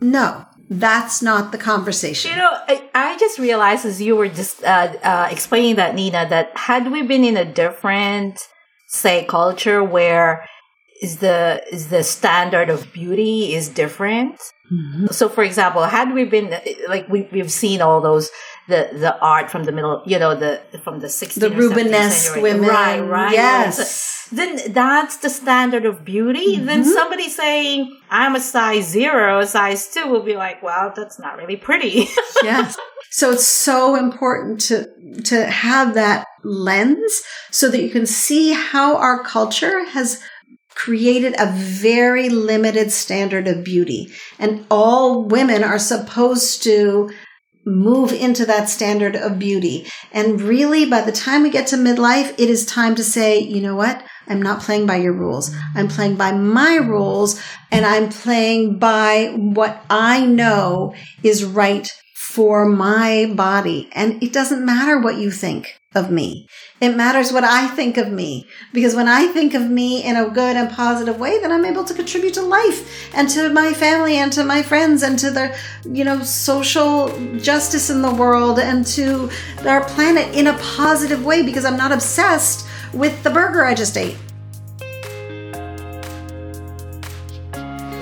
no, 0.00 0.44
that's 0.70 1.22
not 1.22 1.52
the 1.52 1.58
conversation. 1.58 2.30
You 2.30 2.38
know, 2.38 2.56
I, 2.68 2.88
I 2.94 3.18
just 3.18 3.38
realized 3.38 3.84
as 3.84 4.00
you 4.00 4.16
were 4.16 4.28
just 4.28 4.62
uh, 4.64 4.94
uh, 5.02 5.28
explaining 5.30 5.76
that, 5.76 5.94
Nina, 5.94 6.26
that 6.28 6.56
had 6.56 6.90
we 6.90 7.02
been 7.02 7.24
in 7.24 7.36
a 7.36 7.44
different, 7.44 8.38
say, 8.88 9.24
culture 9.24 9.82
where 9.82 10.46
is 11.02 11.18
the 11.18 11.62
is 11.72 11.88
the 11.88 12.04
standard 12.04 12.70
of 12.70 12.92
beauty 12.92 13.54
is 13.54 13.68
different. 13.68 14.40
Mm-hmm. 14.72 15.08
So, 15.08 15.28
for 15.28 15.42
example, 15.42 15.82
had 15.82 16.14
we 16.14 16.24
been 16.24 16.56
like 16.88 17.08
we 17.08 17.28
we've 17.32 17.50
seen 17.50 17.82
all 17.82 18.00
those 18.00 18.30
the 18.68 18.90
the 18.92 19.18
art 19.20 19.50
from 19.50 19.64
the 19.64 19.72
middle, 19.72 20.02
you 20.06 20.18
know, 20.18 20.34
the 20.34 20.62
from 20.82 21.00
the 21.00 21.08
16th 21.08 21.40
the 21.40 21.48
Rubenesque 21.48 22.40
women, 22.40 22.68
right, 22.68 23.00
right, 23.00 23.32
yes. 23.32 24.28
So 24.28 24.36
then 24.36 24.72
that's 24.72 25.18
the 25.18 25.28
standard 25.28 25.84
of 25.84 26.04
beauty. 26.04 26.56
Mm-hmm. 26.56 26.66
Then 26.66 26.84
somebody 26.84 27.28
saying 27.28 27.98
I'm 28.10 28.34
a 28.34 28.40
size 28.40 28.88
zero, 28.88 29.40
a 29.40 29.46
size 29.46 29.88
two 29.88 30.06
will 30.06 30.22
be 30.22 30.36
like, 30.36 30.62
well, 30.62 30.92
that's 30.94 31.18
not 31.18 31.36
really 31.36 31.56
pretty. 31.56 32.06
yes. 32.42 32.78
So 33.10 33.32
it's 33.32 33.48
so 33.48 33.96
important 33.96 34.60
to 34.62 34.88
to 35.24 35.46
have 35.46 35.94
that 35.94 36.26
lens 36.44 37.22
so 37.50 37.68
that 37.68 37.82
you 37.82 37.90
can 37.90 38.06
see 38.06 38.52
how 38.52 38.96
our 38.96 39.22
culture 39.22 39.84
has 39.86 40.22
created 40.74 41.34
a 41.38 41.52
very 41.52 42.28
limited 42.28 42.90
standard 42.90 43.46
of 43.46 43.64
beauty. 43.64 44.10
And 44.38 44.66
all 44.70 45.24
women 45.24 45.62
are 45.62 45.78
supposed 45.78 46.62
to 46.62 47.10
move 47.64 48.12
into 48.12 48.44
that 48.46 48.68
standard 48.68 49.16
of 49.16 49.38
beauty. 49.38 49.86
And 50.12 50.40
really, 50.40 50.84
by 50.84 51.00
the 51.02 51.12
time 51.12 51.42
we 51.42 51.50
get 51.50 51.66
to 51.68 51.76
midlife, 51.76 52.32
it 52.38 52.50
is 52.50 52.66
time 52.66 52.94
to 52.96 53.04
say, 53.04 53.38
you 53.38 53.60
know 53.60 53.76
what? 53.76 54.04
I'm 54.28 54.42
not 54.42 54.62
playing 54.62 54.86
by 54.86 54.96
your 54.96 55.12
rules. 55.12 55.54
I'm 55.74 55.88
playing 55.88 56.16
by 56.16 56.32
my 56.32 56.76
rules 56.76 57.40
and 57.70 57.84
I'm 57.84 58.08
playing 58.08 58.78
by 58.78 59.32
what 59.36 59.84
I 59.90 60.24
know 60.26 60.94
is 61.22 61.44
right 61.44 61.90
for 62.14 62.66
my 62.66 63.32
body. 63.34 63.88
And 63.92 64.22
it 64.22 64.32
doesn't 64.32 64.64
matter 64.64 65.00
what 65.00 65.16
you 65.16 65.30
think 65.30 65.78
of 65.94 66.10
me. 66.10 66.48
It 66.80 66.96
matters 66.96 67.32
what 67.32 67.44
I 67.44 67.68
think 67.68 67.96
of 67.96 68.10
me. 68.10 68.46
Because 68.72 68.94
when 68.94 69.08
I 69.08 69.26
think 69.28 69.54
of 69.54 69.70
me 69.70 70.02
in 70.02 70.16
a 70.16 70.28
good 70.28 70.56
and 70.56 70.70
positive 70.70 71.18
way, 71.18 71.40
then 71.40 71.52
I'm 71.52 71.64
able 71.64 71.84
to 71.84 71.94
contribute 71.94 72.34
to 72.34 72.42
life 72.42 73.14
and 73.14 73.28
to 73.30 73.50
my 73.50 73.72
family 73.72 74.16
and 74.16 74.32
to 74.32 74.44
my 74.44 74.62
friends 74.62 75.02
and 75.02 75.18
to 75.18 75.30
the, 75.30 75.56
you 75.84 76.04
know, 76.04 76.22
social 76.22 77.08
justice 77.38 77.90
in 77.90 78.02
the 78.02 78.12
world 78.12 78.58
and 78.58 78.86
to 78.88 79.30
our 79.66 79.84
planet 79.84 80.34
in 80.34 80.46
a 80.46 80.58
positive 80.58 81.24
way 81.24 81.42
because 81.42 81.64
I'm 81.64 81.76
not 81.76 81.92
obsessed 81.92 82.66
with 82.92 83.22
the 83.22 83.30
burger 83.30 83.64
I 83.64 83.74
just 83.74 83.96
ate. 83.96 84.16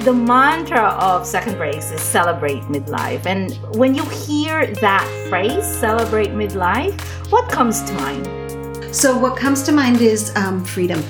The 0.01 0.13
mantra 0.13 0.97
of 0.99 1.27
second 1.27 1.57
breaks 1.57 1.91
is 1.91 2.01
celebrate 2.01 2.63
midlife. 2.63 3.27
And 3.27 3.53
when 3.77 3.95
you 3.95 4.05
hear 4.05 4.67
that 4.77 5.05
phrase, 5.29 5.65
celebrate 5.65 6.31
midlife, 6.31 6.99
what 7.31 7.51
comes 7.51 7.83
to 7.83 7.93
mind? 7.95 8.95
So, 8.95 9.17
what 9.17 9.37
comes 9.37 9.63
to 9.65 9.73
mind 9.73 10.01
is 10.01 10.35
um, 10.37 10.65
freedom. 10.65 11.03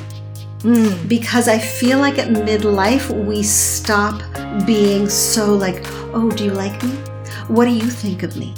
Mm. 0.59 1.09
Because 1.09 1.49
I 1.49 1.59
feel 1.59 1.99
like 1.99 2.19
at 2.19 2.29
midlife, 2.29 3.09
we 3.27 3.43
stop 3.43 4.21
being 4.67 5.09
so 5.09 5.55
like, 5.55 5.81
oh, 6.13 6.31
do 6.31 6.45
you 6.45 6.53
like 6.53 6.83
me? 6.83 6.91
What 7.47 7.67
do 7.67 7.71
you 7.71 7.89
think 7.89 8.23
of 8.23 8.37
me? 8.37 8.55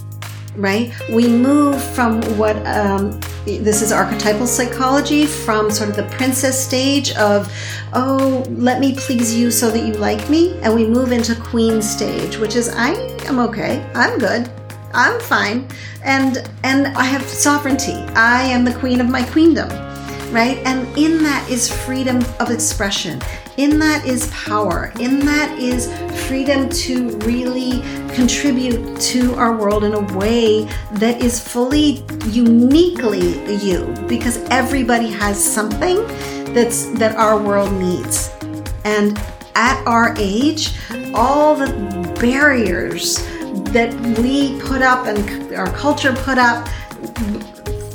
Right? 0.56 0.92
We 1.10 1.28
move 1.28 1.80
from 1.94 2.20
what 2.36 2.56
um, 2.66 3.20
this 3.45 3.82
is 3.82 3.93
archetypal 3.93 4.47
psychology 4.47 5.26
from 5.26 5.70
sort 5.70 5.90
of 5.90 5.97
the 5.97 6.05
princess 6.16 6.64
stage 6.64 7.12
of, 7.16 7.53
oh, 7.93 8.45
let 8.51 8.80
me 8.80 8.95
please 8.95 9.34
you 9.34 9.51
so 9.51 9.70
that 9.70 9.84
you 9.86 9.95
like 9.95 10.30
me. 10.30 10.59
And 10.61 10.74
we 10.74 10.86
move 10.86 11.12
into 11.12 11.34
queen 11.34 11.82
stage, 11.82 12.36
which 12.36 12.55
is, 12.55 12.68
I 12.68 12.93
am 13.26 13.38
okay. 13.40 13.84
I'm 13.95 14.18
good. 14.18 14.51
I'm 14.95 15.18
fine. 15.20 15.66
And 16.05 16.49
and 16.64 16.88
I 16.88 17.05
have 17.05 17.22
sovereignty. 17.22 17.95
I 18.14 18.43
am 18.43 18.64
the 18.64 18.74
queen 18.74 19.01
of 19.01 19.09
my 19.09 19.22
queendom. 19.22 19.91
Right? 20.32 20.58
And 20.64 20.88
in 20.96 21.22
that 21.24 21.48
is 21.50 21.70
freedom 21.70 22.24
of 22.40 22.50
expression. 22.50 23.20
In 23.58 23.78
that 23.80 24.06
is 24.06 24.30
power. 24.30 24.90
In 24.98 25.18
that 25.26 25.58
is 25.58 25.92
freedom 26.26 26.70
to 26.70 27.10
really 27.18 27.82
contribute 28.14 28.98
to 29.00 29.34
our 29.34 29.54
world 29.54 29.84
in 29.84 29.92
a 29.92 30.16
way 30.16 30.64
that 30.92 31.22
is 31.22 31.38
fully 31.38 32.02
uniquely 32.30 33.54
you 33.56 33.94
because 34.08 34.38
everybody 34.48 35.10
has 35.10 35.42
something 35.42 35.96
that's 36.54 36.86
that 36.98 37.14
our 37.16 37.38
world 37.38 37.72
needs. 37.74 38.34
And 38.84 39.18
at 39.54 39.82
our 39.86 40.14
age, 40.18 40.72
all 41.14 41.54
the 41.54 41.66
barriers 42.20 43.16
that 43.72 43.94
we 44.18 44.60
put 44.60 44.82
up 44.82 45.06
and 45.06 45.54
our 45.54 45.70
culture 45.72 46.14
put 46.14 46.38
up 46.38 46.66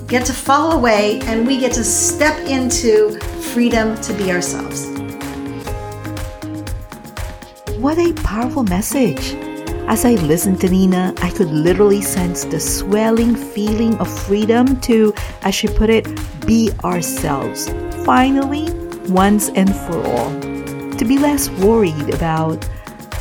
get 0.07 0.25
to 0.25 0.33
fall 0.33 0.71
away 0.71 1.19
and 1.23 1.45
we 1.45 1.59
get 1.59 1.73
to 1.73 1.83
step 1.83 2.37
into 2.47 3.19
freedom 3.51 3.99
to 4.01 4.13
be 4.13 4.31
ourselves. 4.31 4.87
What 7.77 7.97
a 7.97 8.13
powerful 8.23 8.63
message! 8.63 9.33
As 9.89 10.05
I 10.05 10.15
listened 10.15 10.61
to 10.61 10.69
Nina, 10.69 11.13
I 11.21 11.29
could 11.29 11.49
literally 11.49 12.01
sense 12.01 12.45
the 12.45 12.59
swelling 12.59 13.35
feeling 13.35 13.97
of 13.99 14.07
freedom 14.25 14.79
to, 14.81 15.13
as 15.43 15.53
she 15.55 15.67
put 15.67 15.89
it, 15.89 16.07
be 16.45 16.71
ourselves. 16.83 17.69
Finally, 18.05 18.71
once 19.09 19.49
and 19.49 19.73
for 19.73 20.01
all. 20.03 20.31
To 20.41 21.05
be 21.05 21.17
less 21.17 21.49
worried 21.49 22.13
about 22.13 22.67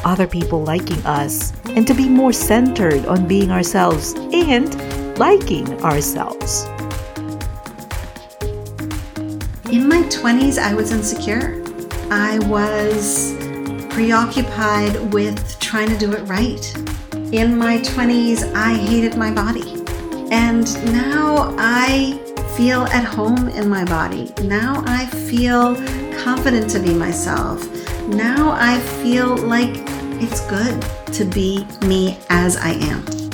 other 0.04 0.26
people 0.26 0.62
liking 0.62 1.04
us 1.04 1.52
and 1.66 1.86
to 1.86 1.94
be 1.94 2.08
more 2.08 2.32
centered 2.32 3.06
on 3.06 3.26
being 3.26 3.50
ourselves 3.50 4.14
and 4.32 5.18
liking 5.18 5.68
ourselves. 5.82 6.66
In 9.72 9.88
my 9.88 10.02
20s, 10.02 10.58
I 10.58 10.74
was 10.74 10.92
insecure. 10.92 11.60
I 12.08 12.38
was 12.46 13.34
preoccupied 13.90 15.12
with 15.12 15.58
trying 15.58 15.88
to 15.88 15.98
do 15.98 16.12
it 16.12 16.22
right. 16.28 16.72
In 17.32 17.58
my 17.58 17.78
20s, 17.78 18.54
I 18.54 18.74
hated 18.74 19.16
my 19.16 19.32
body. 19.32 19.82
And 20.30 20.72
now 20.92 21.52
I 21.58 22.16
feel 22.56 22.82
at 22.84 23.04
home 23.04 23.48
in 23.48 23.68
my 23.68 23.84
body. 23.84 24.32
Now 24.44 24.84
I 24.86 25.06
feel 25.06 25.74
confident 26.22 26.70
to 26.70 26.78
be 26.78 26.94
myself. 26.94 27.68
Now 28.06 28.52
I 28.52 28.78
feel 29.02 29.36
like 29.36 29.74
it's 30.22 30.46
good 30.48 30.80
to 31.14 31.24
be 31.24 31.66
me 31.82 32.18
as 32.30 32.56
I 32.56 32.70
am. 32.70 33.25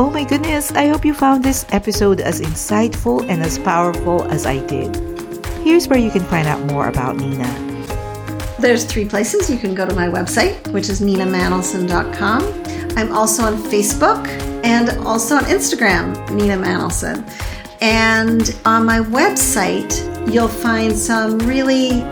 Oh 0.00 0.08
my 0.10 0.22
goodness, 0.22 0.70
I 0.70 0.86
hope 0.86 1.04
you 1.04 1.12
found 1.12 1.42
this 1.42 1.66
episode 1.70 2.20
as 2.20 2.40
insightful 2.40 3.28
and 3.28 3.42
as 3.42 3.58
powerful 3.58 4.22
as 4.30 4.46
I 4.46 4.64
did. 4.66 4.94
Here's 5.64 5.88
where 5.88 5.98
you 5.98 6.12
can 6.12 6.22
find 6.22 6.46
out 6.46 6.60
more 6.70 6.86
about 6.86 7.16
Nina. 7.16 7.48
There's 8.60 8.84
three 8.84 9.06
places. 9.06 9.50
You 9.50 9.58
can 9.58 9.74
go 9.74 9.88
to 9.88 9.94
my 9.96 10.06
website, 10.06 10.72
which 10.72 10.88
is 10.88 11.00
ninamanolson.com. 11.00 12.42
I'm 12.96 13.12
also 13.12 13.42
on 13.42 13.56
Facebook 13.56 14.24
and 14.62 14.90
also 15.04 15.34
on 15.34 15.42
Instagram, 15.46 16.30
Nina 16.30 16.56
Manolson. 16.56 17.28
And 17.80 18.54
on 18.64 18.86
my 18.86 19.00
website, 19.00 19.92
you'll 20.32 20.46
find 20.46 20.96
some 20.96 21.40
really 21.40 22.02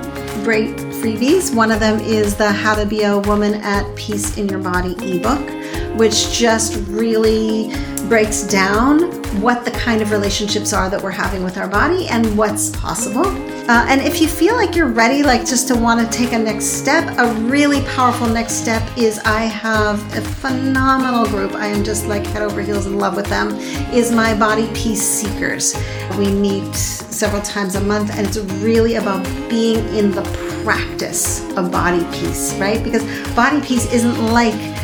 great 0.43 0.75
freebies. 0.99 1.55
One 1.55 1.71
of 1.71 1.79
them 1.79 2.01
is 2.01 2.35
the 2.35 2.51
How 2.51 2.75
to 2.75 2.85
Be 2.85 3.05
a 3.05 3.21
Woman 3.21 3.55
at 3.63 3.95
Peace 3.95 4.37
in 4.37 4.49
Your 4.49 4.59
Body 4.59 4.97
ebook 4.99 5.56
which 5.97 6.31
just 6.33 6.77
really 6.89 7.73
breaks 8.09 8.43
down 8.45 9.11
what 9.41 9.65
the 9.65 9.71
kind 9.73 10.01
of 10.01 10.11
relationships 10.11 10.73
are 10.73 10.89
that 10.89 11.03
we're 11.03 11.11
having 11.11 11.43
with 11.43 11.59
our 11.59 11.69
body 11.69 12.07
and 12.09 12.37
what's 12.37 12.71
possible. 12.77 13.27
Uh, 13.69 13.85
and 13.89 14.01
if 14.01 14.21
you 14.21 14.29
feel 14.29 14.55
like 14.55 14.77
you're 14.77 14.87
ready, 14.87 15.25
like 15.25 15.41
just 15.41 15.67
to 15.67 15.75
want 15.75 16.01
to 16.01 16.17
take 16.17 16.33
a 16.33 16.39
next 16.39 16.67
step, 16.67 17.19
a 17.19 17.33
really 17.43 17.83
powerful 17.97 18.29
next 18.29 18.55
step 18.55 18.83
is 18.97 19.19
I 19.21 19.41
have 19.41 20.01
a 20.17 20.21
phenomenal 20.21 21.27
group. 21.27 21.53
I 21.55 21.67
am 21.67 21.83
just 21.83 22.07
like 22.07 22.25
head 22.27 22.43
over 22.43 22.63
heels 22.63 22.87
in 22.87 22.99
love 22.99 23.17
with 23.17 23.27
them. 23.27 23.51
Is 23.93 24.13
my 24.13 24.39
Body 24.39 24.69
Peace 24.73 25.03
Seekers. 25.03 25.75
We 26.17 26.31
meet 26.31 26.75
several 26.77 27.43
times 27.43 27.75
a 27.75 27.81
month, 27.81 28.11
and 28.13 28.27
it's 28.27 28.39
really 28.39 28.95
about 28.95 29.25
being 29.51 29.79
in 29.97 30.13
the 30.13 30.23
practice 30.63 31.43
of 31.57 31.73
body 31.73 32.05
peace, 32.13 32.55
right? 32.55 32.83
Because 32.83 33.03
body 33.35 33.61
peace 33.61 33.93
isn't 33.93 34.33
like 34.33 34.76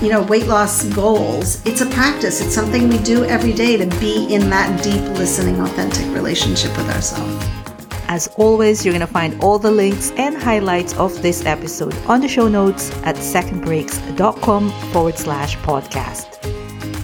you 0.00 0.08
know, 0.08 0.22
weight 0.22 0.46
loss 0.46 0.84
goals. 0.84 1.64
It's 1.66 1.80
a 1.80 1.86
practice. 1.86 2.40
It's 2.40 2.54
something 2.54 2.88
we 2.88 2.98
do 2.98 3.24
every 3.24 3.52
day 3.52 3.76
to 3.76 3.86
be 3.98 4.32
in 4.32 4.48
that 4.50 4.82
deep 4.82 5.02
listening, 5.18 5.60
authentic 5.60 6.06
relationship 6.14 6.76
with 6.76 6.88
ourselves. 6.90 7.46
As 8.08 8.26
always, 8.36 8.84
you're 8.84 8.92
going 8.92 9.06
to 9.06 9.12
find 9.12 9.40
all 9.42 9.58
the 9.58 9.70
links 9.70 10.10
and 10.16 10.36
highlights 10.36 10.96
of 10.96 11.22
this 11.22 11.44
episode 11.46 11.94
on 12.06 12.20
the 12.20 12.28
show 12.28 12.48
notes 12.48 12.90
at 13.04 13.14
secondbreaks.com 13.14 14.70
forward 14.92 15.16
slash 15.16 15.56
podcast. 15.58 16.38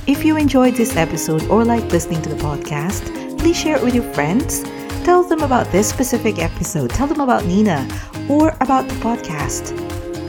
If 0.08 0.24
you 0.24 0.36
enjoyed 0.36 0.74
this 0.74 0.96
episode 0.96 1.44
or 1.44 1.64
like 1.64 1.84
listening 1.92 2.22
to 2.22 2.28
the 2.28 2.36
podcast, 2.36 3.38
please 3.38 3.56
share 3.56 3.76
it 3.76 3.84
with 3.84 3.94
your 3.94 4.10
friends. 4.14 4.64
Tell 5.04 5.22
them 5.22 5.42
about 5.42 5.70
this 5.70 5.88
specific 5.88 6.38
episode. 6.38 6.90
Tell 6.90 7.06
them 7.06 7.20
about 7.20 7.44
Nina 7.44 7.86
or 8.28 8.48
about 8.60 8.88
the 8.88 8.94
podcast 8.94 9.85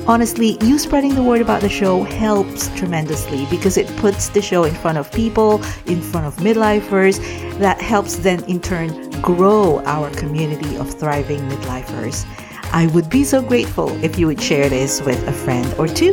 honestly, 0.08 0.58
you 0.62 0.80
spreading 0.80 1.14
the 1.16 1.24
word 1.24 1.42
about 1.42 1.62
the 1.62 1.70
show 1.70 2.04
helps 2.04 2.70
tremendously 2.76 3.46
because 3.50 3.78
it 3.78 3.88
puts 3.98 4.30
the 4.30 4.42
show 4.42 4.64
in 4.64 4.74
front 4.74 4.98
of 4.98 5.12
people, 5.12 5.62
in 5.86 6.02
front 6.02 6.26
of 6.26 6.36
midlifers. 6.38 7.20
That 7.60 7.82
helps 7.82 8.18
then 8.18 8.44
in 8.46 8.62
turn 8.62 9.10
grow 9.22 9.84
our 9.86 10.10
community 10.12 10.78
of 10.78 10.94
thriving 10.94 11.40
midlifers. 11.50 12.26
I 12.72 12.88
would 12.88 13.10
be 13.10 13.24
so 13.24 13.42
grateful 13.42 13.90
if 14.04 14.18
you 14.18 14.28
would 14.28 14.42
share 14.42 14.70
this 14.70 15.02
with 15.02 15.26
a 15.28 15.34
friend 15.34 15.74
or 15.78 15.88
two. 15.88 16.12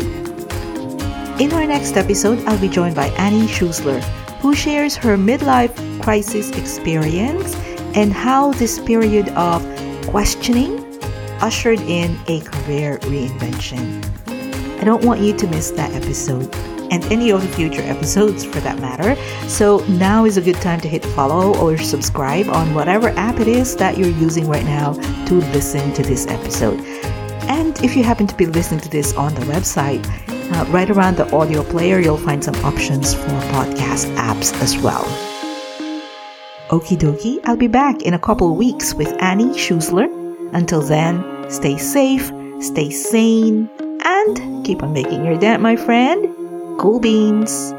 In 1.41 1.53
our 1.53 1.67
next 1.67 1.97
episode, 1.97 2.39
I'll 2.47 2.61
be 2.61 2.69
joined 2.69 2.95
by 2.95 3.07
Annie 3.19 3.47
Schuessler, 3.47 4.01
who 4.41 4.55
shares 4.55 4.95
her 4.97 5.17
midlife 5.17 5.75
crisis 6.03 6.51
experience 6.51 7.55
and 7.97 8.13
how 8.13 8.53
this 8.53 8.79
period 8.81 9.29
of 9.31 9.63
questioning 10.07 10.84
ushered 11.41 11.81
in 11.81 12.19
a 12.29 12.41
career 12.41 12.99
reinvention. 13.01 14.03
I 14.81 14.85
don't 14.85 15.05
want 15.05 15.21
you 15.21 15.37
to 15.37 15.47
miss 15.47 15.71
that 15.73 15.93
episode 15.93 16.55
and 16.91 17.05
any 17.07 17.31
of 17.31 17.43
the 17.43 17.49
future 17.49 17.83
episodes 17.83 18.45
for 18.45 18.61
that 18.61 18.79
matter. 18.79 19.17
So 19.49 19.79
now 19.89 20.25
is 20.25 20.37
a 20.37 20.43
good 20.43 20.57
time 20.57 20.81
to 20.81 20.89
hit 20.89 21.05
follow 21.05 21.57
or 21.59 21.77
subscribe 21.79 22.49
on 22.49 22.75
whatever 22.75 23.09
app 23.11 23.41
it 23.41 23.49
is 23.49 23.77
that 23.77 23.99
you're 23.99 24.09
using 24.09 24.47
right 24.49 24.65
now 24.65 24.93
to 25.27 25.35
listen 25.53 25.93
to 25.95 26.03
this 26.03 26.27
episode. 26.27 26.81
And 27.49 27.79
if 27.83 27.97
you 27.97 28.05
happen 28.05 28.27
to 28.27 28.35
be 28.37 28.47
listening 28.47 28.81
to 28.81 28.89
this 28.89 29.15
on 29.15 29.35
the 29.35 29.43
website, 29.43 30.05
uh, 30.53 30.65
right 30.71 30.91
around 30.91 31.17
the 31.17 31.31
audio 31.35 31.63
player, 31.65 31.99
you'll 31.99 32.17
find 32.17 32.45
some 32.45 32.55
options 32.57 33.15
for 33.15 33.29
podcast 33.53 34.15
apps 34.17 34.53
as 34.63 34.77
well. 34.79 35.05
Okie 36.69 36.97
dokie, 36.97 37.41
I'll 37.45 37.57
be 37.57 37.69
back 37.69 38.03
in 38.03 38.15
a 38.15 38.19
couple 38.19 38.55
weeks 38.57 38.95
with 38.95 39.09
Annie 39.21 39.53
Schuessler. 39.55 40.24
Until 40.55 40.81
then, 40.81 41.35
Stay 41.49 41.77
safe, 41.77 42.33
stay 42.61 42.91
sane, 42.91 43.69
and 44.03 44.65
keep 44.65 44.83
on 44.83 44.93
making 44.93 45.25
your 45.25 45.39
dent, 45.39 45.63
my 45.63 45.77
friend. 45.77 46.27
Cool 46.79 47.01
beans. 47.01 47.73